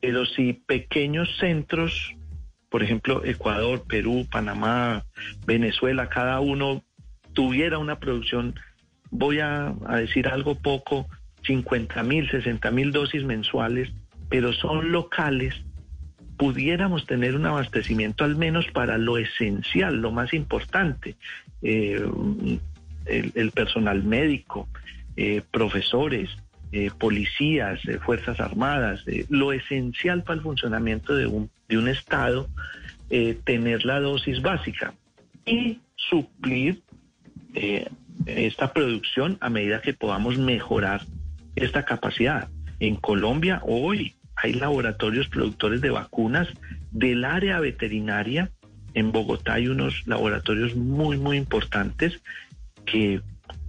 pero 0.00 0.26
si 0.26 0.52
pequeños 0.52 1.28
centros, 1.38 2.14
por 2.68 2.82
ejemplo, 2.82 3.24
Ecuador, 3.24 3.84
Perú, 3.86 4.26
Panamá, 4.30 5.04
Venezuela, 5.46 6.08
cada 6.08 6.40
uno 6.40 6.82
tuviera 7.32 7.78
una 7.78 7.98
producción, 7.98 8.54
voy 9.10 9.40
a, 9.40 9.74
decir 9.96 10.28
algo 10.28 10.54
poco, 10.56 11.06
50 11.46 12.02
mil, 12.02 12.30
60 12.30 12.70
mil 12.70 12.92
dosis 12.92 13.24
mensuales, 13.24 13.90
pero 14.28 14.52
son 14.52 14.92
locales, 14.92 15.54
pudiéramos 16.36 17.06
tener 17.06 17.36
un 17.36 17.46
abastecimiento 17.46 18.24
al 18.24 18.36
menos 18.36 18.66
para 18.72 18.98
lo 18.98 19.18
esencial, 19.18 20.00
lo 20.00 20.10
más 20.10 20.32
importante. 20.32 21.16
Eh, 21.62 22.04
el, 23.06 23.50
personal 23.52 24.02
médico, 24.02 24.68
eh, 25.16 25.42
profesores, 25.50 26.30
eh, 26.72 26.90
policías, 26.98 27.80
fuerzas 28.04 28.40
armadas, 28.40 29.04
lo 29.28 29.52
esencial 29.52 30.22
para 30.22 30.36
el 30.36 30.42
funcionamiento 30.42 31.14
de 31.14 31.26
un, 31.26 31.50
de 31.68 31.78
un 31.78 31.88
Estado, 31.88 32.48
tener 33.44 33.84
la 33.84 34.00
dosis 34.00 34.42
básica 34.42 34.92
y 35.46 35.78
suplir 35.94 36.82
esta 38.26 38.72
producción 38.72 39.38
a 39.40 39.50
medida 39.50 39.80
que 39.82 39.94
podamos 39.94 40.36
mejorar 40.36 41.02
esta 41.54 41.84
capacidad. 41.84 42.48
En 42.80 42.96
Colombia 42.96 43.60
hoy 43.64 44.14
hay 44.36 44.54
laboratorios 44.54 45.28
productores 45.28 45.80
de 45.80 45.90
vacunas 45.90 46.48
del 46.90 47.24
área 47.24 47.60
veterinaria. 47.60 48.50
En 48.94 49.12
Bogotá 49.12 49.54
hay 49.54 49.68
unos 49.68 50.06
laboratorios 50.06 50.74
muy, 50.74 51.16
muy 51.16 51.36
importantes 51.36 52.20
que 52.84 53.20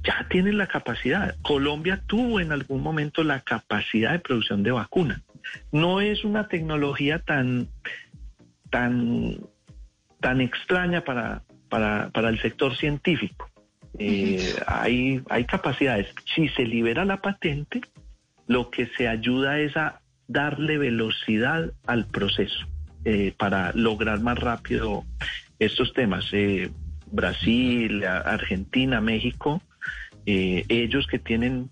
ya 0.06 0.28
tienen 0.30 0.58
la 0.58 0.68
capacidad. 0.68 1.36
Colombia 1.42 2.02
tuvo 2.06 2.40
en 2.40 2.52
algún 2.52 2.82
momento 2.82 3.24
la 3.24 3.42
capacidad 3.42 4.12
de 4.12 4.20
producción 4.20 4.64
de 4.64 4.72
vacunas. 4.72 5.22
No 5.72 6.02
es 6.02 6.24
una 6.24 6.48
tecnología 6.48 7.20
tan, 7.20 7.68
tan, 8.70 9.38
tan 10.20 10.42
extraña 10.42 11.02
para, 11.02 11.44
para, 11.70 12.10
para 12.10 12.30
el 12.30 12.40
sector 12.42 12.76
científico. 12.76 13.50
Eh, 13.98 14.56
hay, 14.68 15.22
hay 15.30 15.46
capacidades. 15.46 16.08
Si 16.36 16.50
se 16.50 16.64
libera 16.64 17.06
la 17.06 17.22
patente, 17.22 17.82
lo 18.48 18.70
que 18.70 18.88
se 18.98 19.08
ayuda 19.08 19.60
es 19.60 19.76
a 19.78 20.02
darle 20.28 20.78
velocidad 20.78 21.72
al 21.86 22.06
proceso 22.06 22.66
eh, 23.06 23.34
para 23.38 23.72
lograr 23.74 24.20
más 24.20 24.38
rápido 24.38 25.04
estos 25.60 25.94
temas. 25.94 26.28
Eh, 26.34 26.72
Brasil, 27.12 28.04
Argentina, 28.04 29.00
México, 29.00 29.62
eh, 30.26 30.66
ellos 30.70 31.08
que 31.08 31.20
tienen 31.20 31.70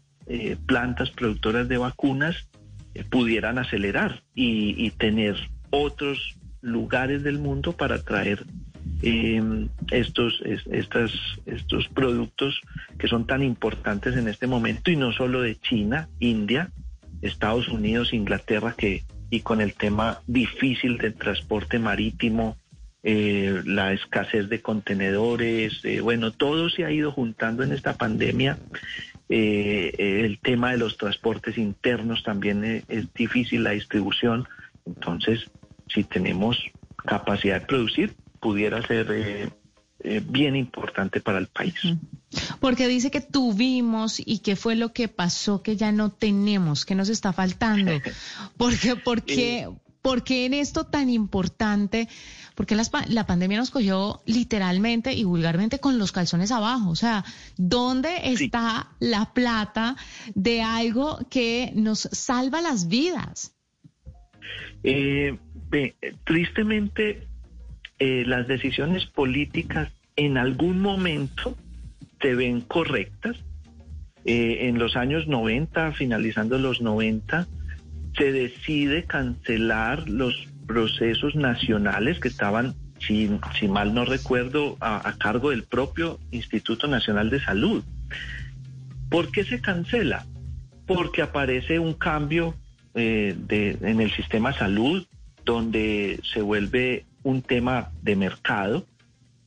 plantas 0.66 1.12
productoras 1.12 1.68
de 1.68 1.78
vacunas 1.78 2.48
pudieran 3.10 3.58
acelerar 3.58 4.24
y, 4.34 4.90
tener 4.92 5.36
otros 5.70 6.38
lugares 6.62 7.24
del 7.24 7.40
mundo 7.40 7.74
para 7.74 8.02
traer 8.02 8.46
em, 9.02 9.68
estos, 9.92 10.42
estos 10.46 11.88
productos 11.94 12.62
que 12.98 13.10
son 13.10 13.28
tan 13.28 13.44
importantes 13.44 14.16
en 14.16 14.30
este 14.30 14.48
momento 14.48 14.92
y 14.92 14.96
no 14.96 15.12
solo 15.12 15.42
de 15.42 15.60
China, 15.60 16.08
India, 16.20 16.72
Estados 17.22 17.68
Unidos, 17.68 18.14
Inglaterra, 18.14 18.76
que 18.78 19.04
y 19.34 19.40
con 19.40 19.62
el 19.62 19.74
tema 19.74 20.20
difícil 20.28 21.00
del 21.00 21.16
transporte 21.16 21.80
marítimo, 21.80 22.56
eh, 23.04 23.62
la 23.66 23.94
escasez 23.94 24.50
de 24.50 24.62
contenedores, 24.62 25.82
eh, 25.84 26.00
bueno, 26.02 26.32
todo 26.32 26.70
se 26.70 26.86
ha 26.86 26.92
ido 26.92 27.12
juntando 27.12 27.64
en 27.64 27.74
esta 27.74 27.96
pandemia. 27.96 28.58
Eh, 29.30 30.24
el 30.26 30.40
tema 30.40 30.72
de 30.72 30.78
los 30.78 30.98
transportes 30.98 31.58
internos 31.58 32.24
también 32.24 32.84
es, 32.88 33.14
difícil, 33.14 33.64
la 33.64 33.72
distribución. 33.72 34.48
Entonces, 34.86 35.50
si 35.88 36.04
tenemos 36.04 36.58
capacidad 36.96 37.62
de 37.62 37.68
producir, 37.68 38.14
pudiera 38.40 38.86
ser 38.88 39.52
eh, 40.06 40.22
bien 40.26 40.56
importante 40.58 41.22
para 41.22 41.38
el 41.38 41.48
país. 41.48 41.76
Porque 42.60 42.90
dice 42.90 43.10
que 43.10 43.22
tuvimos 43.22 44.22
y 44.26 44.40
qué 44.40 44.58
fue 44.58 44.76
lo 44.76 44.92
que 44.92 45.08
pasó 45.08 45.62
que 45.62 45.78
ya 45.78 45.94
no 45.94 46.12
tenemos, 46.12 46.86
que 46.86 46.94
nos 46.94 47.08
está 47.08 47.32
faltando. 47.32 47.92
Porque, 48.58 48.96
porque, 48.98 49.70
porque 50.02 50.46
en 50.46 50.54
esto 50.54 50.86
tan 50.86 51.10
importante, 51.10 52.10
porque 52.56 52.76
las 52.76 52.92
la 53.10 53.26
pandemia 53.26 53.58
nos 53.58 53.72
cogió 53.72 54.22
literalmente 54.26 55.14
y 55.14 55.24
vulgarmente 55.24 55.80
con 55.80 55.98
los 55.98 56.12
calzones 56.12 56.52
abajo. 56.52 56.90
O 56.90 56.96
sea, 56.96 57.24
¿dónde 57.58 58.10
está 58.24 58.88
la 59.00 59.34
plata 59.34 59.96
de 60.36 60.62
algo 60.62 61.20
que 61.30 61.72
nos 61.76 62.02
salva 62.12 62.62
las 62.62 62.88
vidas? 62.88 63.56
Eh, 64.84 65.38
eh, 65.72 65.94
tristemente, 66.24 67.28
eh, 68.00 68.24
las 68.28 68.48
decisiones 68.48 69.06
políticas 69.06 69.92
en 70.16 70.38
algún 70.38 70.80
momento 70.80 71.58
se 72.22 72.36
ven 72.36 72.62
correctas. 72.62 73.38
Eh, 74.26 74.70
en 74.70 74.80
los 74.80 74.96
años 74.96 75.28
90, 75.28 75.92
finalizando 75.94 76.58
los 76.58 76.82
90, 76.82 77.48
se 78.18 78.32
decide 78.32 79.04
cancelar 79.04 80.08
los 80.08 80.48
procesos 80.68 81.36
nacionales 81.36 82.20
que 82.20 82.28
estaban, 82.28 82.76
si, 83.00 83.30
mal 83.68 83.94
no 83.94 84.06
recuerdo, 84.06 84.78
a, 84.80 85.08
a 85.08 85.18
cargo 85.18 85.50
del 85.52 85.64
propio 85.64 86.20
Instituto 86.32 86.88
Nacional 86.88 87.30
de 87.30 87.40
Salud. 87.40 87.84
¿Por 89.10 89.32
qué 89.32 89.44
se 89.44 89.62
cancela? 89.62 90.26
Porque 90.88 91.22
aparece 91.22 91.80
un 91.80 91.94
cambio 91.94 92.56
eh, 92.96 93.36
de- 93.38 93.78
en 93.82 94.02
el 94.02 94.12
sistema 94.12 94.54
salud 94.54 95.06
donde 95.46 96.20
se 96.34 96.42
vuelve 96.42 97.06
un 97.24 97.42
tema 97.42 97.90
de 98.02 98.16
mercado 98.16 98.86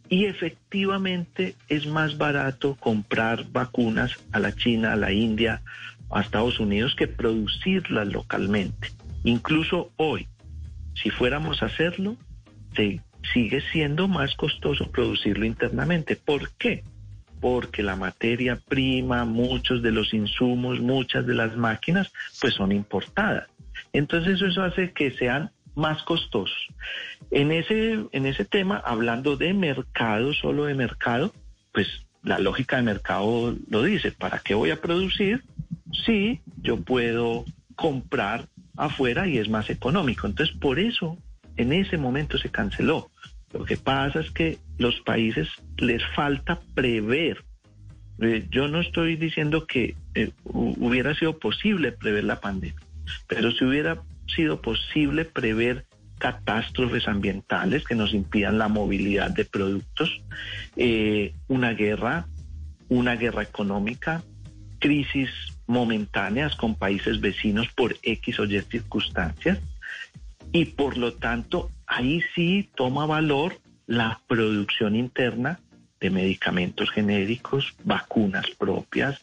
y 0.09 0.25
efectivamente 0.27 1.55
es 1.69 1.87
más 1.87 2.17
barato 2.19 2.77
comprar 2.79 3.45
vacunas 3.51 4.13
a 4.33 4.39
la 4.41 4.53
China, 4.55 4.93
a 4.93 4.97
la 4.97 5.13
India, 5.13 5.63
a 6.11 6.21
Estados 6.21 6.61
Unidos 6.61 6.95
que 6.97 7.09
producirlas 7.09 8.09
localmente. 8.09 8.91
Incluso 9.25 9.91
hoy, 9.97 10.29
si 11.03 11.11
fuéramos 11.11 11.63
a 11.63 11.67
hacerlo, 11.67 12.17
sigue 13.33 13.61
siendo 13.73 14.09
más 14.09 14.35
costoso 14.35 14.91
producirlo 14.91 15.47
internamente. 15.47 16.17
¿Por 16.17 16.51
qué? 16.53 16.85
Porque 17.41 17.83
la 17.83 17.97
materia 17.97 18.59
prima, 18.69 19.25
muchos 19.25 19.83
de 19.83 19.93
los 19.93 20.13
insumos, 20.15 20.81
muchas 20.81 21.27
de 21.27 21.35
las 21.35 21.57
máquinas, 21.57 22.13
pues 22.41 22.55
son 22.55 22.73
importadas. 22.73 23.49
Entonces 23.93 24.41
eso 24.41 24.63
hace 24.63 24.93
que 24.93 25.11
sean 25.11 25.51
más 25.75 26.03
costosos. 26.03 26.69
En 27.31 27.53
ese, 27.53 28.07
en 28.13 28.27
ese 28.27 28.45
tema, 28.45 28.79
hablando 28.79 29.37
de 29.37 29.53
mercado, 29.53 30.33
solo 30.33 30.65
de 30.65 30.75
mercado, 30.75 31.33
pues 31.73 32.07
la 32.23 32.39
lógica 32.39 32.77
de 32.77 32.83
mercado 32.83 33.55
lo 33.69 33.83
dice, 33.83 34.13
¿para 34.13 34.39
qué 34.39 34.55
voy 34.55 34.71
a 34.71 34.81
producir? 34.81 35.45
Sí, 36.05 36.41
yo 36.63 36.81
puedo 36.81 37.45
comprar 37.77 38.49
afuera 38.77 39.27
y 39.27 39.39
es 39.39 39.49
más 39.49 39.71
económico. 39.71 40.27
Entonces, 40.27 40.57
por 40.57 40.79
eso, 40.79 41.19
en 41.57 41.73
ese 41.73 41.97
momento 41.99 42.39
se 42.39 42.51
canceló. 42.51 43.11
Lo 43.53 43.65
que 43.65 43.77
pasa 43.77 44.21
es 44.21 44.31
que 44.31 44.59
los 44.79 45.01
países 45.01 45.49
les 45.79 46.03
falta 46.15 46.61
prever. 46.75 47.45
Eh, 48.21 48.47
yo 48.51 48.69
no 48.69 48.81
estoy 48.81 49.17
diciendo 49.17 49.67
que 49.67 49.95
eh, 50.15 50.31
hu- 50.45 50.75
hubiera 50.79 51.15
sido 51.15 51.39
posible 51.39 51.93
prever 51.93 52.25
la 52.25 52.41
pandemia, 52.41 52.81
pero 53.27 53.53
si 53.53 53.65
hubiera 53.65 54.03
sido 54.35 54.61
posible 54.61 55.25
prever 55.27 55.85
catástrofes 56.19 57.09
ambientales 57.09 57.85
que 57.85 57.95
nos 57.95 58.15
impidan 58.15 58.57
la 58.59 58.69
movilidad 58.69 59.31
de 59.31 59.45
productos, 59.45 60.23
eh, 60.77 61.35
una 61.49 61.73
guerra, 61.75 62.27
una 62.89 63.17
guerra 63.17 63.43
económica, 63.43 64.23
crisis 64.79 65.29
momentáneas 65.67 66.55
con 66.57 66.75
países 66.75 67.21
vecinos 67.21 67.69
por 67.75 67.97
X 68.03 68.39
o 68.41 68.45
Y 68.45 68.61
circunstancias, 68.63 69.59
y 70.53 70.67
por 70.67 70.97
lo 70.97 71.15
tanto 71.15 71.71
ahí 71.87 72.23
sí 72.35 72.69
toma 72.75 73.07
valor 73.07 73.59
la 73.87 74.21
producción 74.27 74.97
interna 74.97 75.61
de 76.01 76.11
medicamentos 76.11 76.91
genéricos, 76.91 77.75
vacunas 77.85 78.47
propias, 78.59 79.21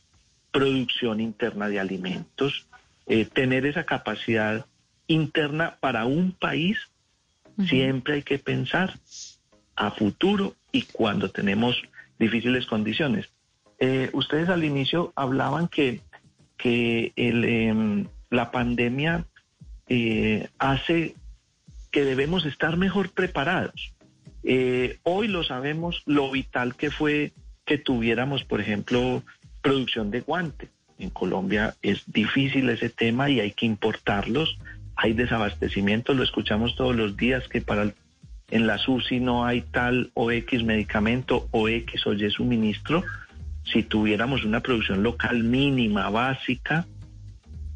producción 0.51 1.19
interna 1.19 1.67
de 1.67 1.79
alimentos, 1.79 2.67
eh, 3.07 3.25
tener 3.25 3.65
esa 3.65 3.85
capacidad 3.85 4.65
interna 5.07 5.77
para 5.79 6.05
un 6.05 6.31
país, 6.31 6.77
siempre 7.67 8.15
hay 8.15 8.23
que 8.23 8.39
pensar 8.39 8.97
a 9.75 9.91
futuro 9.91 10.55
y 10.71 10.83
cuando 10.83 11.29
tenemos 11.29 11.75
difíciles 12.17 12.65
condiciones. 12.65 13.29
Eh, 13.79 14.09
ustedes 14.13 14.49
al 14.49 14.63
inicio 14.63 15.11
hablaban 15.15 15.67
que, 15.67 16.01
que 16.63 17.11
el, 17.17 17.43
em, 17.43 18.05
la 18.29 18.49
pandemia 18.51 19.25
eh, 19.89 20.47
hace 20.59 21.13
que 21.91 22.05
debemos 22.05 22.45
estar 22.45 22.77
mejor 22.77 23.09
preparados. 23.09 23.93
Eh, 24.43 24.97
hoy 25.03 25.27
lo 25.27 25.43
sabemos, 25.43 26.03
lo 26.05 26.31
vital 26.31 26.75
que 26.75 26.89
fue 26.89 27.33
que 27.65 27.77
tuviéramos, 27.77 28.45
por 28.45 28.61
ejemplo, 28.61 29.23
producción 29.61 30.09
de 30.09 30.21
guante. 30.21 30.69
En 30.99 31.09
Colombia 31.09 31.75
es 31.81 32.01
difícil 32.07 32.69
ese 32.69 32.89
tema 32.89 33.29
y 33.29 33.41
hay 33.41 33.51
que 33.51 33.65
importarlos. 33.65 34.57
Hay 34.95 35.11
desabastecimiento, 35.11 36.13
lo 36.13 36.23
escuchamos 36.23 36.77
todos 36.77 36.95
los 36.95 37.17
días 37.17 37.45
que 37.49 37.59
para 37.59 37.83
el- 37.83 37.93
en 38.51 38.67
la 38.67 38.77
SUSI 38.77 39.19
no 39.19 39.45
hay 39.45 39.61
tal 39.63 40.11
o 40.13 40.31
X 40.31 40.63
medicamento 40.63 41.49
o 41.51 41.67
X 41.67 42.07
o 42.07 42.13
Y 42.13 42.29
suministro. 42.31 43.03
Si 43.63 43.83
tuviéramos 43.83 44.43
una 44.43 44.61
producción 44.61 45.03
local 45.03 45.43
mínima, 45.43 46.09
básica, 46.09 46.85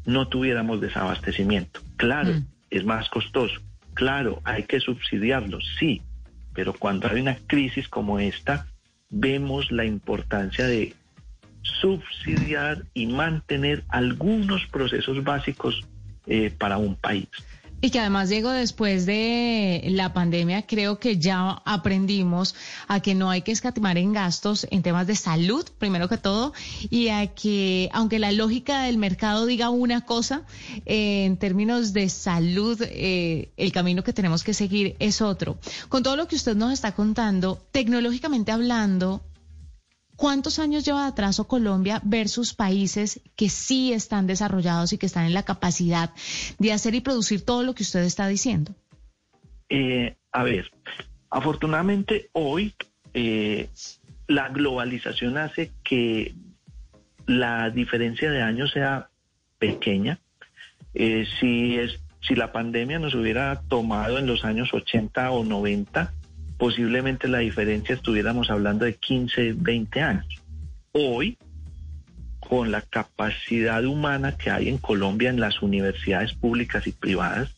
no 0.04 0.28
tuviéramos 0.28 0.80
desabastecimiento. 0.80 1.80
Claro, 1.96 2.32
es 2.70 2.84
más 2.84 3.08
costoso. 3.08 3.60
Claro, 3.94 4.40
hay 4.44 4.62
que 4.64 4.80
subsidiarlo, 4.80 5.58
sí, 5.78 6.02
pero 6.54 6.72
cuando 6.72 7.08
hay 7.08 7.20
una 7.20 7.36
crisis 7.46 7.88
como 7.88 8.18
esta, 8.18 8.66
vemos 9.10 9.70
la 9.70 9.84
importancia 9.84 10.66
de 10.66 10.94
subsidiar 11.62 12.84
y 12.94 13.06
mantener 13.06 13.84
algunos 13.88 14.66
procesos 14.66 15.22
básicos 15.24 15.84
eh, 16.26 16.50
para 16.56 16.78
un 16.78 16.94
país. 16.96 17.28
Y 17.80 17.90
que 17.90 18.00
además, 18.00 18.28
Diego, 18.28 18.50
después 18.50 19.06
de 19.06 19.84
la 19.90 20.12
pandemia, 20.12 20.66
creo 20.66 20.98
que 20.98 21.18
ya 21.18 21.62
aprendimos 21.64 22.56
a 22.88 22.98
que 22.98 23.14
no 23.14 23.30
hay 23.30 23.42
que 23.42 23.52
escatimar 23.52 23.98
en 23.98 24.12
gastos 24.12 24.66
en 24.72 24.82
temas 24.82 25.06
de 25.06 25.14
salud, 25.14 25.64
primero 25.78 26.08
que 26.08 26.18
todo, 26.18 26.52
y 26.90 27.08
a 27.08 27.28
que, 27.28 27.88
aunque 27.92 28.18
la 28.18 28.32
lógica 28.32 28.82
del 28.82 28.98
mercado 28.98 29.46
diga 29.46 29.70
una 29.70 30.00
cosa, 30.00 30.42
eh, 30.86 31.24
en 31.24 31.36
términos 31.36 31.92
de 31.92 32.08
salud, 32.08 32.82
eh, 32.82 33.50
el 33.56 33.70
camino 33.70 34.02
que 34.02 34.12
tenemos 34.12 34.42
que 34.42 34.54
seguir 34.54 34.96
es 34.98 35.22
otro. 35.22 35.56
Con 35.88 36.02
todo 36.02 36.16
lo 36.16 36.26
que 36.26 36.34
usted 36.34 36.56
nos 36.56 36.72
está 36.72 36.96
contando, 36.96 37.62
tecnológicamente 37.70 38.50
hablando, 38.50 39.22
¿Cuántos 40.18 40.58
años 40.58 40.84
lleva 40.84 41.02
de 41.02 41.10
atraso 41.10 41.46
Colombia 41.46 42.00
versus 42.02 42.52
países 42.52 43.20
que 43.36 43.48
sí 43.48 43.92
están 43.92 44.26
desarrollados 44.26 44.92
y 44.92 44.98
que 44.98 45.06
están 45.06 45.26
en 45.26 45.32
la 45.32 45.44
capacidad 45.44 46.10
de 46.58 46.72
hacer 46.72 46.96
y 46.96 47.00
producir 47.00 47.44
todo 47.44 47.62
lo 47.62 47.72
que 47.72 47.84
usted 47.84 48.00
está 48.00 48.26
diciendo? 48.26 48.74
Eh, 49.68 50.16
a 50.32 50.42
ver, 50.42 50.72
afortunadamente 51.30 52.30
hoy 52.32 52.74
eh, 53.14 53.68
la 54.26 54.48
globalización 54.48 55.38
hace 55.38 55.70
que 55.84 56.34
la 57.26 57.70
diferencia 57.70 58.28
de 58.28 58.42
años 58.42 58.72
sea 58.72 59.10
pequeña. 59.60 60.18
Eh, 60.94 61.26
si, 61.38 61.78
es, 61.78 62.00
si 62.22 62.34
la 62.34 62.50
pandemia 62.50 62.98
nos 62.98 63.14
hubiera 63.14 63.60
tomado 63.68 64.18
en 64.18 64.26
los 64.26 64.44
años 64.44 64.74
80 64.74 65.30
o 65.30 65.44
90, 65.44 66.12
posiblemente 66.58 67.28
la 67.28 67.38
diferencia 67.38 67.94
estuviéramos 67.94 68.50
hablando 68.50 68.84
de 68.84 68.94
15, 68.94 69.54
20 69.54 70.00
años. 70.02 70.42
Hoy, 70.92 71.38
con 72.40 72.70
la 72.70 72.82
capacidad 72.82 73.84
humana 73.84 74.36
que 74.36 74.50
hay 74.50 74.68
en 74.68 74.78
Colombia 74.78 75.30
en 75.30 75.40
las 75.40 75.62
universidades 75.62 76.34
públicas 76.34 76.86
y 76.86 76.92
privadas, 76.92 77.54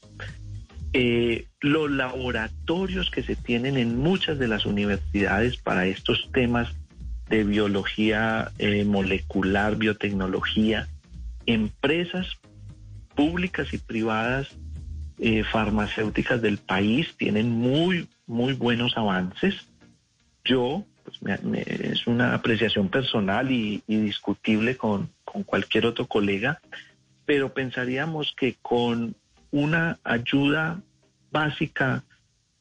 eh, 0.93 1.47
los 1.61 1.91
laboratorios 1.91 3.11
que 3.11 3.23
se 3.23 3.37
tienen 3.37 3.77
en 3.77 3.97
muchas 3.97 4.39
de 4.39 4.49
las 4.49 4.67
universidades 4.67 5.57
para 5.57 5.87
estos 5.87 6.29
temas 6.33 6.69
de 7.29 7.45
biología 7.45 8.51
eh, 8.59 8.85
molecular, 8.85 9.77
biotecnología, 9.77 10.89
empresas 11.47 12.27
públicas 13.15 13.73
y 13.73 13.79
privadas 13.79 14.49
eh, 15.19 15.45
farmacéuticas 15.45 16.43
del 16.43 16.59
país 16.59 17.15
tienen 17.17 17.51
muy, 17.51 18.09
muy 18.31 18.53
buenos 18.53 18.97
avances. 18.97 19.55
Yo, 20.45 20.85
pues, 21.05 21.21
me- 21.43 21.63
es 21.67 22.07
una 22.07 22.33
apreciación 22.35 22.89
personal 22.89 23.51
y, 23.51 23.83
discutible 23.89 24.77
con, 24.77 25.11
cualquier 25.47 25.87
otro 25.87 26.07
colega, 26.07 26.61
pero 27.25 27.53
pensaríamos 27.53 28.35
que 28.37 28.57
con 28.63 29.15
una 29.53 29.99
ayuda 30.03 30.81
básica 31.31 32.03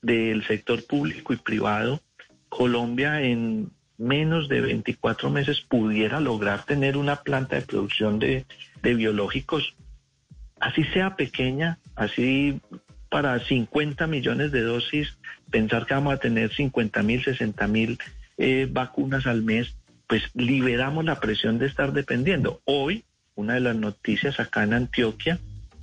del 0.01 0.45
sector 0.45 0.85
público 0.85 1.33
y 1.33 1.37
privado 1.37 1.99
Colombia 2.47 3.21
en 3.21 3.71
menos 3.97 4.47
de 4.49 4.61
24 4.61 5.29
meses 5.29 5.61
pudiera 5.61 6.19
lograr 6.19 6.63
tener 6.65 6.95
una 6.95 7.17
planta 7.17 7.55
de 7.55 7.63
producción 7.63 8.19
de 8.19 8.45
biológicos, 8.81 9.75
así 10.59 10.83
sea 10.85 11.15
pequeña, 11.15 11.79
así 11.95 12.59
para 13.09 13.39
50 13.39 14.07
millones 14.07 14.51
de 14.51 14.61
dosis, 14.61 15.17
pensar 15.49 15.85
que 15.85 15.95
vamos 15.95 16.13
a 16.13 16.17
tener 16.17 16.53
50 16.53 17.03
mil, 17.03 17.23
60 17.23 17.67
mil 17.67 17.99
eh, 18.37 18.67
vacunas 18.71 19.25
al 19.25 19.41
mes, 19.41 19.75
pues 20.07 20.23
liberamos 20.33 21.05
la 21.05 21.19
presión 21.19 21.59
de 21.59 21.67
estar 21.67 21.91
dependiendo. 21.91 22.61
Hoy, 22.65 23.03
una 23.35 23.55
de 23.55 23.59
las 23.59 23.75
noticias 23.75 24.39
acá 24.39 24.63
en 24.63 24.73
Antioquia 24.73 25.39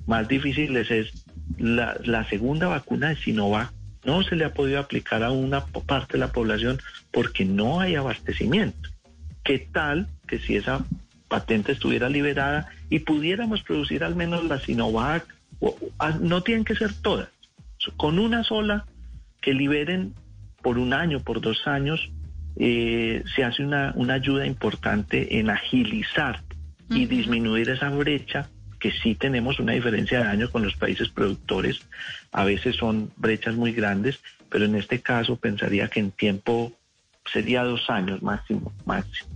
más 0.07 0.29
difíciles 0.29 0.91
es 0.91 1.25
la, 1.59 1.97
la 2.05 2.29
segunda 2.29 2.69
vacuna 2.69 3.09
de 3.09 3.17
Sinovac. 3.17 3.73
No 4.05 4.23
se 4.23 4.37
le 4.37 4.45
ha 4.45 4.55
podido 4.55 4.79
aplicar 4.79 5.25
a 5.25 5.33
una 5.33 5.67
parte 5.67 6.15
de 6.15 6.21
la 6.21 6.33
población 6.33 6.79
porque 7.11 7.45
no 7.45 7.81
hay 7.81 7.97
abastecimiento. 7.97 8.89
¿Qué 9.43 9.59
tal 9.59 10.09
que 10.29 10.39
si 10.39 10.57
esa 10.57 10.85
patente 11.29 11.73
estuviera 11.73 12.09
liberada 12.09 12.69
y 12.89 13.01
pudiéramos 13.01 13.63
producir 13.63 14.05
al 14.05 14.15
menos 14.15 14.45
la 14.45 14.61
Sinovac? 14.61 15.36
O- 15.61 15.77
a- 15.99 16.11
no 16.19 16.43
tienen 16.43 16.65
que 16.65 16.75
ser 16.77 16.93
todas. 16.95 17.29
Con 17.97 18.19
una 18.19 18.43
sola 18.45 18.87
que 19.41 19.55
liberen 19.55 20.15
por 20.63 20.79
un 20.79 20.93
año, 20.93 21.21
por 21.21 21.41
dos 21.41 21.67
años, 21.67 22.11
eh, 22.57 23.23
se 23.35 23.45
hace 23.45 23.63
una, 23.65 23.93
una 23.97 24.15
ayuda 24.15 24.47
importante 24.47 25.39
en 25.39 25.51
agilizar 25.51 26.43
y 26.89 27.07
disminuir 27.07 27.69
esa 27.71 27.91
brecha 27.91 28.49
que 28.81 28.91
sí 28.93 29.15
tenemos 29.15 29.59
una 29.59 29.73
diferencia 29.73 30.21
de 30.21 30.29
años 30.29 30.51
con 30.51 30.63
los 30.63 30.75
países 30.77 31.09
productores. 31.09 31.81
A 32.33 32.45
veces 32.45 32.77
son 32.77 33.11
brechas 33.17 33.55
muy 33.57 33.73
grandes, 33.73 34.21
pero 34.51 34.65
en 34.65 34.75
este 34.77 35.01
caso 35.01 35.37
pensaría 35.37 35.89
que 35.89 36.01
en 36.01 36.11
tiempo 36.13 36.73
sería 37.33 37.63
dos 37.65 37.89
años 37.91 38.23
máximo, 38.23 38.73
máximo. 38.85 39.29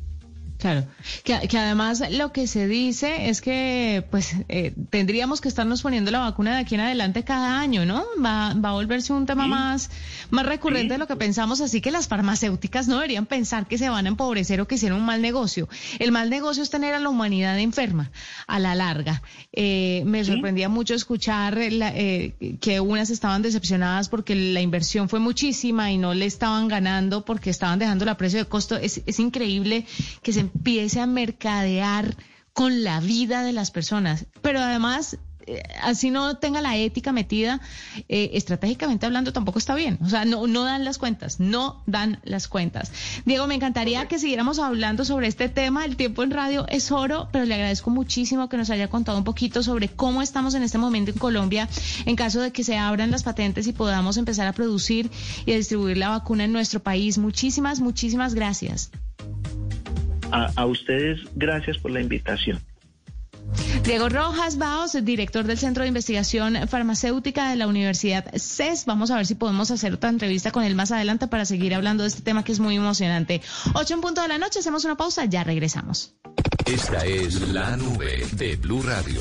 Claro, 0.60 0.84
que, 1.24 1.48
que 1.48 1.58
además 1.58 2.02
lo 2.10 2.32
que 2.32 2.46
se 2.46 2.68
dice 2.68 3.30
es 3.30 3.40
que 3.40 4.04
pues 4.10 4.34
eh, 4.48 4.74
tendríamos 4.90 5.40
que 5.40 5.48
estarnos 5.48 5.80
poniendo 5.80 6.10
la 6.10 6.18
vacuna 6.18 6.52
de 6.54 6.58
aquí 6.60 6.74
en 6.74 6.82
adelante 6.82 7.24
cada 7.24 7.58
año, 7.58 7.86
¿no? 7.86 8.04
Va, 8.22 8.52
va 8.54 8.68
a 8.68 8.72
volverse 8.72 9.12
un 9.14 9.24
tema 9.24 9.46
más, 9.46 9.90
más 10.30 10.44
recurrente 10.44 10.92
de 10.94 10.98
lo 10.98 11.06
que 11.06 11.16
pensamos, 11.16 11.62
así 11.62 11.80
que 11.80 11.90
las 11.90 12.08
farmacéuticas 12.08 12.88
no 12.88 12.96
deberían 12.96 13.24
pensar 13.24 13.66
que 13.66 13.78
se 13.78 13.88
van 13.88 14.04
a 14.04 14.08
empobrecer 14.10 14.60
o 14.60 14.68
que 14.68 14.74
hicieron 14.74 15.00
un 15.00 15.06
mal 15.06 15.22
negocio. 15.22 15.66
El 15.98 16.12
mal 16.12 16.28
negocio 16.28 16.62
es 16.62 16.68
tener 16.68 16.92
a 16.92 16.98
la 17.00 17.08
humanidad 17.08 17.58
enferma 17.58 18.10
a 18.46 18.58
la 18.58 18.74
larga. 18.74 19.22
Eh, 19.52 20.02
me 20.04 20.22
sorprendía 20.24 20.68
mucho 20.68 20.94
escuchar 20.94 21.56
la- 21.72 21.92
eh, 21.96 22.34
que 22.60 22.80
unas 22.80 23.08
estaban 23.08 23.40
decepcionadas 23.40 24.10
porque 24.10 24.34
la 24.34 24.60
inversión 24.60 25.08
fue 25.08 25.20
muchísima 25.20 25.90
y 25.90 25.96
no 25.96 26.12
le 26.12 26.26
estaban 26.26 26.68
ganando 26.68 27.24
porque 27.24 27.48
estaban 27.48 27.78
dejando 27.78 28.04
la 28.04 28.18
precio 28.18 28.38
de 28.40 28.44
costo. 28.44 28.76
Es, 28.76 29.00
es 29.06 29.18
increíble 29.18 29.86
que 30.22 30.32
se 30.34 30.49
empiece 30.54 31.00
a 31.00 31.06
mercadear 31.06 32.16
con 32.52 32.84
la 32.84 33.00
vida 33.00 33.42
de 33.42 33.52
las 33.52 33.70
personas, 33.70 34.26
pero 34.42 34.60
además 34.60 35.18
eh, 35.46 35.62
así 35.82 36.10
no 36.10 36.36
tenga 36.36 36.60
la 36.60 36.76
ética 36.76 37.12
metida, 37.12 37.60
eh, 38.08 38.30
estratégicamente 38.34 39.06
hablando 39.06 39.32
tampoco 39.32 39.58
está 39.58 39.74
bien. 39.74 39.98
O 40.02 40.08
sea, 40.08 40.24
no, 40.24 40.46
no 40.46 40.64
dan 40.64 40.84
las 40.84 40.98
cuentas, 40.98 41.40
no 41.40 41.82
dan 41.86 42.20
las 42.22 42.46
cuentas. 42.46 42.92
Diego, 43.24 43.46
me 43.46 43.54
encantaría 43.54 44.06
que 44.06 44.18
siguiéramos 44.18 44.58
hablando 44.58 45.04
sobre 45.04 45.26
este 45.26 45.48
tema. 45.48 45.84
El 45.84 45.96
tiempo 45.96 46.22
en 46.22 46.30
radio 46.30 46.66
es 46.68 46.92
oro, 46.92 47.28
pero 47.32 47.44
le 47.46 47.54
agradezco 47.54 47.90
muchísimo 47.90 48.48
que 48.48 48.56
nos 48.56 48.70
haya 48.70 48.88
contado 48.88 49.18
un 49.18 49.24
poquito 49.24 49.62
sobre 49.62 49.88
cómo 49.88 50.22
estamos 50.22 50.54
en 50.54 50.62
este 50.62 50.78
momento 50.78 51.10
en 51.10 51.18
Colombia 51.18 51.68
en 52.06 52.16
caso 52.16 52.40
de 52.40 52.52
que 52.52 52.62
se 52.62 52.76
abran 52.76 53.10
las 53.10 53.22
patentes 53.22 53.66
y 53.66 53.72
podamos 53.72 54.16
empezar 54.18 54.46
a 54.46 54.52
producir 54.52 55.10
y 55.46 55.52
a 55.52 55.56
distribuir 55.56 55.96
la 55.96 56.10
vacuna 56.10 56.44
en 56.44 56.52
nuestro 56.52 56.80
país. 56.80 57.18
Muchísimas, 57.18 57.80
muchísimas 57.80 58.34
gracias. 58.34 58.90
A, 60.32 60.50
a 60.56 60.66
ustedes, 60.66 61.20
gracias 61.34 61.78
por 61.78 61.90
la 61.90 62.00
invitación. 62.00 62.60
Diego 63.84 64.08
Rojas 64.08 64.58
Baos, 64.58 64.96
director 65.02 65.44
del 65.44 65.58
Centro 65.58 65.82
de 65.82 65.88
Investigación 65.88 66.68
Farmacéutica 66.68 67.50
de 67.50 67.56
la 67.56 67.66
Universidad 67.66 68.30
CES. 68.36 68.84
Vamos 68.86 69.10
a 69.10 69.16
ver 69.16 69.26
si 69.26 69.34
podemos 69.34 69.70
hacer 69.70 69.94
otra 69.94 70.10
entrevista 70.10 70.50
con 70.52 70.64
él 70.64 70.74
más 70.74 70.92
adelante 70.92 71.26
para 71.26 71.44
seguir 71.44 71.74
hablando 71.74 72.04
de 72.04 72.08
este 72.08 72.22
tema 72.22 72.44
que 72.44 72.52
es 72.52 72.60
muy 72.60 72.76
emocionante. 72.76 73.40
Ocho 73.74 73.94
en 73.94 74.00
punto 74.00 74.22
de 74.22 74.28
la 74.28 74.38
noche, 74.38 74.60
hacemos 74.60 74.84
una 74.84 74.96
pausa, 74.96 75.24
ya 75.24 75.44
regresamos. 75.44 76.14
Esta 76.66 77.04
es 77.04 77.40
la 77.48 77.76
nube 77.76 78.24
de 78.32 78.56
Blue 78.56 78.82
Radio. 78.82 79.20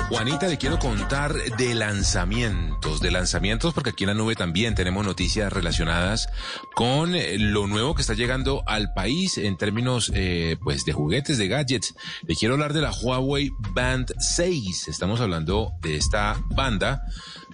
Juanita, 0.08 0.46
le 0.46 0.58
quiero 0.58 0.78
contar 0.78 1.34
de 1.34 1.74
lanzamientos, 1.74 3.00
de 3.00 3.10
lanzamientos, 3.10 3.74
porque 3.74 3.90
aquí 3.90 4.04
en 4.04 4.08
la 4.08 4.14
nube 4.14 4.34
también 4.34 4.74
tenemos 4.74 5.04
noticias 5.04 5.52
relacionadas 5.52 6.28
con 6.74 7.14
eh, 7.14 7.38
lo 7.38 7.66
nuevo 7.66 7.94
que 7.94 8.02
está 8.02 8.14
llegando 8.14 8.62
al 8.66 8.92
país 8.94 9.36
en 9.38 9.56
términos, 9.56 10.12
eh, 10.14 10.56
pues, 10.62 10.84
de 10.84 10.92
juguetes, 10.92 11.38
de 11.38 11.48
gadgets. 11.48 11.94
Le 12.22 12.36
quiero 12.36 12.54
hablar 12.54 12.72
de 12.72 12.82
la 12.82 12.92
Huawei 12.92 13.50
Band 13.74 14.14
6. 14.18 14.88
Estamos 14.88 15.20
hablando 15.20 15.72
de 15.82 15.96
esta 15.96 16.40
banda 16.50 17.04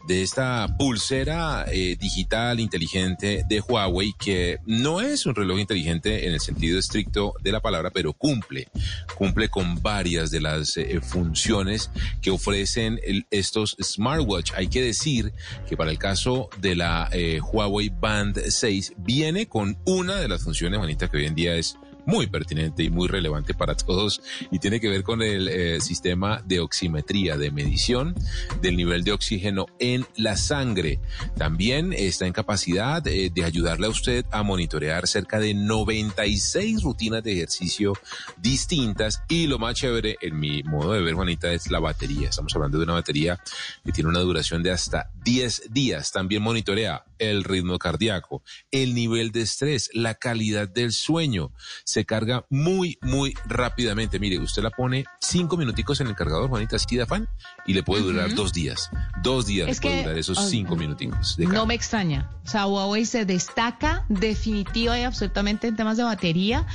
de 0.07 0.23
esta 0.23 0.77
pulsera 0.79 1.65
eh, 1.71 1.97
digital 1.99 2.61
inteligente 2.61 3.45
de 3.49 3.61
Huawei 3.61 4.15
que 4.19 4.59
no 4.67 5.01
es 5.01 5.27
un 5.27 5.35
reloj 5.35 5.59
inteligente 5.59 6.27
en 6.27 6.35
el 6.35 6.41
sentido 6.41 6.79
estricto 6.79 7.35
de 7.43 7.53
la 7.53 7.61
palabra, 7.61 7.91
pero 7.91 8.13
cumple, 8.13 8.69
cumple 9.17 9.49
con 9.49 9.81
varias 9.83 10.31
de 10.31 10.41
las 10.41 10.77
eh, 10.77 11.01
funciones 11.01 11.91
que 12.21 12.31
ofrecen 12.31 13.01
estos 13.31 13.77
smartwatch. 13.83 14.53
Hay 14.55 14.69
que 14.69 14.83
decir 14.83 15.33
que 15.69 15.77
para 15.77 15.91
el 15.91 15.99
caso 15.99 16.49
de 16.61 16.77
la 16.77 17.09
eh, 17.13 17.41
Huawei 17.41 17.89
Band 17.89 18.39
6 18.49 18.95
viene 18.99 19.47
con 19.47 19.79
una 19.87 20.17
de 20.17 20.29
las 20.29 20.43
funciones, 20.43 20.79
manita, 20.79 21.09
que 21.09 21.19
hoy 21.19 21.27
en 21.27 21.35
día 21.35 21.55
es 21.55 21.77
muy 22.07 22.27
pertinente 22.27 22.83
y 22.83 22.91
muy 22.91 23.09
relevante 23.09 23.55
para 23.55 23.75
todos 23.75 24.23
y 24.51 24.59
tiene 24.59 24.81
que 24.81 24.89
ver 24.89 25.03
con 25.03 25.23
el 25.23 25.49
eh, 25.49 25.81
sistema 25.81 26.43
de 26.45 26.61
oximetría, 26.61 27.37
de 27.37 27.51
medición 27.51 28.15
del 28.61 28.77
nivel 28.77 29.05
de 29.05 29.13
oxígeno 29.13 29.67
en 29.79 30.07
la 30.17 30.37
sangre. 30.37 31.01
También 31.37 31.93
está 31.93 32.27
en 32.27 32.33
capacidad 32.33 33.07
eh, 33.07 33.31
de 33.35 33.45
ayudarle 33.45 33.87
a 33.87 33.91
usted 33.91 34.25
a 34.31 34.43
monitorear 34.43 35.07
cerca 35.07 35.39
de 35.39 35.55
96 35.55 36.83
rutinas 36.83 37.23
de 37.23 37.33
ejercicio 37.33 37.95
distintas 38.37 39.23
y 39.29 39.47
lo 39.47 39.59
más 39.59 39.75
chévere, 39.75 40.17
en 40.21 40.39
mi 40.39 40.63
modo 40.63 40.93
de 40.93 41.03
ver, 41.03 41.15
Juanita, 41.15 41.53
es 41.53 41.71
la 41.71 41.81
batería. 41.81 42.29
Estamos 42.29 42.55
hablando 42.55 42.79
de 42.79 42.85
una 42.85 42.95
batería 42.95 43.39
que 43.85 43.93
tiene 43.93 44.11
una 44.11 44.21
duración 44.21 44.63
de 44.63 44.71
hasta 44.71 45.11
10 45.25 45.73
días. 45.73 46.13
También 46.13 46.43
monitorea 46.43 47.05
el 47.19 47.45
ritmo 47.45 47.79
cardíaco, 47.79 48.43
el 48.71 48.95
nivel 48.95 49.33
de 49.33 49.43
estrés, 49.43 49.91
la 49.93 50.15
calidad 50.15 50.69
del 50.69 50.93
sueño. 50.93 51.53
Se 51.85 52.05
carga 52.05 52.47
muy, 52.51 52.99
muy 53.03 53.35
rápidamente. 53.47 54.19
Mire, 54.19 54.39
usted 54.39 54.63
la 54.63 54.71
pone 54.71 55.05
cinco 55.21 55.57
minuticos 55.57 56.01
en 56.01 56.09
el 56.09 56.15
cargador, 56.15 56.49
Juanita, 56.49 56.77
afán, 57.03 57.29
y 57.67 57.75
le 57.75 57.83
puede 57.83 58.03
durar 58.03 58.35
dos 58.35 58.53
días. 58.53 58.91
Dos 59.23 59.47
días 59.47 59.69
le 59.69 59.75
puede 59.77 60.03
durar 60.03 60.19
esos 60.19 60.49
cinco 60.49 60.77
minuticos. 60.77 61.39
no 61.39 61.67
me 61.67 61.75
extraña. 61.75 62.31
O 62.45 62.49
sea, 62.49 62.67
Huawei 62.67 63.05
se 63.07 63.25
destaca 63.25 64.05
definitiva 64.09 64.99
y 64.99 65.03
absolutamente 65.03 65.67
en 65.67 65.77
temas 65.77 65.97
de 65.97 66.05
batería 66.05 66.67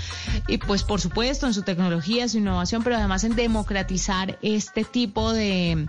y 0.48 0.58
pues 0.58 0.84
por 0.84 1.00
supuesto 1.00 1.48
en 1.48 1.54
su 1.54 1.62
tecnología, 1.62 2.28
su 2.28 2.38
innovación, 2.38 2.84
pero 2.84 2.96
además 2.96 3.24
en 3.24 3.36
democratizar 3.36 4.38
este 4.42 4.84
tipo 4.84 5.32
de 5.34 5.88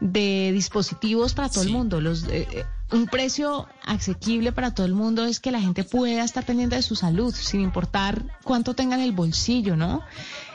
de 0.00 0.50
dispositivos 0.52 1.34
para 1.34 1.48
todo 1.48 1.64
el 1.64 1.70
mundo. 1.70 2.00
Los, 2.00 2.24
eh, 2.24 2.46
eh, 2.52 2.64
un 2.94 3.08
precio 3.08 3.66
asequible 3.84 4.52
para 4.52 4.72
todo 4.72 4.86
el 4.86 4.94
mundo 4.94 5.24
es 5.24 5.40
que 5.40 5.50
la 5.50 5.60
gente 5.60 5.82
pueda 5.82 6.22
estar 6.22 6.46
pendiente 6.46 6.76
de 6.76 6.82
su 6.82 6.94
salud, 6.94 7.34
sin 7.34 7.60
importar 7.60 8.22
cuánto 8.44 8.74
tenga 8.74 8.94
en 8.94 9.02
el 9.02 9.12
bolsillo, 9.12 9.74
¿no? 9.74 10.02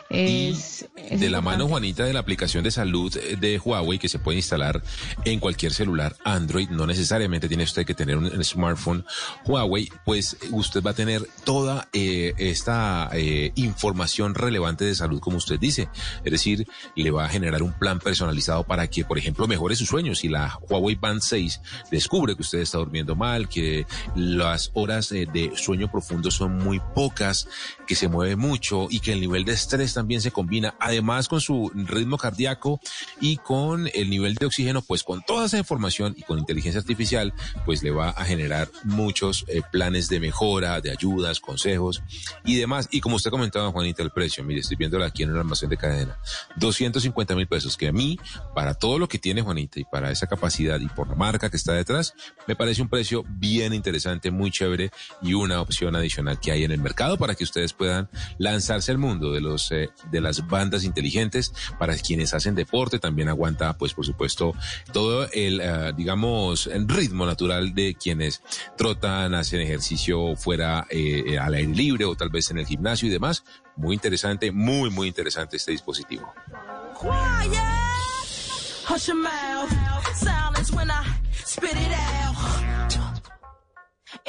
Es, 0.10 0.88
de 1.12 1.30
la 1.30 1.42
mano, 1.42 1.68
Juanita, 1.68 2.04
de 2.04 2.14
la 2.14 2.20
aplicación 2.20 2.64
de 2.64 2.72
salud 2.72 3.14
de 3.14 3.60
Huawei 3.60 4.00
que 4.00 4.10
se 4.10 4.18
puede 4.18 4.38
instalar 4.38 4.82
en 5.24 5.40
cualquier 5.40 5.72
celular 5.72 6.16
Android, 6.24 6.70
no 6.70 6.88
necesariamente 6.88 7.48
tiene 7.48 7.64
usted 7.64 7.86
que 7.86 7.94
tener 7.94 8.18
un 8.18 8.44
smartphone 8.44 9.06
Huawei, 9.46 9.90
pues 10.06 10.38
usted 10.52 10.82
va 10.82 10.92
a 10.92 10.94
tener 10.96 11.28
toda 11.44 11.90
eh, 11.94 12.34
esta 12.38 13.10
eh, 13.14 13.52
información 13.56 14.36
relevante 14.36 14.86
de 14.86 14.96
salud, 14.96 15.20
como 15.20 15.38
usted 15.38 15.60
dice. 15.60 15.90
Es 16.24 16.32
decir, 16.32 16.68
le 16.96 17.12
va 17.12 17.26
a 17.26 17.30
generar 17.30 17.64
un 17.64 17.74
plan 17.74 18.00
personalizado 18.00 18.64
para 18.64 18.88
que, 18.88 19.06
por 19.06 19.18
ejemplo, 19.18 19.48
mejore 19.48 19.76
sus 19.76 19.90
sueños. 19.90 20.20
Si 20.20 20.28
la 20.28 20.58
Huawei 20.70 20.96
Band 20.96 21.22
6 21.22 21.62
descubre 21.92 22.36
que 22.36 22.42
usted 22.42 22.60
está 22.60 22.78
durmiendo 22.78 23.16
mal, 23.16 23.48
que 23.48 23.86
las 24.16 24.72
horas 24.74 25.12
eh, 25.12 25.28
de 25.32 25.52
sueño 25.56 25.92
profundo 25.92 26.32
son 26.32 26.58
muy 26.58 26.82
pocas, 26.96 27.48
que 27.88 27.96
se 27.96 28.08
mueve 28.08 28.36
mucho 28.36 28.88
y 28.90 29.00
que 29.00 29.14
el 29.14 29.22
nivel 29.22 29.46
de 29.46 29.54
estrés 29.54 29.94
también 30.00 30.22
se 30.22 30.32
combina, 30.32 30.76
además 30.80 31.28
con 31.28 31.42
su 31.42 31.70
ritmo 31.76 32.18
cardíaco 32.18 32.80
y 33.20 33.36
con 33.36 33.90
el 33.94 34.10
nivel 34.10 34.36
de 34.36 34.46
oxígeno, 34.46 34.82
pues 34.82 35.04
con 35.04 35.22
toda 35.24 35.48
esa 35.48 35.58
información 35.58 36.16
y 36.18 36.22
con 36.22 36.40
inteligencia 36.40 36.80
artificial, 36.80 37.34
pues 37.66 37.84
le 37.84 37.92
va 37.92 38.12
a 38.12 38.24
generar 38.24 38.70
muchos 38.86 39.44
eh, 39.50 39.62
planes 39.70 40.08
de 40.08 40.22
mejora, 40.22 40.80
de 40.80 40.92
ayudas, 40.92 41.42
consejos 41.42 42.02
y 42.46 42.56
demás. 42.56 42.88
Y 42.92 43.02
como 43.02 43.18
usted 43.18 43.30
comentaba, 43.30 43.72
Juanita, 43.72 44.02
el 44.04 44.12
precio, 44.12 44.42
mire, 44.42 44.62
estoy 44.62 44.78
viéndolo 44.78 45.04
aquí 45.04 45.24
en 45.24 45.32
el 45.32 45.38
almacén 45.38 45.68
de 45.68 45.76
cadena, 45.76 46.18
250 46.56 47.36
mil 47.36 47.48
pesos, 47.48 47.76
que 47.76 47.90
a 47.90 47.92
mí, 47.92 48.18
para 48.56 48.76
todo 48.76 49.00
lo 49.00 49.10
que 49.10 49.20
tiene 49.20 49.42
Juanita 49.42 49.82
y 49.82 49.84
para 49.84 50.12
esa 50.12 50.28
capacidad 50.28 50.80
y 50.80 50.88
por 50.88 51.10
la 51.10 51.16
marca 51.16 51.50
que 51.50 51.58
está 51.58 51.74
detrás, 51.74 52.14
me 52.48 52.56
parece 52.56 52.82
un 52.82 52.88
precio 52.88 53.26
bien 53.28 53.74
interesante, 53.74 54.32
muy 54.32 54.50
chévere 54.50 54.92
y 55.22 55.34
una 55.34 55.60
opción 55.60 55.94
adicional 55.98 56.40
que 56.40 56.54
hay 56.54 56.64
en 56.64 56.72
el 56.72 56.80
mercado 56.80 57.18
para 57.18 57.36
que 57.36 57.44
ustedes 57.44 57.74
puedan 57.74 58.10
lanzarse 58.38 58.92
al 58.92 58.98
mundo 58.98 59.34
de 59.34 59.42
los 59.42 59.72
eh, 59.72 59.89
de 60.12 60.22
las 60.22 60.48
bandas 60.48 60.84
inteligentes 60.84 61.54
para 61.78 61.96
quienes 61.98 62.34
hacen 62.34 62.56
deporte, 62.56 63.00
también 63.00 63.30
aguanta, 63.30 63.78
pues 63.78 63.94
por 63.94 64.06
supuesto, 64.06 64.54
todo 64.92 65.30
el, 65.32 65.62
uh, 65.62 65.96
digamos, 65.96 66.68
el 66.68 66.88
ritmo 66.88 67.26
natural 67.26 67.74
de 67.74 67.96
quienes 67.96 68.42
trotan, 68.78 69.34
hacen 69.34 69.62
ejercicio 69.62 70.36
fuera 70.36 70.86
eh, 70.90 71.38
al 71.38 71.54
aire 71.54 71.74
libre 71.74 72.06
o 72.06 72.16
tal 72.16 72.30
vez 72.30 72.50
en 72.52 72.58
el 72.58 72.66
gimnasio 72.66 73.08
y 73.08 73.12
demás. 73.12 73.44
Muy 73.76 73.96
interesante, 73.96 74.52
muy, 74.52 74.90
muy 74.90 75.08
interesante 75.08 75.58
este 75.58 75.72
dispositivo. 75.72 76.34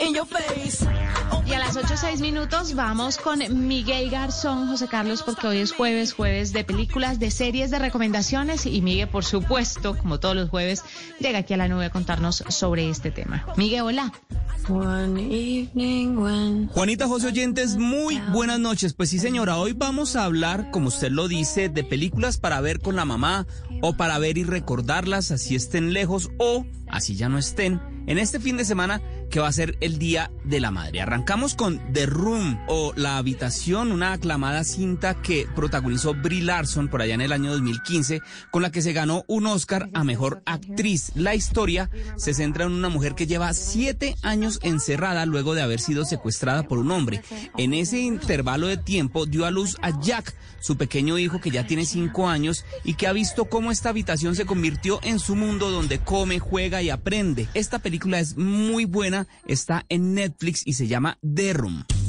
Y 0.00 1.52
a 1.52 1.58
las 1.58 1.76
8 1.76 1.94
6 1.96 2.20
minutos 2.20 2.74
vamos 2.74 3.18
con 3.18 3.40
Miguel 3.68 4.08
Garzón, 4.08 4.68
José 4.68 4.88
Carlos, 4.88 5.22
porque 5.22 5.46
hoy 5.46 5.58
es 5.58 5.72
jueves, 5.72 6.14
jueves 6.14 6.52
de 6.52 6.64
películas, 6.64 7.18
de 7.18 7.30
series, 7.30 7.70
de 7.70 7.78
recomendaciones. 7.78 8.64
Y 8.64 8.80
Miguel, 8.80 9.08
por 9.08 9.24
supuesto, 9.24 9.98
como 9.98 10.18
todos 10.18 10.34
los 10.34 10.48
jueves, 10.48 10.84
llega 11.18 11.40
aquí 11.40 11.52
a 11.54 11.58
la 11.58 11.68
nube 11.68 11.86
a 11.86 11.90
contarnos 11.90 12.44
sobre 12.48 12.88
este 12.88 13.10
tema. 13.10 13.44
Miguel, 13.56 13.82
hola. 13.82 14.12
Juanita 16.72 17.06
José 17.06 17.26
Oyentes, 17.26 17.76
muy 17.76 18.18
buenas 18.32 18.58
noches. 18.58 18.94
Pues 18.94 19.10
sí, 19.10 19.18
señora, 19.18 19.58
hoy 19.58 19.72
vamos 19.72 20.16
a 20.16 20.24
hablar, 20.24 20.70
como 20.70 20.88
usted 20.88 21.10
lo 21.10 21.28
dice, 21.28 21.68
de 21.68 21.84
películas 21.84 22.38
para 22.38 22.60
ver 22.60 22.80
con 22.80 22.96
la 22.96 23.04
mamá 23.04 23.46
o 23.82 23.96
para 23.96 24.18
ver 24.18 24.38
y 24.38 24.44
recordarlas 24.44 25.30
así 25.30 25.56
estén 25.56 25.92
lejos 25.92 26.30
o 26.38 26.64
así 26.88 27.16
ya 27.16 27.28
no 27.28 27.38
estén 27.38 27.80
en 28.06 28.18
este 28.18 28.40
fin 28.40 28.56
de 28.56 28.64
semana 28.64 29.00
que 29.30 29.40
va 29.40 29.48
a 29.48 29.52
ser 29.52 29.76
el 29.80 29.98
Día 29.98 30.30
de 30.44 30.60
la 30.60 30.70
Madre. 30.70 31.00
Arrancamos 31.00 31.54
con 31.54 31.80
The 31.92 32.06
Room 32.06 32.58
o 32.66 32.92
La 32.96 33.16
Habitación, 33.16 33.92
una 33.92 34.12
aclamada 34.12 34.64
cinta 34.64 35.22
que 35.22 35.46
protagonizó 35.54 36.14
Brie 36.14 36.42
Larson 36.42 36.88
por 36.88 37.00
allá 37.00 37.14
en 37.14 37.20
el 37.20 37.32
año 37.32 37.52
2015, 37.52 38.20
con 38.50 38.62
la 38.62 38.70
que 38.70 38.82
se 38.82 38.92
ganó 38.92 39.24
un 39.28 39.46
Oscar 39.46 39.88
a 39.94 40.04
Mejor 40.04 40.42
Actriz. 40.46 41.12
La 41.14 41.34
historia 41.34 41.90
se 42.16 42.34
centra 42.34 42.64
en 42.64 42.72
una 42.72 42.88
mujer 42.88 43.14
que 43.14 43.26
lleva 43.26 43.54
siete 43.54 44.16
años 44.22 44.58
encerrada 44.62 45.24
luego 45.26 45.54
de 45.54 45.62
haber 45.62 45.80
sido 45.80 46.04
secuestrada 46.04 46.64
por 46.64 46.78
un 46.78 46.90
hombre. 46.90 47.22
En 47.56 47.72
ese 47.72 48.00
intervalo 48.00 48.66
de 48.66 48.76
tiempo 48.76 49.26
dio 49.26 49.46
a 49.46 49.50
luz 49.50 49.76
a 49.82 49.98
Jack, 50.00 50.34
su 50.60 50.76
pequeño 50.76 51.18
hijo 51.18 51.40
que 51.40 51.50
ya 51.50 51.66
tiene 51.66 51.86
cinco 51.86 52.28
años 52.28 52.64
y 52.84 52.94
que 52.94 53.06
ha 53.06 53.12
visto 53.12 53.46
cómo 53.46 53.70
esta 53.70 53.90
habitación 53.90 54.34
se 54.36 54.44
convirtió 54.44 55.00
en 55.02 55.18
su 55.18 55.36
mundo 55.36 55.70
donde 55.70 55.98
come, 55.98 56.38
juega 56.38 56.82
y 56.82 56.90
aprende. 56.90 57.48
Esta 57.54 57.78
película 57.78 58.20
es 58.20 58.36
muy 58.36 58.84
buena, 58.84 59.19
está 59.46 59.84
en 59.88 60.14
Netflix 60.14 60.62
y 60.66 60.74
se 60.74 60.86
llama 60.86 61.18
The. 61.22 61.99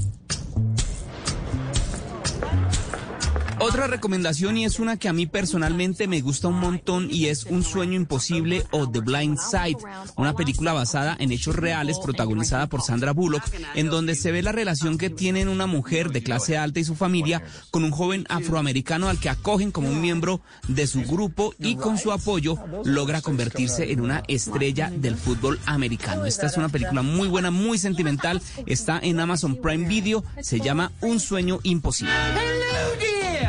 Otra 3.62 3.86
recomendación 3.86 4.58
y 4.58 4.66
es 4.66 4.80
una 4.80 4.98
que 4.98 5.08
a 5.08 5.14
mí 5.14 5.28
personalmente 5.28 6.08
me 6.08 6.22
gusta 6.22 6.48
un 6.48 6.60
montón 6.60 7.10
y 7.12 7.28
es 7.28 7.46
Un 7.46 7.64
sueño 7.64 7.94
imposible 7.94 8.66
o 8.72 8.90
The 8.90 9.02
Blind 9.02 9.38
Side, 9.38 9.78
una 10.16 10.36
película 10.36 10.74
basada 10.74 11.16
en 11.20 11.32
hechos 11.32 11.56
reales 11.56 12.00
protagonizada 12.00 12.66
por 12.66 12.82
Sandra 12.82 13.12
Bullock, 13.12 13.44
en 13.76 13.90
donde 13.90 14.16
se 14.16 14.32
ve 14.32 14.42
la 14.42 14.52
relación 14.52 14.98
que 14.98 15.12
tienen 15.12 15.48
una 15.48 15.68
mujer 15.68 16.12
de 16.12 16.24
clase 16.24 16.58
alta 16.58 16.80
y 16.80 16.84
su 16.84 16.96
familia 16.96 17.44
con 17.70 17.84
un 17.84 17.92
joven 17.92 18.26
afroamericano 18.30 19.10
al 19.10 19.20
que 19.20 19.30
acogen 19.30 19.72
como 19.72 19.90
un 19.90 20.02
miembro 20.02 20.42
de 20.68 20.88
su 20.88 21.04
grupo 21.04 21.54
y 21.60 21.76
con 21.76 22.00
su 22.00 22.12
apoyo 22.12 22.58
logra 22.84 23.22
convertirse 23.22 23.92
en 23.92 24.02
una 24.02 24.24
estrella 24.28 24.92
del 24.96 25.16
fútbol 25.16 25.60
americano. 25.68 26.26
Esta 26.26 26.48
es 26.48 26.58
una 26.58 26.70
película 26.70 27.04
muy 27.04 27.28
buena, 27.28 27.52
muy 27.52 27.78
sentimental, 27.78 28.42
está 28.66 29.00
en 29.04 29.20
Amazon 29.20 29.56
Prime 29.56 29.88
Video, 29.88 30.24
se 30.42 30.60
llama 30.60 30.92
Un 31.02 31.20
sueño 31.20 31.60
imposible. 31.62 32.12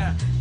Yeah. 0.03 0.32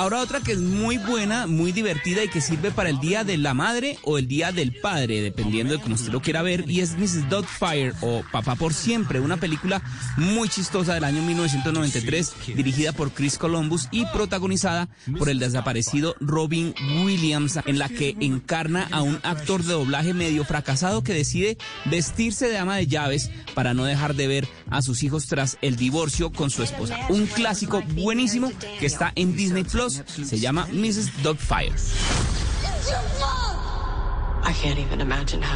Ahora 0.00 0.22
otra 0.22 0.40
que 0.40 0.52
es 0.52 0.60
muy 0.60 0.96
buena, 0.96 1.46
muy 1.46 1.72
divertida 1.72 2.24
y 2.24 2.28
que 2.28 2.40
sirve 2.40 2.70
para 2.70 2.88
el 2.88 3.00
Día 3.00 3.22
de 3.22 3.36
la 3.36 3.52
Madre 3.52 3.98
o 4.02 4.16
el 4.16 4.26
Día 4.26 4.50
del 4.50 4.72
Padre, 4.80 5.20
dependiendo 5.20 5.74
de 5.74 5.78
cómo 5.78 5.94
usted 5.94 6.10
lo 6.10 6.22
quiera 6.22 6.40
ver, 6.40 6.64
y 6.70 6.80
es 6.80 6.96
Mrs. 6.96 7.28
Doubtfire 7.28 7.92
o 8.00 8.22
Papá 8.32 8.54
por 8.54 8.72
Siempre, 8.72 9.20
una 9.20 9.36
película 9.36 9.82
muy 10.16 10.48
chistosa 10.48 10.94
del 10.94 11.04
año 11.04 11.20
1993, 11.20 12.32
dirigida 12.56 12.92
por 12.92 13.12
Chris 13.12 13.36
Columbus 13.36 13.88
y 13.90 14.06
protagonizada 14.06 14.88
por 15.18 15.28
el 15.28 15.38
desaparecido 15.38 16.16
Robin 16.18 16.74
Williams, 17.04 17.58
en 17.66 17.78
la 17.78 17.90
que 17.90 18.16
encarna 18.20 18.88
a 18.92 19.02
un 19.02 19.20
actor 19.22 19.62
de 19.62 19.74
doblaje 19.74 20.14
medio 20.14 20.46
fracasado 20.46 21.04
que 21.04 21.12
decide 21.12 21.58
vestirse 21.84 22.48
de 22.48 22.56
ama 22.56 22.76
de 22.76 22.86
llaves 22.86 23.30
para 23.54 23.74
no 23.74 23.84
dejar 23.84 24.14
de 24.14 24.28
ver 24.28 24.48
a 24.70 24.80
sus 24.80 25.02
hijos 25.02 25.26
tras 25.26 25.58
el 25.60 25.76
divorcio 25.76 26.32
con 26.32 26.48
su 26.48 26.62
esposa. 26.62 26.96
Un 27.10 27.26
clásico 27.26 27.82
buenísimo 27.94 28.50
que 28.78 28.86
está 28.86 29.12
en 29.14 29.36
Disney 29.36 29.64
Plus, 29.64 29.89
se 30.24 30.38
llama 30.38 30.66
Mrs. 30.72 31.22
Dogfire. 31.22 31.74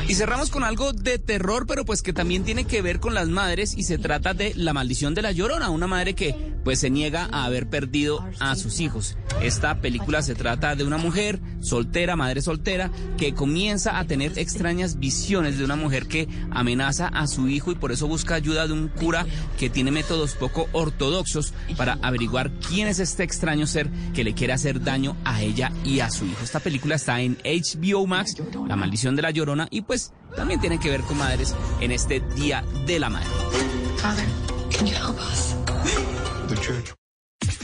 Y 0.09 0.15
cerramos 0.15 0.51
con 0.51 0.65
algo 0.65 0.93
de 0.93 1.19
terror, 1.19 1.67
pero 1.67 1.85
pues 1.85 2.03
que 2.03 2.13
también 2.13 2.45
tiene 2.45 2.65
que 2.65 2.83
ver 2.83 3.01
con 3.01 3.15
las 3.15 3.29
madres 3.29 3.75
y 3.77 3.85
se 3.85 3.99
trata 3.99 4.35
de 4.35 4.53
La 4.55 4.73
maldición 4.73 5.15
de 5.15 5.23
la 5.23 5.33
llorona, 5.33 5.71
una 5.71 5.87
madre 5.87 6.15
que 6.15 6.55
pues 6.65 6.81
se 6.81 6.91
niega 6.91 7.29
a 7.31 7.45
haber 7.45 7.69
perdido 7.69 8.25
a 8.41 8.57
sus 8.57 8.81
hijos. 8.81 9.17
Esta 9.43 9.81
película 9.81 10.23
se 10.23 10.35
trata 10.35 10.75
de 10.75 10.85
una 10.85 10.97
mujer 10.97 11.41
soltera, 11.61 12.17
madre 12.17 12.41
soltera, 12.41 12.91
que 13.19 13.35
comienza 13.35 13.99
a 13.99 14.07
tener 14.07 14.39
extrañas 14.39 14.99
visiones 14.99 15.59
de 15.59 15.65
una 15.65 15.77
mujer 15.77 16.07
que 16.07 16.29
amenaza 16.51 17.09
a 17.09 17.27
su 17.27 17.49
hijo 17.49 17.71
y 17.71 17.75
por 17.75 17.93
eso 17.93 18.09
busca 18.09 18.35
ayuda 18.35 18.67
de 18.67 18.73
un 18.73 18.89
cura 18.89 19.27
que 19.59 19.69
tiene 19.71 19.91
métodos 19.91 20.35
poco 20.35 20.69
ortodoxos 20.73 21.53
para 21.77 21.99
averiguar 22.03 22.51
quién 22.53 22.89
es 22.89 22.99
este 22.99 23.23
extraño 23.23 23.67
ser 23.67 23.91
que 24.15 24.25
le 24.25 24.35
quiere 24.35 24.53
hacer 24.53 24.83
daño 24.83 25.17
a 25.25 25.43
ella 25.43 25.71
y 25.85 26.01
a 26.01 26.11
su 26.11 26.25
hijo. 26.25 26.43
Esta 26.43 26.61
película 26.61 26.95
está 26.95 27.21
en 27.21 27.37
HBO 27.45 28.07
Max, 28.07 28.37
La 28.69 28.77
maldición 28.85 29.17
de 29.17 29.23
la 29.23 29.31
llorona, 29.31 29.67
y 29.71 29.81
pues 29.83 30.13
también 30.37 30.61
tiene 30.61 30.79
que 30.79 30.91
ver 30.91 31.01
con 31.03 31.17
madres 31.17 31.55
en 31.81 31.91
este 31.91 32.21
Día 32.21 32.65
de 32.87 32.99
la 32.99 33.09
Madre. 33.09 33.31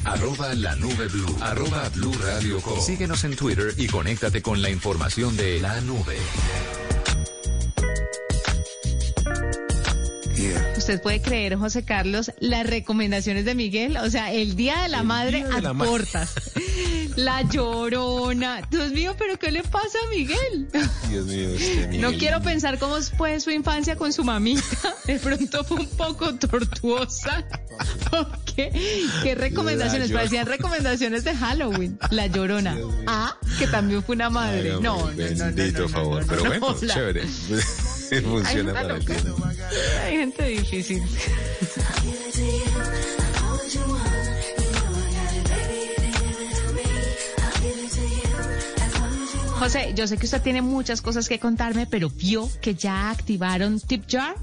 Arroba 0.04 0.54
la 0.54 0.74
nube 0.76 1.08
blue. 1.08 1.36
Arroba 1.42 1.88
blue 1.90 2.12
radio 2.24 2.60
com. 2.62 2.80
Síguenos 2.80 3.24
en 3.24 3.36
Twitter 3.36 3.74
y 3.76 3.86
conéctate 3.86 4.40
con 4.40 4.62
la 4.62 4.70
información 4.70 5.36
de 5.36 5.60
la 5.60 5.78
nube. 5.82 6.16
Usted 10.90 11.02
puede 11.02 11.22
creer, 11.22 11.54
José 11.54 11.84
Carlos, 11.84 12.32
las 12.40 12.66
recomendaciones 12.66 13.44
de 13.44 13.54
Miguel, 13.54 13.96
o 13.98 14.10
sea, 14.10 14.32
el 14.32 14.56
Día 14.56 14.82
de 14.82 14.88
la 14.88 15.04
Madre 15.04 15.44
de 15.44 15.68
a 15.68 15.72
portas. 15.72 16.34
La 17.16 17.42
llorona. 17.42 18.62
Dios 18.70 18.90
mío, 18.90 19.14
pero 19.16 19.38
¿qué 19.38 19.52
le 19.52 19.62
pasa 19.62 19.98
a 20.04 20.10
Miguel? 20.10 20.68
Dios 21.08 21.26
mío, 21.26 21.48
este 21.50 21.98
No 21.98 22.10
quiero 22.12 22.40
pensar 22.40 22.80
cómo 22.80 22.96
fue 23.16 23.38
su 23.38 23.50
infancia 23.52 23.94
con 23.94 24.12
su 24.12 24.24
mamita. 24.24 24.62
De 25.06 25.20
pronto 25.20 25.62
fue 25.62 25.78
un 25.78 25.88
poco 25.90 26.34
tortuosa. 26.34 27.44
¿Qué, 28.56 29.06
qué 29.22 29.34
recomendaciones? 29.36 30.10
Parecían 30.10 30.46
recomendaciones 30.46 31.22
de 31.22 31.36
Halloween. 31.36 32.00
La 32.10 32.26
llorona. 32.26 32.76
Ah, 33.06 33.36
que 33.60 33.68
también 33.68 34.02
fue 34.02 34.16
una 34.16 34.28
madre. 34.30 34.72
Ay, 34.72 34.80
No, 34.80 34.96
no, 34.96 35.06
no, 35.06 35.06
no, 35.06 35.16
Bendito 35.16 35.82
no, 35.82 35.88
favor. 35.88 36.26
Pero 36.28 36.42
no, 36.42 36.60
bueno, 36.60 36.80
chévere. 36.80 37.22
Funciona 38.18 38.72
para. 38.72 38.94
Hay 40.04 40.16
gente 40.16 40.44
difícil. 40.44 41.02
José, 49.60 49.92
yo 49.94 50.06
sé 50.06 50.16
que 50.16 50.24
usted 50.24 50.40
tiene 50.40 50.62
muchas 50.62 51.02
cosas 51.02 51.28
que 51.28 51.38
contarme, 51.38 51.86
pero 51.86 52.08
vio 52.08 52.48
que 52.62 52.74
ya 52.74 53.10
activaron 53.10 53.78
TipJar. 53.78 54.34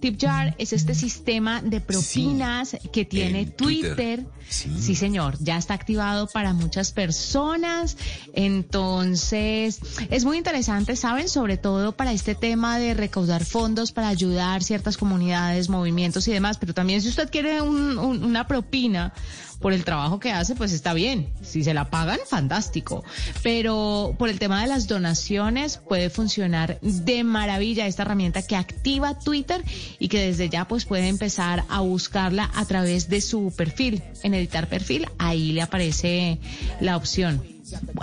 TipJar 0.00 0.54
es 0.58 0.72
este 0.72 0.94
sistema 0.94 1.60
de 1.62 1.80
propinas 1.80 2.76
que 2.92 3.04
tiene 3.04 3.40
en 3.42 3.52
Twitter. 3.52 3.94
Twitter. 3.96 4.26
Sí. 4.48 4.96
señor, 4.96 5.36
ya 5.38 5.56
está 5.56 5.74
activado 5.74 6.26
para 6.26 6.52
muchas 6.52 6.90
personas. 6.90 7.96
Entonces, 8.34 9.80
es 10.10 10.24
muy 10.24 10.36
interesante, 10.38 10.96
¿saben? 10.96 11.28
Sobre 11.28 11.56
todo 11.56 11.92
para 11.96 12.12
este 12.12 12.34
tema 12.34 12.78
de 12.78 12.94
recaudar 12.94 13.44
fondos 13.44 13.92
para 13.92 14.08
ayudar 14.08 14.62
ciertas 14.62 14.96
comunidades, 14.96 15.68
movimientos 15.68 16.26
y 16.28 16.32
demás. 16.32 16.58
Pero 16.58 16.74
también 16.74 17.00
si 17.00 17.08
usted 17.08 17.30
quiere 17.30 17.60
un- 17.62 17.98
un- 17.98 18.24
una 18.24 18.46
propina 18.46 19.12
por 19.60 19.72
el 19.72 19.84
trabajo 19.84 20.18
que 20.18 20.32
hace, 20.32 20.54
pues 20.54 20.72
está 20.72 20.94
bien. 20.94 21.28
Si 21.42 21.62
se 21.64 21.74
la 21.74 21.90
pagan, 21.90 22.18
fantástico. 22.28 23.04
Pero 23.42 24.14
por 24.18 24.28
el 24.28 24.38
tema 24.38 24.62
de 24.62 24.68
las 24.68 24.86
donaciones, 24.88 25.76
puede 25.76 26.10
funcionar 26.10 26.78
de 26.80 27.24
maravilla 27.24 27.86
esta 27.86 28.02
herramienta 28.02 28.42
que 28.42 28.56
activa 28.56 29.18
Twitter 29.18 29.62
y 29.98 30.08
que 30.08 30.20
desde 30.20 30.48
ya 30.48 30.66
pues 30.66 30.84
puede 30.86 31.08
empezar 31.08 31.64
a 31.68 31.80
buscarla 31.80 32.50
a 32.54 32.64
través 32.64 33.08
de 33.08 33.20
su 33.20 33.52
perfil. 33.56 34.02
En 34.22 34.34
editar 34.34 34.66
perfil, 34.68 35.06
ahí 35.18 35.52
le 35.52 35.62
aparece 35.62 36.38
la 36.80 36.96
opción. 36.96 37.42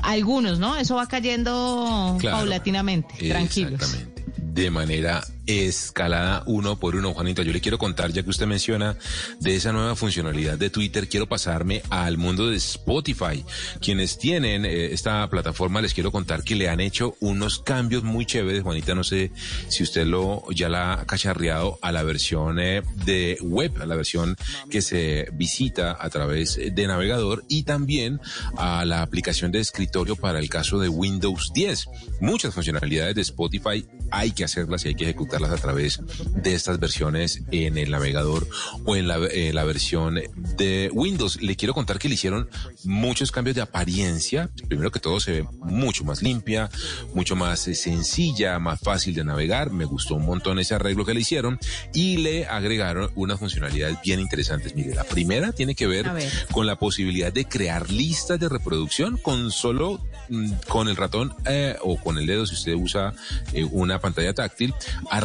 Algunos, 0.03 0.59
¿no? 0.59 0.77
Eso 0.77 0.95
va 0.95 1.07
cayendo 1.07 2.17
Claro. 2.19 2.37
paulatinamente. 2.37 3.15
Tranquilos. 3.27 3.73
Exactamente. 3.73 4.25
De 4.39 4.69
manera 4.71 5.23
escalada 5.47 6.43
uno 6.45 6.77
por 6.77 6.95
uno, 6.95 7.13
Juanita. 7.13 7.41
Yo 7.41 7.53
le 7.53 7.61
quiero 7.61 7.77
contar, 7.77 8.11
ya 8.11 8.21
que 8.21 8.29
usted 8.29 8.45
menciona 8.45 8.97
de 9.39 9.55
esa 9.55 9.71
nueva 9.71 9.95
funcionalidad 9.95 10.57
de 10.57 10.69
Twitter, 10.69 11.07
quiero 11.07 11.27
pasarme 11.27 11.81
al 11.89 12.17
mundo 12.17 12.47
de 12.47 12.57
Spotify. 12.57 13.43
Quienes 13.81 14.17
tienen 14.17 14.65
eh, 14.65 14.93
esta 14.93 15.27
plataforma, 15.29 15.81
les 15.81 15.93
quiero 15.93 16.11
contar 16.11 16.43
que 16.43 16.55
le 16.55 16.69
han 16.69 16.79
hecho 16.79 17.15
unos 17.21 17.59
cambios 17.59 18.03
muy 18.03 18.25
chéveres, 18.25 18.63
Juanita. 18.63 18.93
No 18.93 19.03
sé 19.03 19.31
si 19.69 19.83
usted 19.83 20.05
lo 20.05 20.43
ya 20.51 20.69
la 20.69 20.93
ha 20.93 21.05
cacharreado 21.05 21.79
a 21.81 21.91
la 21.91 22.03
versión 22.03 22.59
eh, 22.59 22.83
de 23.05 23.37
web, 23.41 23.81
a 23.81 23.85
la 23.85 23.95
versión 23.95 24.35
que 24.69 24.81
se 24.81 25.29
visita 25.33 25.97
a 25.99 26.09
través 26.09 26.57
de 26.57 26.87
navegador 26.87 27.45
y 27.47 27.63
también 27.63 28.19
a 28.57 28.85
la 28.85 29.01
aplicación 29.01 29.51
de 29.51 29.59
escritorio 29.59 30.15
para 30.15 30.39
el 30.39 30.49
caso 30.49 30.79
de 30.79 30.89
Windows 30.89 31.51
10. 31.53 31.87
Muchas 32.19 32.53
funcionalidades 32.53 33.15
de 33.15 33.21
Spotify 33.21 33.85
hay 34.11 34.31
que 34.31 34.43
hacerlas 34.43 34.85
y 34.85 34.89
hay 34.89 34.95
que 34.95 35.05
a 35.45 35.57
través 35.57 35.99
de 36.35 36.53
estas 36.53 36.79
versiones 36.79 37.43
en 37.51 37.77
el 37.77 37.91
navegador 37.91 38.47
o 38.85 38.95
en 38.95 39.07
la, 39.07 39.17
eh, 39.17 39.53
la 39.53 39.63
versión 39.63 40.19
de 40.57 40.89
Windows. 40.93 41.41
Le 41.41 41.55
quiero 41.55 41.73
contar 41.73 41.99
que 41.99 42.09
le 42.09 42.15
hicieron 42.15 42.49
muchos 42.83 43.31
cambios 43.31 43.55
de 43.55 43.61
apariencia. 43.61 44.49
Primero 44.67 44.91
que 44.91 44.99
todo 44.99 45.19
se 45.19 45.31
ve 45.31 45.47
mucho 45.61 46.03
más 46.03 46.21
limpia, 46.21 46.69
mucho 47.13 47.35
más 47.35 47.67
eh, 47.67 47.75
sencilla, 47.75 48.59
más 48.59 48.79
fácil 48.79 49.13
de 49.15 49.23
navegar. 49.23 49.71
Me 49.71 49.85
gustó 49.85 50.15
un 50.15 50.25
montón 50.25 50.59
ese 50.59 50.75
arreglo 50.75 51.05
que 51.05 51.13
le 51.13 51.21
hicieron 51.21 51.59
y 51.93 52.17
le 52.17 52.45
agregaron 52.47 53.11
unas 53.15 53.39
funcionalidades 53.39 53.97
bien 54.03 54.19
interesantes. 54.19 54.75
Mire, 54.75 54.95
la 54.95 55.03
primera 55.03 55.51
tiene 55.51 55.75
que 55.75 55.87
ver 55.87 56.11
con 56.51 56.65
la 56.65 56.77
posibilidad 56.77 57.31
de 57.31 57.45
crear 57.45 57.89
listas 57.91 58.39
de 58.39 58.49
reproducción 58.49 59.17
con 59.17 59.51
solo 59.51 60.03
mm, 60.29 60.51
con 60.67 60.87
el 60.87 60.95
ratón 60.95 61.33
eh, 61.45 61.75
o 61.81 61.97
con 61.97 62.17
el 62.17 62.25
dedo 62.25 62.45
si 62.45 62.55
usted 62.55 62.73
usa 62.73 63.13
eh, 63.53 63.63
una 63.63 63.99
pantalla 63.99 64.33
táctil 64.33 64.73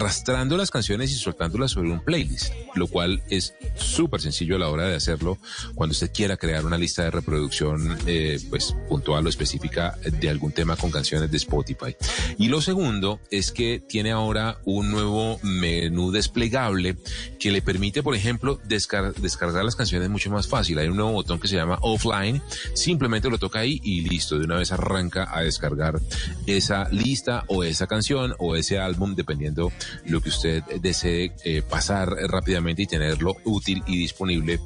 arrastrando 0.03 0.57
las 0.57 0.71
canciones 0.71 1.11
y 1.13 1.15
soltándolas 1.15 1.71
sobre 1.71 1.91
un 1.91 2.01
playlist 2.05 2.53
lo 2.75 2.87
cual 2.87 3.23
es 3.29 3.55
súper 3.77 4.21
sencillo 4.21 4.57
a 4.57 4.59
la 4.59 4.69
hora 4.69 4.89
de 4.89 4.97
hacerlo 4.97 5.39
cuando 5.75 5.93
usted 5.93 6.11
quiera 6.13 6.37
crear 6.37 6.65
una 6.65 6.79
lista 6.79 7.03
de 7.03 7.11
reproducción 7.11 7.99
eh, 8.07 8.41
pues 8.51 8.75
puntual 8.89 9.27
o 9.27 9.29
específica 9.29 9.99
de 10.21 10.29
algún 10.31 10.53
tema 10.53 10.77
con 10.77 10.91
canciones 10.91 11.31
de 11.31 11.37
Spotify. 11.37 11.95
Y 12.39 12.49
lo 12.49 12.61
segundo 12.61 13.21
es 13.31 13.53
que 13.53 13.83
tiene 13.87 14.11
ahora 14.11 14.59
un 14.65 14.91
nuevo 14.91 15.39
menú 15.43 16.11
desplegable 16.11 16.97
que 17.39 17.51
le 17.53 17.63
permite 17.63 18.03
por 18.03 18.15
ejemplo 18.15 18.61
descar- 18.63 19.15
descargar 19.15 19.65
las 19.65 19.77
canciones 19.77 20.09
mucho 20.09 20.31
más 20.31 20.49
fácil. 20.49 20.79
Hay 20.79 20.89
un 20.89 20.97
nuevo 20.97 21.13
botón 21.13 21.39
que 21.39 21.49
se 21.49 21.57
llama 21.57 21.79
offline. 21.83 22.43
Simplemente 22.75 23.29
lo 23.29 23.39
toca 23.39 23.61
ahí 23.61 23.81
y 23.83 24.03
listo 24.03 24.39
de 24.39 24.45
una 24.45 24.57
vez 24.57 24.73
arranca 24.73 25.29
a 25.31 25.43
descargar 25.43 26.01
esa 26.47 26.89
lista 26.91 27.45
o 27.49 27.65
esa 27.65 27.87
canción 27.87 28.35
o 28.39 28.57
ese 28.57 28.79
álbum 28.79 29.15
dependiendo 29.15 29.71
lo 30.07 30.21
que 30.21 30.29
usted 30.29 30.63
desee 30.81 31.33
eh, 31.45 31.63
pasar 31.63 32.09
rápidamente 32.09 32.83
y 32.83 32.87
tenerlo 32.87 33.37
útil 33.45 33.83
y 33.87 33.97
disponible 33.97 34.61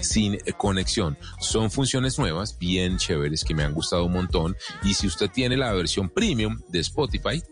sin 0.00 0.38
conexión. 0.56 1.16
Son 1.40 1.70
funciones 1.70 2.18
nuevas, 2.18 2.58
bien 2.58 2.98
chéveres, 2.98 3.44
que 3.44 3.54
me 3.54 3.62
han 3.62 3.74
gustado 3.74 4.04
un 4.04 4.12
montón. 4.12 4.56
Y 4.82 4.94
si 4.94 5.06
usted 5.06 5.30
tiene 5.30 5.56
la 5.56 5.72
versión 5.72 6.08
premium 6.08 6.60
de 6.68 6.80
Spotify, 6.80 7.42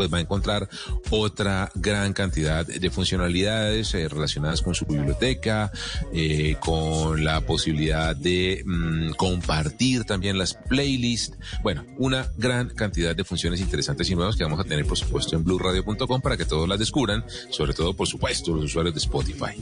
pues 0.00 0.10
va 0.10 0.16
a 0.16 0.22
encontrar 0.22 0.66
otra 1.10 1.70
gran 1.74 2.14
cantidad 2.14 2.64
de 2.64 2.90
funcionalidades 2.90 3.92
eh, 3.92 4.08
relacionadas 4.08 4.62
con 4.62 4.74
su 4.74 4.86
biblioteca, 4.86 5.70
eh, 6.14 6.56
con 6.58 7.22
la 7.22 7.42
posibilidad 7.42 8.16
de 8.16 8.62
mm, 8.64 9.10
compartir 9.10 10.04
también 10.04 10.38
las 10.38 10.54
playlists. 10.54 11.36
Bueno, 11.62 11.84
una 11.98 12.32
gran 12.38 12.70
cantidad 12.70 13.14
de 13.14 13.24
funciones 13.24 13.60
interesantes 13.60 14.08
y 14.08 14.14
nuevas 14.14 14.36
que 14.36 14.44
vamos 14.44 14.58
a 14.58 14.64
tener, 14.64 14.86
por 14.86 14.96
supuesto, 14.96 15.36
en 15.36 15.44
blueradio.com 15.44 16.22
para 16.22 16.38
que 16.38 16.46
todos 16.46 16.66
las 16.66 16.78
descubran, 16.78 17.22
sobre 17.50 17.74
todo, 17.74 17.92
por 17.92 18.08
supuesto, 18.08 18.54
los 18.54 18.64
usuarios 18.64 18.94
de 18.94 19.00
Spotify. 19.00 19.52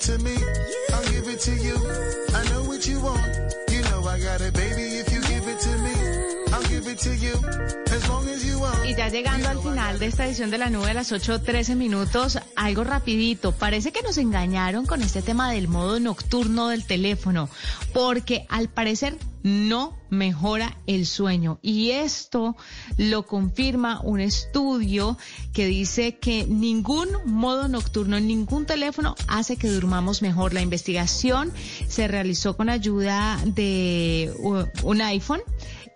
It 0.00 0.18
to 0.18 0.18
me, 0.24 0.36
I'll 0.92 1.10
give 1.10 1.28
it 1.28 1.40
to 1.40 1.52
you. 1.52 1.76
I 2.34 2.44
know 2.50 2.62
what 2.64 2.86
you 2.86 3.00
want. 3.00 3.20
You 3.70 3.82
know 3.82 4.04
I 4.06 4.18
got 4.18 4.40
it, 4.40 4.54
baby. 4.54 4.82
If 5.00 5.12
you 5.12 5.20
give 5.22 5.46
it 5.46 5.60
to 5.60 5.78
me, 5.78 5.94
I'll 6.52 6.68
give 6.68 6.86
it 6.86 6.98
to 6.98 7.14
you. 7.16 7.34
As 7.90 8.09
Y 8.86 8.94
ya 8.94 9.08
llegando 9.08 9.48
al 9.48 9.60
final 9.60 9.98
de 9.98 10.06
esta 10.06 10.26
edición 10.26 10.50
de 10.50 10.58
la 10.58 10.68
nube 10.68 10.90
a 10.90 10.94
las 10.94 11.12
8.13 11.12 11.76
minutos, 11.76 12.38
algo 12.56 12.84
rapidito. 12.84 13.52
Parece 13.52 13.92
que 13.92 14.02
nos 14.02 14.18
engañaron 14.18 14.84
con 14.84 15.02
este 15.02 15.22
tema 15.22 15.50
del 15.50 15.68
modo 15.68 16.00
nocturno 16.00 16.68
del 16.68 16.84
teléfono, 16.84 17.48
porque 17.94 18.46
al 18.48 18.68
parecer 18.68 19.16
no 19.42 19.96
mejora 20.10 20.76
el 20.86 21.06
sueño. 21.06 21.58
Y 21.62 21.92
esto 21.92 22.56
lo 22.96 23.24
confirma 23.26 24.00
un 24.02 24.20
estudio 24.20 25.16
que 25.52 25.66
dice 25.66 26.18
que 26.18 26.46
ningún 26.46 27.08
modo 27.24 27.68
nocturno 27.68 28.20
ningún 28.20 28.66
teléfono 28.66 29.14
hace 29.28 29.56
que 29.56 29.68
durmamos 29.68 30.20
mejor. 30.20 30.52
La 30.52 30.60
investigación 30.60 31.52
se 31.88 32.08
realizó 32.08 32.56
con 32.56 32.68
ayuda 32.68 33.40
de 33.44 34.32
un 34.82 35.00
iPhone 35.00 35.40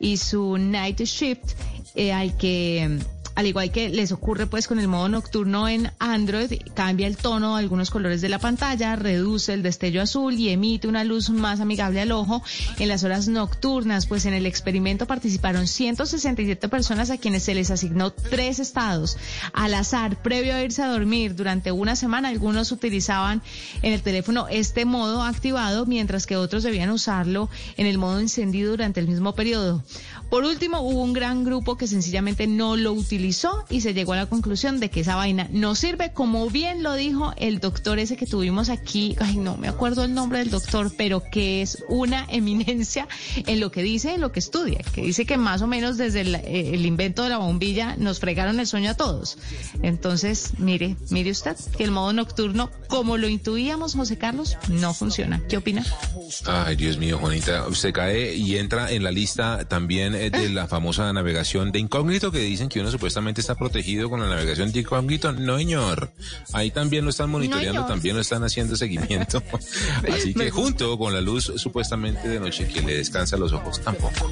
y 0.00 0.16
su 0.18 0.58
Night 0.58 1.00
Shift 1.00 1.54
eh, 1.94 2.12
al 2.12 2.36
que 2.36 2.98
al 3.34 3.46
igual 3.46 3.70
que 3.72 3.88
les 3.88 4.12
ocurre 4.12 4.46
pues 4.46 4.68
con 4.68 4.78
el 4.78 4.88
modo 4.88 5.08
nocturno 5.08 5.68
en 5.68 5.90
Android, 5.98 6.52
cambia 6.74 7.06
el 7.06 7.16
tono, 7.16 7.56
algunos 7.56 7.90
colores 7.90 8.20
de 8.20 8.28
la 8.28 8.38
pantalla, 8.38 8.96
reduce 8.96 9.52
el 9.52 9.62
destello 9.62 10.02
azul 10.02 10.34
y 10.34 10.50
emite 10.50 10.86
una 10.86 11.04
luz 11.04 11.30
más 11.30 11.60
amigable 11.60 12.00
al 12.00 12.12
ojo 12.12 12.42
en 12.78 12.88
las 12.88 13.02
horas 13.02 13.26
nocturnas, 13.28 14.06
pues 14.06 14.24
en 14.26 14.34
el 14.34 14.46
experimento 14.46 15.06
participaron 15.06 15.66
167 15.66 16.68
personas 16.68 17.10
a 17.10 17.18
quienes 17.18 17.42
se 17.42 17.54
les 17.54 17.70
asignó 17.70 18.12
tres 18.12 18.60
estados 18.60 19.16
al 19.52 19.74
azar 19.74 20.22
previo 20.22 20.54
a 20.54 20.62
irse 20.62 20.82
a 20.82 20.88
dormir 20.88 21.34
durante 21.34 21.72
una 21.72 21.96
semana. 21.96 22.28
Algunos 22.28 22.70
utilizaban 22.70 23.42
en 23.82 23.92
el 23.92 24.02
teléfono 24.02 24.46
este 24.48 24.84
modo 24.84 25.22
activado, 25.22 25.86
mientras 25.86 26.26
que 26.26 26.36
otros 26.36 26.62
debían 26.62 26.90
usarlo 26.90 27.50
en 27.76 27.86
el 27.86 27.98
modo 27.98 28.20
encendido 28.20 28.70
durante 28.70 29.00
el 29.00 29.08
mismo 29.08 29.34
periodo. 29.34 29.82
Por 30.34 30.42
último, 30.42 30.80
hubo 30.80 31.00
un 31.00 31.12
gran 31.12 31.44
grupo 31.44 31.76
que 31.76 31.86
sencillamente 31.86 32.48
no 32.48 32.76
lo 32.76 32.92
utilizó 32.92 33.64
y 33.70 33.82
se 33.82 33.94
llegó 33.94 34.14
a 34.14 34.16
la 34.16 34.26
conclusión 34.26 34.80
de 34.80 34.90
que 34.90 34.98
esa 34.98 35.14
vaina 35.14 35.46
no 35.52 35.76
sirve, 35.76 36.12
como 36.12 36.50
bien 36.50 36.82
lo 36.82 36.94
dijo 36.94 37.32
el 37.36 37.60
doctor 37.60 38.00
ese 38.00 38.16
que 38.16 38.26
tuvimos 38.26 38.68
aquí, 38.68 39.14
ay 39.20 39.36
no 39.36 39.56
me 39.56 39.68
acuerdo 39.68 40.02
el 40.02 40.12
nombre 40.12 40.40
del 40.40 40.50
doctor, 40.50 40.90
pero 40.98 41.22
que 41.22 41.62
es 41.62 41.84
una 41.88 42.26
eminencia 42.30 43.06
en 43.46 43.60
lo 43.60 43.70
que 43.70 43.84
dice, 43.84 44.14
en 44.14 44.22
lo 44.22 44.32
que 44.32 44.40
estudia, 44.40 44.80
que 44.92 45.02
dice 45.02 45.24
que 45.24 45.36
más 45.36 45.62
o 45.62 45.68
menos 45.68 45.98
desde 45.98 46.22
el, 46.22 46.34
eh, 46.34 46.74
el 46.74 46.84
invento 46.84 47.22
de 47.22 47.28
la 47.28 47.38
bombilla 47.38 47.94
nos 47.96 48.18
fregaron 48.18 48.58
el 48.58 48.66
sueño 48.66 48.90
a 48.90 48.94
todos. 48.94 49.38
Entonces, 49.82 50.54
mire, 50.58 50.96
mire 51.10 51.30
usted 51.30 51.56
que 51.76 51.84
el 51.84 51.92
modo 51.92 52.12
nocturno, 52.12 52.72
como 52.88 53.18
lo 53.18 53.28
intuíamos, 53.28 53.94
José 53.94 54.18
Carlos, 54.18 54.58
no 54.68 54.94
funciona. 54.94 55.40
¿Qué 55.48 55.58
opina? 55.58 55.86
Ay, 56.46 56.74
Dios 56.74 56.98
mío, 56.98 57.18
Juanita, 57.18 57.72
se 57.72 57.92
cae 57.92 58.34
y 58.34 58.56
entra 58.56 58.90
en 58.90 59.04
la 59.04 59.12
lista 59.12 59.64
también 59.68 60.23
eh, 60.23 60.23
de 60.30 60.48
la 60.50 60.66
famosa 60.66 61.12
navegación 61.12 61.72
de 61.72 61.78
incógnito 61.78 62.30
que 62.30 62.38
dicen 62.38 62.68
que 62.68 62.80
uno 62.80 62.90
supuestamente 62.90 63.40
está 63.40 63.54
protegido 63.54 64.10
con 64.10 64.20
la 64.20 64.28
navegación 64.28 64.72
de 64.72 64.80
incógnito. 64.80 65.32
No, 65.32 65.58
señor. 65.58 66.12
Ahí 66.52 66.70
también 66.70 67.04
lo 67.04 67.10
están 67.10 67.30
monitoreando, 67.30 67.82
No, 67.82 67.86
también 67.86 68.14
lo 68.16 68.22
están 68.22 68.42
haciendo 68.44 68.76
seguimiento. 68.76 69.42
Así 70.12 70.34
que 70.34 70.50
junto 70.50 70.96
con 70.98 71.12
la 71.12 71.20
luz 71.20 71.52
supuestamente 71.56 72.28
de 72.28 72.40
noche 72.40 72.68
que 72.68 72.82
le 72.82 72.96
descansa 72.96 73.36
los 73.36 73.52
ojos, 73.52 73.80
tampoco. 73.80 74.30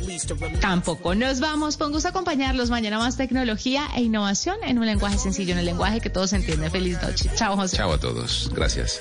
Tampoco. 0.61 1.15
Nos 1.15 1.41
vamos. 1.41 1.77
Con 1.77 1.93
gusto 1.93 2.09
acompañarlos. 2.09 2.71
Mañana 2.71 2.99
más 2.99 3.17
tecnología 3.17 3.89
e 3.97 4.03
innovación 4.03 4.57
en 4.65 4.79
un 4.79 4.87
lenguaje 4.87 5.19
sencillo, 5.19 5.53
en 5.53 5.59
el 5.59 5.67
lenguaje 5.67 6.01
que 6.01 6.11
todos 6.11 6.33
entienden. 6.33 6.71
Feliz 6.71 7.01
noche. 7.03 7.31
Chao, 7.35 7.57
José. 7.57 7.77
Chao 7.77 7.93
a 7.93 7.99
todos. 7.99 8.51
Gracias. 8.55 9.01